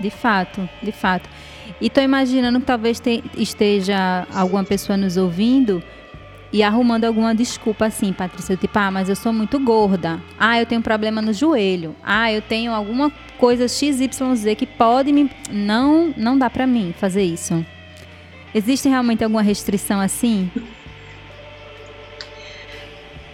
De 0.00 0.10
fato, 0.10 0.68
de 0.82 0.92
fato. 0.92 1.28
E 1.80 1.90
tô 1.90 2.00
imaginando 2.00 2.60
que 2.60 2.66
talvez 2.66 3.00
te, 3.00 3.22
esteja 3.36 4.26
alguma 4.34 4.64
pessoa 4.64 4.96
nos 4.96 5.16
ouvindo 5.16 5.82
e 6.52 6.62
arrumando 6.62 7.04
alguma 7.04 7.34
desculpa 7.34 7.86
assim, 7.86 8.12
Patrícia, 8.12 8.56
tipo, 8.56 8.78
ah, 8.78 8.90
mas 8.90 9.08
eu 9.08 9.16
sou 9.16 9.32
muito 9.32 9.58
gorda. 9.58 10.20
Ah, 10.38 10.60
eu 10.60 10.66
tenho 10.66 10.80
problema 10.80 11.20
no 11.20 11.32
joelho. 11.32 11.94
Ah, 12.02 12.32
eu 12.32 12.40
tenho 12.40 12.72
alguma 12.72 13.10
coisa 13.38 13.68
XYZ 13.68 14.08
que 14.56 14.66
pode 14.66 15.12
me 15.12 15.30
não 15.50 16.14
não 16.16 16.38
dá 16.38 16.48
para 16.48 16.66
mim 16.66 16.94
fazer 16.98 17.22
isso. 17.22 17.64
Existe 18.54 18.88
realmente 18.88 19.22
alguma 19.22 19.42
restrição 19.42 20.00
assim? 20.00 20.50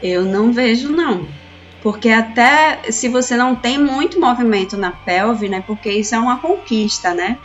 Eu 0.03 0.25
não 0.25 0.53
vejo 0.53 0.91
não. 0.91 1.29
Porque 1.83 2.11
até 2.11 2.91
se 2.91 3.09
você 3.09 3.37
não 3.37 3.55
tem 3.55 3.79
muito 3.79 4.21
movimento 4.21 4.77
na 4.77 4.91
pelve, 4.91 5.49
né? 5.49 5.63
Porque 5.67 5.91
isso 5.91 6.15
é 6.15 6.19
uma 6.19 6.39
conquista, 6.39 7.15
né? 7.15 7.39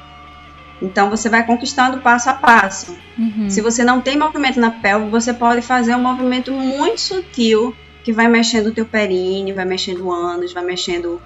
Então 0.82 1.09
você 1.09 1.28
vai 1.30 1.45
conquistando 1.45 1.99
passo 2.01 2.30
a 2.30 2.34
passo. 2.34 2.95
Uhum. 3.17 3.49
Se 3.49 3.61
você 3.61 3.84
não 3.84 3.99
tem 4.01 4.17
movimento 4.17 4.59
na 4.59 4.71
pelve, 4.71 5.09
você 5.09 5.34
pode 5.34 5.61
fazer 5.61 5.95
um 5.95 6.01
movimento 6.01 6.51
muito 6.51 7.01
sutil 7.01 7.75
que 8.03 8.13
vai 8.13 8.28
mexendo 8.28 8.67
o 8.67 8.71
teu 8.71 8.86
períneo, 8.86 9.55
vai 9.55 9.65
mexendo 9.65 10.05
o 10.05 10.11
ânus, 10.11 10.53
vai 10.53 10.63
mexendo 10.63 11.21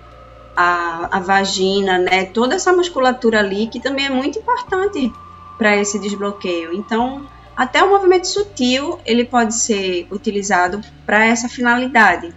a, 0.55 1.17
a 1.17 1.19
vagina, 1.19 1.97
né? 1.97 2.25
Toda 2.25 2.55
essa 2.55 2.73
musculatura 2.73 3.39
ali 3.39 3.67
que 3.67 3.79
também 3.79 4.05
é 4.05 4.09
muito 4.09 4.39
importante 4.39 5.11
para 5.57 5.75
esse 5.75 5.99
desbloqueio. 5.99 6.73
Então, 6.73 7.27
até 7.55 7.83
o 7.83 7.89
movimento 7.89 8.25
sutil 8.25 8.99
ele 9.05 9.25
pode 9.25 9.53
ser 9.53 10.07
utilizado 10.09 10.81
para 11.05 11.25
essa 11.25 11.47
finalidade. 11.47 12.33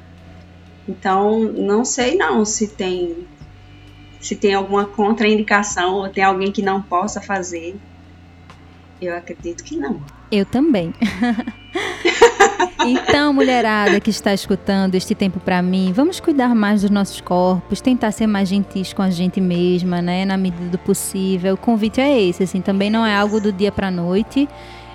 Então, 0.86 1.38
não 1.40 1.84
sei 1.84 2.16
não 2.16 2.44
se 2.44 2.68
tem 2.68 3.26
se 4.24 4.34
tem 4.34 4.54
alguma 4.54 4.86
contraindicação 4.86 5.96
ou 5.96 6.08
tem 6.08 6.24
alguém 6.24 6.50
que 6.50 6.62
não 6.62 6.80
possa 6.80 7.20
fazer. 7.20 7.76
Eu 9.00 9.14
acredito 9.14 9.62
que 9.62 9.76
não. 9.76 10.00
Eu 10.32 10.46
também. 10.46 10.94
então, 12.86 13.34
mulherada 13.34 14.00
que 14.00 14.08
está 14.08 14.32
escutando 14.32 14.94
este 14.94 15.14
tempo 15.14 15.38
para 15.38 15.60
mim, 15.60 15.92
vamos 15.92 16.20
cuidar 16.20 16.54
mais 16.54 16.80
dos 16.80 16.90
nossos 16.90 17.20
corpos, 17.20 17.82
tentar 17.82 18.12
ser 18.12 18.26
mais 18.26 18.48
gentis 18.48 18.94
com 18.94 19.02
a 19.02 19.10
gente 19.10 19.42
mesma, 19.42 20.00
né, 20.00 20.24
na 20.24 20.38
medida 20.38 20.70
do 20.70 20.78
possível. 20.78 21.52
O 21.52 21.58
convite 21.58 22.00
é 22.00 22.22
esse, 22.22 22.44
assim, 22.44 22.62
também 22.62 22.88
não 22.88 23.04
é 23.04 23.14
algo 23.14 23.38
do 23.38 23.52
dia 23.52 23.70
para 23.70 23.90
noite. 23.90 24.48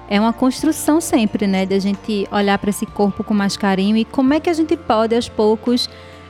É 0.09 0.19
uma 0.19 0.33
construção 0.33 0.99
sempre, 0.99 1.45
né, 1.45 1.67
de 1.67 1.75
a 1.75 1.79
gente 1.79 2.27
olhar 2.31 2.57
para 2.57 2.71
esse 2.71 2.87
corpo 2.87 3.23
com 3.23 3.35
mais 3.35 3.55
carinho 3.55 3.95
e 3.95 4.03
como 4.03 4.33
é 4.33 4.39
que 4.39 4.49
a 4.49 4.53
gente 4.53 4.75
pode 4.75 5.13
aos 5.13 5.29
poucos 5.29 5.87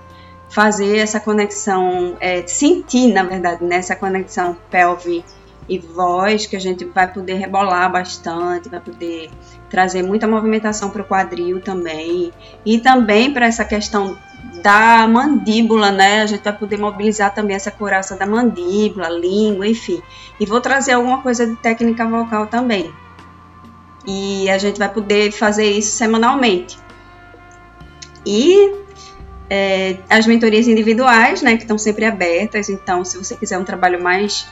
fazer 0.49 0.99
essa 0.99 1.21
conexão, 1.21 2.17
é, 2.21 2.47
sentir, 2.47 3.13
na 3.13 3.23
verdade, 3.23 3.65
nessa 3.65 3.95
né, 3.95 4.01
conexão 4.01 4.57
pelve 4.71 5.25
e 5.69 5.79
voz, 5.79 6.47
que 6.47 6.57
a 6.57 6.61
gente 6.61 6.85
vai 6.87 7.13
poder 7.13 7.35
rebolar 7.35 7.93
bastante, 7.93 8.71
vai 8.71 8.81
poder 8.81 9.31
trazer 9.69 10.03
muita 10.03 10.27
movimentação 10.27 10.89
para 10.89 11.03
o 11.03 11.05
quadril 11.05 11.61
também, 11.61 12.33
e 12.65 12.79
também 12.79 13.33
para 13.33 13.47
essa 13.47 13.65
questão 13.65 14.17
da 14.63 15.07
mandíbula, 15.07 15.91
né? 15.91 16.23
A 16.23 16.27
gente 16.27 16.43
vai 16.43 16.57
poder 16.57 16.79
mobilizar 16.79 17.35
também 17.35 17.55
essa 17.55 17.71
couraça 17.71 18.17
da 18.17 18.27
mandíbula, 18.27 19.09
língua, 19.11 19.67
enfim. 19.69 20.03
E 20.41 20.47
vou 20.47 20.61
trazer 20.61 20.93
alguma 20.93 21.23
coisa 21.23 21.47
de 21.47 21.55
técnica 21.57 22.07
vocal 22.07 22.47
também. 22.47 22.93
E 24.07 24.49
a 24.49 24.57
gente 24.57 24.79
vai 24.79 24.89
poder 24.89 25.33
fazer 25.33 25.71
isso 25.71 25.97
semanalmente. 25.97 26.79
E 28.25 28.88
é, 29.51 29.97
as 30.09 30.27
mentorias 30.27 30.69
individuais, 30.69 31.43
né, 31.43 31.57
que 31.57 31.63
estão 31.63 31.79
sempre 31.79 32.05
abertas. 32.05 32.69
Então, 32.69 33.05
se 33.05 33.17
você 33.17 33.37
quiser 33.37 33.59
um 33.59 33.65
trabalho 33.65 34.03
mais 34.03 34.47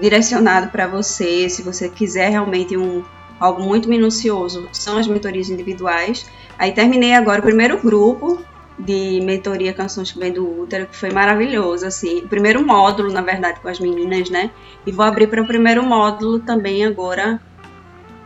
direcionado 0.00 0.68
para 0.68 0.86
você, 0.86 1.48
se 1.48 1.62
você 1.62 1.88
quiser 1.88 2.30
realmente 2.30 2.76
um 2.76 3.02
algo 3.40 3.62
muito 3.62 3.88
minucioso, 3.88 4.68
são 4.72 4.98
as 4.98 5.06
mentorias 5.06 5.48
individuais. 5.48 6.26
Aí 6.58 6.72
terminei 6.72 7.14
agora 7.14 7.40
o 7.40 7.42
primeiro 7.42 7.78
grupo 7.78 8.42
de 8.78 9.20
mentoria 9.24 9.72
Canções 9.72 10.12
que 10.12 10.18
Vem 10.18 10.32
do 10.32 10.62
Útero, 10.62 10.86
que 10.86 10.96
foi 10.96 11.10
maravilhoso, 11.10 11.86
assim, 11.86 12.18
o 12.18 12.28
primeiro 12.28 12.64
módulo, 12.64 13.12
na 13.12 13.20
verdade, 13.20 13.60
com 13.60 13.68
as 13.68 13.80
meninas, 13.80 14.30
né? 14.30 14.50
E 14.86 14.92
vou 14.92 15.04
abrir 15.04 15.26
para 15.26 15.42
o 15.42 15.46
primeiro 15.46 15.82
módulo 15.82 16.38
também 16.38 16.84
agora 16.84 17.40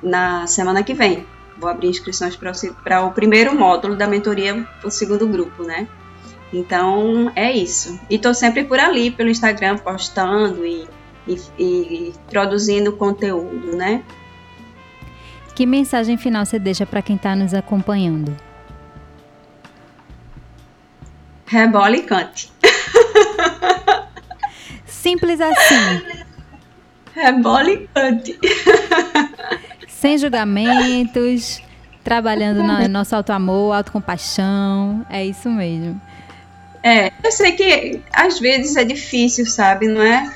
na 0.03 0.47
semana 0.47 0.83
que 0.83 0.93
vem. 0.93 1.27
Vou 1.59 1.71
abrir 1.71 1.89
inscrições 1.89 2.37
para 2.37 3.05
o 3.05 3.13
primeiro 3.13 3.55
módulo 3.55 3.97
da 3.97 4.07
mentoria, 4.07 4.67
o 4.85 4.91
segundo 4.91 5.27
grupo, 5.27 5.63
né? 5.63 5.89
Então 6.53 7.33
é 7.35 7.51
isso. 7.51 7.99
E 8.11 8.17
estou 8.17 8.35
sempre 8.35 8.65
por 8.65 8.79
ali, 8.79 9.11
pelo 9.11 9.31
Instagram, 9.31 9.79
postando 9.79 10.67
e, 10.67 10.87
e, 11.27 11.39
e 11.59 12.13
produzindo 12.29 12.93
conteúdo, 12.93 13.75
né? 13.75 14.03
Que 15.55 15.67
mensagem 15.67 16.17
final 16.17 16.45
você 16.45 16.59
deixa 16.59 16.85
para 16.85 17.03
quem 17.03 17.17
está 17.17 17.35
nos 17.35 17.55
acompanhando? 17.55 18.37
Rebola 21.47 21.97
e 21.97 22.03
cante. 22.03 22.51
Simples 24.87 25.41
assim. 25.41 26.03
Rebola 27.15 27.71
e 27.71 27.87
cante. 27.89 28.39
Sem 29.89 30.17
julgamentos, 30.17 31.63
trabalhando 32.03 32.63
no 32.63 32.79
nosso 32.89 33.15
auto-amor, 33.15 33.75
autocompaixão. 33.75 35.05
É 35.11 35.25
isso 35.25 35.51
mesmo. 35.51 36.01
É, 36.83 37.13
eu 37.23 37.31
sei 37.31 37.53
que 37.53 38.01
às 38.13 38.41
vezes 38.41 38.77
é 38.77 38.85
difícil, 38.85 39.47
sabe? 39.47 39.87
Não 39.87 40.03
é, 40.03 40.35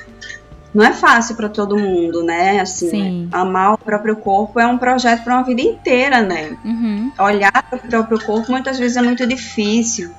não 0.73 0.85
é 0.85 0.93
fácil 0.93 1.35
para 1.35 1.49
todo 1.49 1.77
mundo, 1.77 2.23
né? 2.23 2.61
Assim, 2.61 2.89
Sim. 2.89 3.29
amar 3.31 3.73
o 3.73 3.77
próprio 3.77 4.15
corpo 4.15 4.59
é 4.59 4.65
um 4.65 4.77
projeto 4.77 5.23
para 5.23 5.35
uma 5.35 5.43
vida 5.43 5.61
inteira, 5.61 6.21
né? 6.21 6.57
Uhum. 6.63 7.11
Olhar 7.19 7.51
para 7.51 7.77
o 7.77 7.87
próprio 7.87 8.23
corpo 8.23 8.51
muitas 8.51 8.79
vezes 8.79 8.95
é 8.95 9.01
muito 9.01 9.27
difícil, 9.27 10.09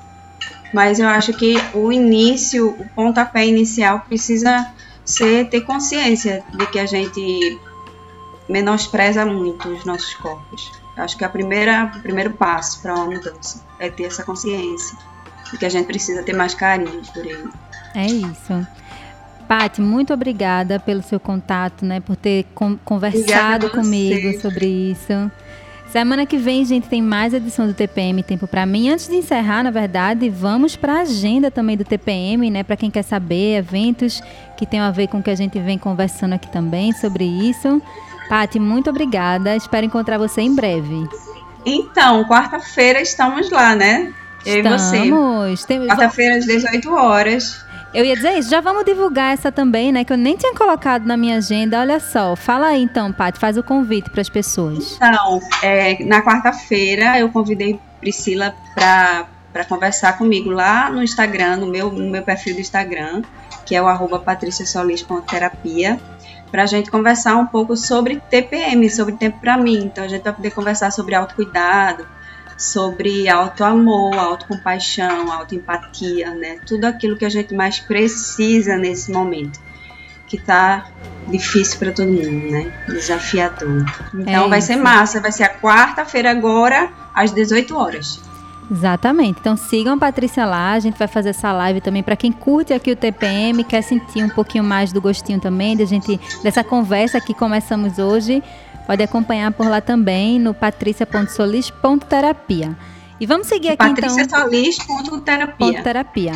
mas 0.72 1.00
eu 1.00 1.08
acho 1.08 1.32
que 1.32 1.54
o 1.72 1.90
início, 1.90 2.68
o 2.68 2.88
pontapé 2.94 3.46
inicial 3.46 4.00
precisa 4.00 4.70
ser 5.04 5.48
ter 5.48 5.62
consciência 5.62 6.44
de 6.52 6.66
que 6.66 6.78
a 6.78 6.84
gente 6.84 7.58
menospreza 8.46 9.24
muito 9.24 9.68
os 9.68 9.84
nossos 9.86 10.14
corpos. 10.14 10.70
Eu 10.94 11.04
acho 11.04 11.16
que 11.16 11.24
a 11.24 11.28
primeira, 11.28 11.90
o 11.96 12.00
primeiro 12.00 12.32
passo 12.32 12.82
para 12.82 12.94
uma 12.94 13.06
mudança 13.06 13.64
é 13.78 13.88
ter 13.88 14.04
essa 14.04 14.22
consciência 14.22 14.98
e 15.52 15.58
que 15.58 15.66
a 15.66 15.68
gente 15.68 15.86
precisa 15.86 16.22
ter 16.22 16.34
mais 16.34 16.54
carinho 16.54 17.02
por 17.12 17.24
ele. 17.24 17.48
É 17.94 18.06
isso. 18.06 18.66
Pati, 19.46 19.80
muito 19.80 20.12
obrigada 20.12 20.78
pelo 20.78 21.02
seu 21.02 21.18
contato, 21.18 21.84
né, 21.84 22.00
por 22.00 22.16
ter 22.16 22.46
conversado 22.84 23.70
comigo 23.70 24.38
sobre 24.40 24.66
isso. 24.66 25.30
Semana 25.90 26.26
que 26.26 26.36
vem, 26.36 26.66
gente, 26.66 26.86
tem 26.86 27.00
mais 27.00 27.32
edição 27.32 27.66
do 27.66 27.72
TPM 27.72 28.22
Tempo 28.22 28.46
para 28.46 28.66
mim. 28.66 28.90
Antes 28.90 29.08
de 29.08 29.16
encerrar, 29.16 29.62
na 29.62 29.70
verdade, 29.70 30.28
vamos 30.28 30.76
para 30.76 30.98
a 30.98 31.00
agenda 31.00 31.50
também 31.50 31.78
do 31.78 31.84
TPM, 31.84 32.50
né, 32.50 32.62
para 32.62 32.76
quem 32.76 32.90
quer 32.90 33.02
saber, 33.02 33.56
eventos 33.56 34.22
que 34.58 34.66
tem 34.66 34.80
a 34.80 34.90
ver 34.90 35.06
com 35.06 35.18
o 35.18 35.22
que 35.22 35.30
a 35.30 35.34
gente 35.34 35.58
vem 35.58 35.78
conversando 35.78 36.34
aqui 36.34 36.52
também 36.52 36.92
sobre 36.92 37.24
isso. 37.24 37.80
Pati, 38.28 38.60
muito 38.60 38.90
obrigada. 38.90 39.56
Espero 39.56 39.86
encontrar 39.86 40.18
você 40.18 40.42
em 40.42 40.54
breve. 40.54 41.08
Então, 41.64 42.22
quarta-feira 42.24 43.00
estamos 43.00 43.50
lá, 43.50 43.74
né? 43.74 44.12
Eu 44.46 44.58
Estamos. 44.58 44.92
e 45.52 45.78
você. 45.78 45.86
Quarta-feira 45.86 46.36
às 46.36 46.46
18 46.46 46.94
horas. 46.94 47.68
Eu 47.94 48.04
ia 48.04 48.14
dizer 48.14 48.38
isso, 48.38 48.50
já 48.50 48.60
vamos 48.60 48.84
divulgar 48.84 49.32
essa 49.32 49.50
também, 49.50 49.90
né? 49.90 50.04
Que 50.04 50.12
eu 50.12 50.16
nem 50.16 50.36
tinha 50.36 50.54
colocado 50.54 51.06
na 51.06 51.16
minha 51.16 51.38
agenda. 51.38 51.80
Olha 51.80 51.98
só, 51.98 52.36
fala 52.36 52.68
aí 52.68 52.82
então, 52.82 53.10
Paty, 53.12 53.38
faz 53.38 53.56
o 53.56 53.62
convite 53.62 54.10
para 54.10 54.20
as 54.20 54.28
pessoas. 54.28 54.96
Então, 54.96 55.40
é, 55.62 56.04
na 56.04 56.22
quarta-feira 56.22 57.18
eu 57.18 57.30
convidei 57.30 57.80
Priscila 57.98 58.54
para 58.74 59.64
conversar 59.66 60.18
comigo 60.18 60.50
lá 60.50 60.90
no 60.90 61.02
Instagram, 61.02 61.56
no 61.56 61.66
meu, 61.66 61.90
no 61.90 62.10
meu 62.10 62.22
perfil 62.22 62.54
do 62.54 62.60
Instagram, 62.60 63.22
que 63.64 63.74
é 63.74 63.82
o 63.82 63.86
arroba 63.86 64.18
patriciasolis.terapia, 64.18 65.98
para 66.50 66.64
a 66.64 66.66
gente 66.66 66.90
conversar 66.90 67.36
um 67.36 67.46
pouco 67.46 67.74
sobre 67.74 68.20
TPM, 68.30 68.88
sobre 68.90 69.14
tempo 69.14 69.40
para 69.40 69.56
mim. 69.56 69.78
Então 69.84 70.04
a 70.04 70.08
gente 70.08 70.22
vai 70.22 70.32
poder 70.34 70.50
conversar 70.50 70.90
sobre 70.90 71.14
autocuidado, 71.14 72.06
sobre 72.58 73.28
auto-amor, 73.28 74.18
auto-compaixão, 74.18 75.30
auto-empatia, 75.30 76.34
né? 76.34 76.58
Tudo 76.66 76.86
aquilo 76.86 77.16
que 77.16 77.24
a 77.24 77.28
gente 77.28 77.54
mais 77.54 77.78
precisa 77.78 78.76
nesse 78.76 79.12
momento, 79.12 79.60
que 80.26 80.36
tá 80.36 80.88
difícil 81.28 81.78
para 81.78 81.92
todo 81.92 82.08
mundo, 82.08 82.50
né? 82.50 82.72
Desafiador. 82.88 83.84
Então 84.12 84.46
é 84.46 84.48
vai 84.48 84.60
ser 84.60 84.76
massa, 84.76 85.20
vai 85.20 85.30
ser 85.30 85.44
a 85.44 85.54
quarta-feira 85.54 86.32
agora, 86.32 86.90
às 87.14 87.30
18 87.32 87.76
horas. 87.76 88.20
Exatamente. 88.70 89.38
Então 89.40 89.56
sigam 89.56 89.94
a 89.94 89.98
Patrícia 89.98 90.44
lá, 90.44 90.72
a 90.72 90.80
gente 90.80 90.98
vai 90.98 91.08
fazer 91.08 91.30
essa 91.30 91.52
live 91.52 91.80
também 91.80 92.02
para 92.02 92.16
quem 92.16 92.30
curte 92.30 92.72
aqui 92.72 92.92
o 92.92 92.96
TPM, 92.96 93.64
quer 93.64 93.82
sentir 93.82 94.22
um 94.22 94.28
pouquinho 94.28 94.64
mais 94.64 94.92
do 94.92 95.00
gostinho 95.00 95.40
também, 95.40 95.76
da 95.76 95.84
gente 95.84 96.20
dessa 96.42 96.62
conversa 96.62 97.20
que 97.20 97.32
começamos 97.32 97.98
hoje. 97.98 98.42
Pode 98.88 99.02
acompanhar 99.02 99.52
por 99.52 99.68
lá 99.68 99.82
também 99.82 100.40
no 100.40 100.54
patricia.solis.terapia. 100.54 102.74
E 103.20 103.26
vamos 103.26 103.46
seguir 103.46 103.68
aqui 103.68 103.76
Patrícia 103.76 104.22
então. 104.22 104.44
Patriciasolis.terapia. 104.44 105.82
terapia. 105.82 106.32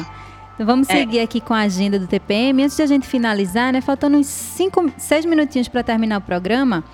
Então 0.53 0.67
vamos 0.67 0.87
é. 0.91 0.99
seguir 0.99 1.21
aqui 1.21 1.41
com 1.41 1.55
a 1.55 1.61
agenda 1.61 1.99
do 1.99 2.07
TPM. 2.07 2.63
Antes 2.63 2.77
de 2.77 2.83
a 2.83 2.87
gente 2.87 3.07
finalizar, 3.07 3.73
né? 3.73 3.81
Faltando 3.81 4.19
uns 4.19 4.27
5, 4.27 4.93
6 4.99 5.25
minutinhos 5.25 5.67
para 5.67 5.83
terminar 5.83 6.19
o 6.19 6.21
programa. 6.21 6.85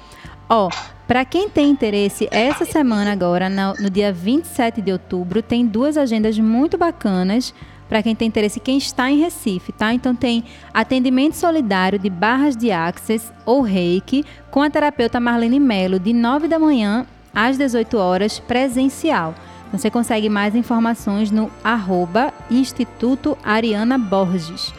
Ó, 0.48 0.70
para 1.08 1.24
quem 1.24 1.48
tem 1.48 1.68
interesse, 1.68 2.28
essa 2.30 2.64
semana 2.64 3.10
agora, 3.10 3.48
no, 3.48 3.74
no 3.82 3.90
dia 3.90 4.12
27 4.12 4.80
de 4.80 4.92
outubro, 4.92 5.42
tem 5.42 5.66
duas 5.66 5.96
agendas 5.96 6.38
muito 6.38 6.78
bacanas 6.78 7.52
para 7.88 8.02
quem 8.02 8.14
tem 8.14 8.28
interesse, 8.28 8.60
quem 8.60 8.76
está 8.78 9.10
em 9.10 9.18
Recife, 9.18 9.72
tá? 9.72 9.94
Então 9.94 10.14
tem 10.14 10.44
atendimento 10.72 11.34
solidário 11.34 11.98
de 11.98 12.10
barras 12.10 12.56
de 12.56 12.70
access 12.70 13.32
ou 13.46 13.62
reiki 13.62 14.24
com 14.50 14.62
a 14.62 14.70
terapeuta 14.70 15.18
Marlene 15.18 15.58
Melo, 15.58 15.98
de 15.98 16.12
9 16.12 16.48
da 16.48 16.58
manhã 16.58 17.06
às 17.34 17.56
18 17.56 17.96
horas, 17.96 18.38
presencial. 18.38 19.34
Então, 19.68 19.78
você 19.78 19.90
consegue 19.90 20.28
mais 20.28 20.54
informações 20.54 21.30
no 21.30 21.50
arroba 21.62 22.32
Instituto 22.50 23.36
Ariana 23.44 23.98
Borges. 23.98 24.72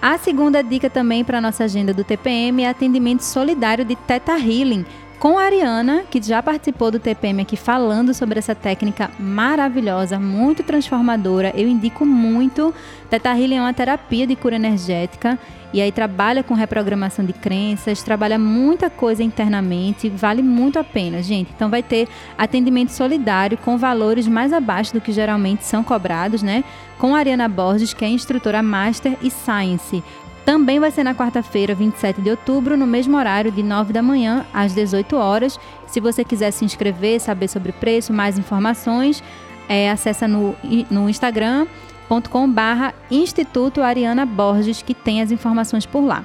A 0.00 0.18
segunda 0.18 0.62
dica 0.62 0.90
também 0.90 1.22
para 1.22 1.38
a 1.38 1.40
nossa 1.40 1.62
agenda 1.64 1.94
do 1.94 2.02
TPM 2.02 2.62
é 2.64 2.68
atendimento 2.68 3.20
solidário 3.20 3.84
de 3.84 3.94
Teta 3.94 4.32
Healing, 4.32 4.84
com 5.22 5.38
a 5.38 5.44
Ariana, 5.44 6.02
que 6.10 6.20
já 6.20 6.42
participou 6.42 6.90
do 6.90 6.98
TPM 6.98 7.42
aqui 7.42 7.56
falando 7.56 8.12
sobre 8.12 8.40
essa 8.40 8.56
técnica 8.56 9.08
maravilhosa, 9.20 10.18
muito 10.18 10.64
transformadora. 10.64 11.52
Eu 11.54 11.68
indico 11.68 12.04
muito. 12.04 12.74
Teta 13.08 13.28
Healing 13.28 13.58
é 13.58 13.60
uma 13.60 13.72
terapia 13.72 14.26
de 14.26 14.34
cura 14.34 14.56
energética 14.56 15.38
e 15.72 15.80
aí 15.80 15.92
trabalha 15.92 16.42
com 16.42 16.54
reprogramação 16.54 17.24
de 17.24 17.32
crenças, 17.32 18.02
trabalha 18.02 18.36
muita 18.36 18.90
coisa 18.90 19.22
internamente, 19.22 20.08
vale 20.08 20.42
muito 20.42 20.80
a 20.80 20.82
pena, 20.82 21.22
gente. 21.22 21.52
Então 21.54 21.70
vai 21.70 21.84
ter 21.84 22.08
atendimento 22.36 22.90
solidário 22.90 23.56
com 23.56 23.78
valores 23.78 24.26
mais 24.26 24.52
abaixo 24.52 24.92
do 24.92 25.00
que 25.00 25.12
geralmente 25.12 25.64
são 25.64 25.84
cobrados, 25.84 26.42
né? 26.42 26.64
Com 26.98 27.14
a 27.14 27.18
Ariana 27.18 27.48
Borges, 27.48 27.94
que 27.94 28.04
é 28.04 28.08
instrutora 28.08 28.60
Master 28.60 29.16
e 29.22 29.30
Science. 29.30 30.02
Também 30.44 30.80
vai 30.80 30.90
ser 30.90 31.04
na 31.04 31.14
quarta-feira, 31.14 31.74
27 31.74 32.20
de 32.20 32.30
outubro, 32.30 32.76
no 32.76 32.86
mesmo 32.86 33.16
horário, 33.16 33.52
de 33.52 33.62
9 33.62 33.92
da 33.92 34.02
manhã 34.02 34.44
às 34.52 34.74
18 34.74 35.16
horas. 35.16 35.58
Se 35.86 36.00
você 36.00 36.24
quiser 36.24 36.50
se 36.50 36.64
inscrever, 36.64 37.20
saber 37.20 37.48
sobre 37.48 37.70
preço, 37.70 38.12
mais 38.12 38.36
informações, 38.36 39.22
é, 39.68 39.90
acessa 39.90 40.26
no, 40.26 40.56
no 40.90 41.08
instagram.com 41.08 42.50
barra 42.50 42.92
Instituto 43.10 43.82
Ariana 43.82 44.26
Borges, 44.26 44.82
que 44.82 44.94
tem 44.94 45.22
as 45.22 45.30
informações 45.30 45.86
por 45.86 46.04
lá. 46.04 46.24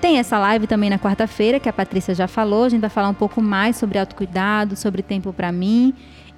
Tem 0.00 0.18
essa 0.18 0.36
live 0.36 0.66
também 0.66 0.90
na 0.90 0.98
quarta-feira, 0.98 1.60
que 1.60 1.68
a 1.68 1.72
Patrícia 1.72 2.12
já 2.12 2.26
falou. 2.26 2.64
A 2.64 2.68
gente 2.68 2.80
vai 2.80 2.90
falar 2.90 3.08
um 3.08 3.14
pouco 3.14 3.40
mais 3.40 3.76
sobre 3.76 4.00
autocuidado, 4.00 4.74
sobre 4.74 5.00
tempo 5.00 5.32
para 5.32 5.52
mim. 5.52 5.94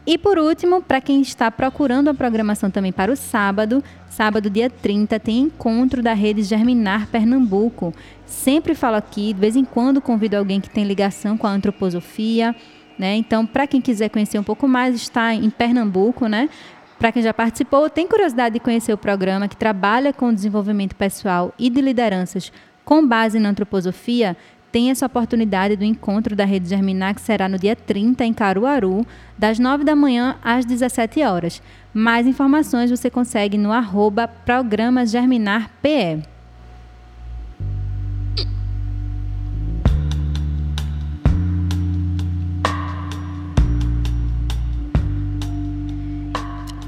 E 0.06 0.18
por 0.18 0.38
último, 0.38 0.82
para 0.82 1.00
quem 1.00 1.22
está 1.22 1.50
procurando 1.50 2.08
a 2.08 2.14
programação 2.14 2.70
também 2.70 2.92
para 2.92 3.10
o 3.10 3.16
sábado, 3.16 3.82
sábado 4.10 4.50
dia 4.50 4.68
30 4.68 5.18
tem 5.18 5.40
encontro 5.40 6.02
da 6.02 6.12
rede 6.12 6.42
Germinar 6.42 7.06
Pernambuco. 7.08 7.94
Sempre 8.26 8.74
falo 8.74 8.96
aqui, 8.96 9.32
de 9.32 9.40
vez 9.40 9.56
em 9.56 9.64
quando 9.64 10.02
convido 10.02 10.36
alguém 10.36 10.60
que 10.60 10.68
tem 10.68 10.84
ligação 10.84 11.38
com 11.38 11.46
a 11.46 11.50
antroposofia, 11.50 12.54
né? 12.98 13.16
Então, 13.16 13.46
para 13.46 13.66
quem 13.66 13.80
quiser 13.80 14.10
conhecer 14.10 14.38
um 14.38 14.44
pouco 14.44 14.68
mais, 14.68 14.94
está 14.94 15.34
em 15.34 15.48
Pernambuco, 15.48 16.26
né? 16.26 16.50
Para 16.98 17.10
quem 17.10 17.22
já 17.22 17.32
participou, 17.32 17.88
tem 17.88 18.06
curiosidade 18.06 18.54
de 18.54 18.60
conhecer 18.60 18.92
o 18.92 18.98
programa 18.98 19.48
que 19.48 19.56
trabalha 19.56 20.12
com 20.12 20.32
desenvolvimento 20.32 20.94
pessoal 20.94 21.52
e 21.58 21.70
de 21.70 21.80
lideranças 21.80 22.52
com 22.84 23.06
base 23.06 23.38
na 23.38 23.48
antroposofia, 23.48 24.36
tem 24.74 24.90
essa 24.90 25.06
oportunidade 25.06 25.76
do 25.76 25.84
encontro 25.84 26.34
da 26.34 26.44
Rede 26.44 26.68
Germinar, 26.68 27.14
que 27.14 27.20
será 27.20 27.48
no 27.48 27.56
dia 27.56 27.76
30, 27.76 28.24
em 28.24 28.32
Caruaru, 28.32 29.06
das 29.38 29.56
9 29.56 29.84
da 29.84 29.94
manhã 29.94 30.36
às 30.42 30.64
17 30.64 31.22
horas. 31.22 31.62
Mais 31.92 32.26
informações 32.26 32.90
você 32.90 33.08
consegue 33.08 33.56
no 33.56 33.70
arroba 33.70 34.26
Programa 34.26 35.06
Germinar 35.06 35.70
PE. 35.80 36.33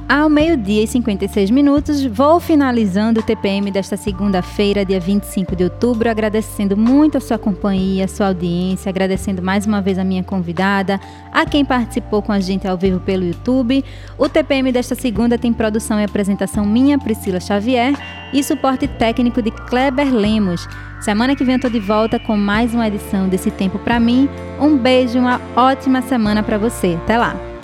Ao 0.09 0.29
meio-dia 0.29 0.85
e 0.85 0.87
56 0.87 1.51
minutos, 1.51 2.05
vou 2.05 2.39
finalizando 2.39 3.19
o 3.19 3.23
TPM 3.25 3.73
desta 3.73 3.97
segunda-feira, 3.97 4.85
dia 4.85 5.01
25 5.01 5.57
de 5.57 5.65
outubro, 5.65 6.09
agradecendo 6.09 6.77
muito 6.77 7.19
a 7.19 7.21
sua 7.21 7.37
companhia, 7.37 8.05
a 8.05 8.09
sua 8.09 8.29
audiência, 8.29 8.89
agradecendo 8.89 9.43
mais 9.43 9.67
uma 9.67 9.83
vez 9.83 9.99
a 9.99 10.05
minha 10.05 10.23
convidada, 10.23 11.01
a 11.33 11.45
quem 11.45 11.65
participou 11.65 12.23
com 12.23 12.31
a 12.31 12.39
gente 12.39 12.69
ao 12.69 12.79
vivo 12.79 13.01
pelo 13.01 13.25
YouTube. 13.25 13.85
O 14.17 14.29
TPM 14.29 14.71
desta 14.71 14.95
segunda 14.95 15.37
tem 15.37 15.53
produção 15.53 16.01
e 16.01 16.05
apresentação 16.05 16.65
minha, 16.65 17.01
Priscila 17.01 17.41
Xavier, 17.41 17.93
e 18.33 18.45
suporte 18.45 18.87
técnico 18.87 19.43
de 19.43 19.51
Kleber 19.51 20.15
Lemos. 20.15 20.69
Semana 21.01 21.35
que 21.35 21.43
vem 21.43 21.57
eu 21.57 21.61
tô 21.61 21.69
de 21.69 21.81
volta 21.81 22.17
com 22.21 22.37
mais 22.37 22.73
uma 22.73 22.87
edição 22.87 23.29
desse 23.29 23.51
Tempo 23.51 23.81
para 23.81 23.99
mim. 23.99 24.29
Um 24.61 24.77
beijo, 24.77 25.19
uma 25.19 25.41
ótima 25.57 26.01
semana 26.01 26.45
para 26.45 26.59
você. 26.59 26.97
Até 27.03 27.19
lá! 27.19 27.56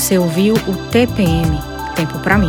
Você 0.00 0.16
ouviu 0.16 0.54
o 0.54 0.90
TPM 0.90 1.60
Tempo 1.94 2.18
para 2.20 2.38
mim. 2.38 2.48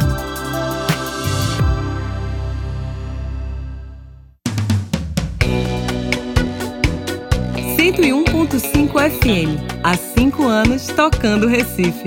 FM. 9.09 9.59
Há 9.83 9.97
cinco 9.97 10.47
anos 10.47 10.87
tocando 10.87 11.45
Recife. 11.45 12.05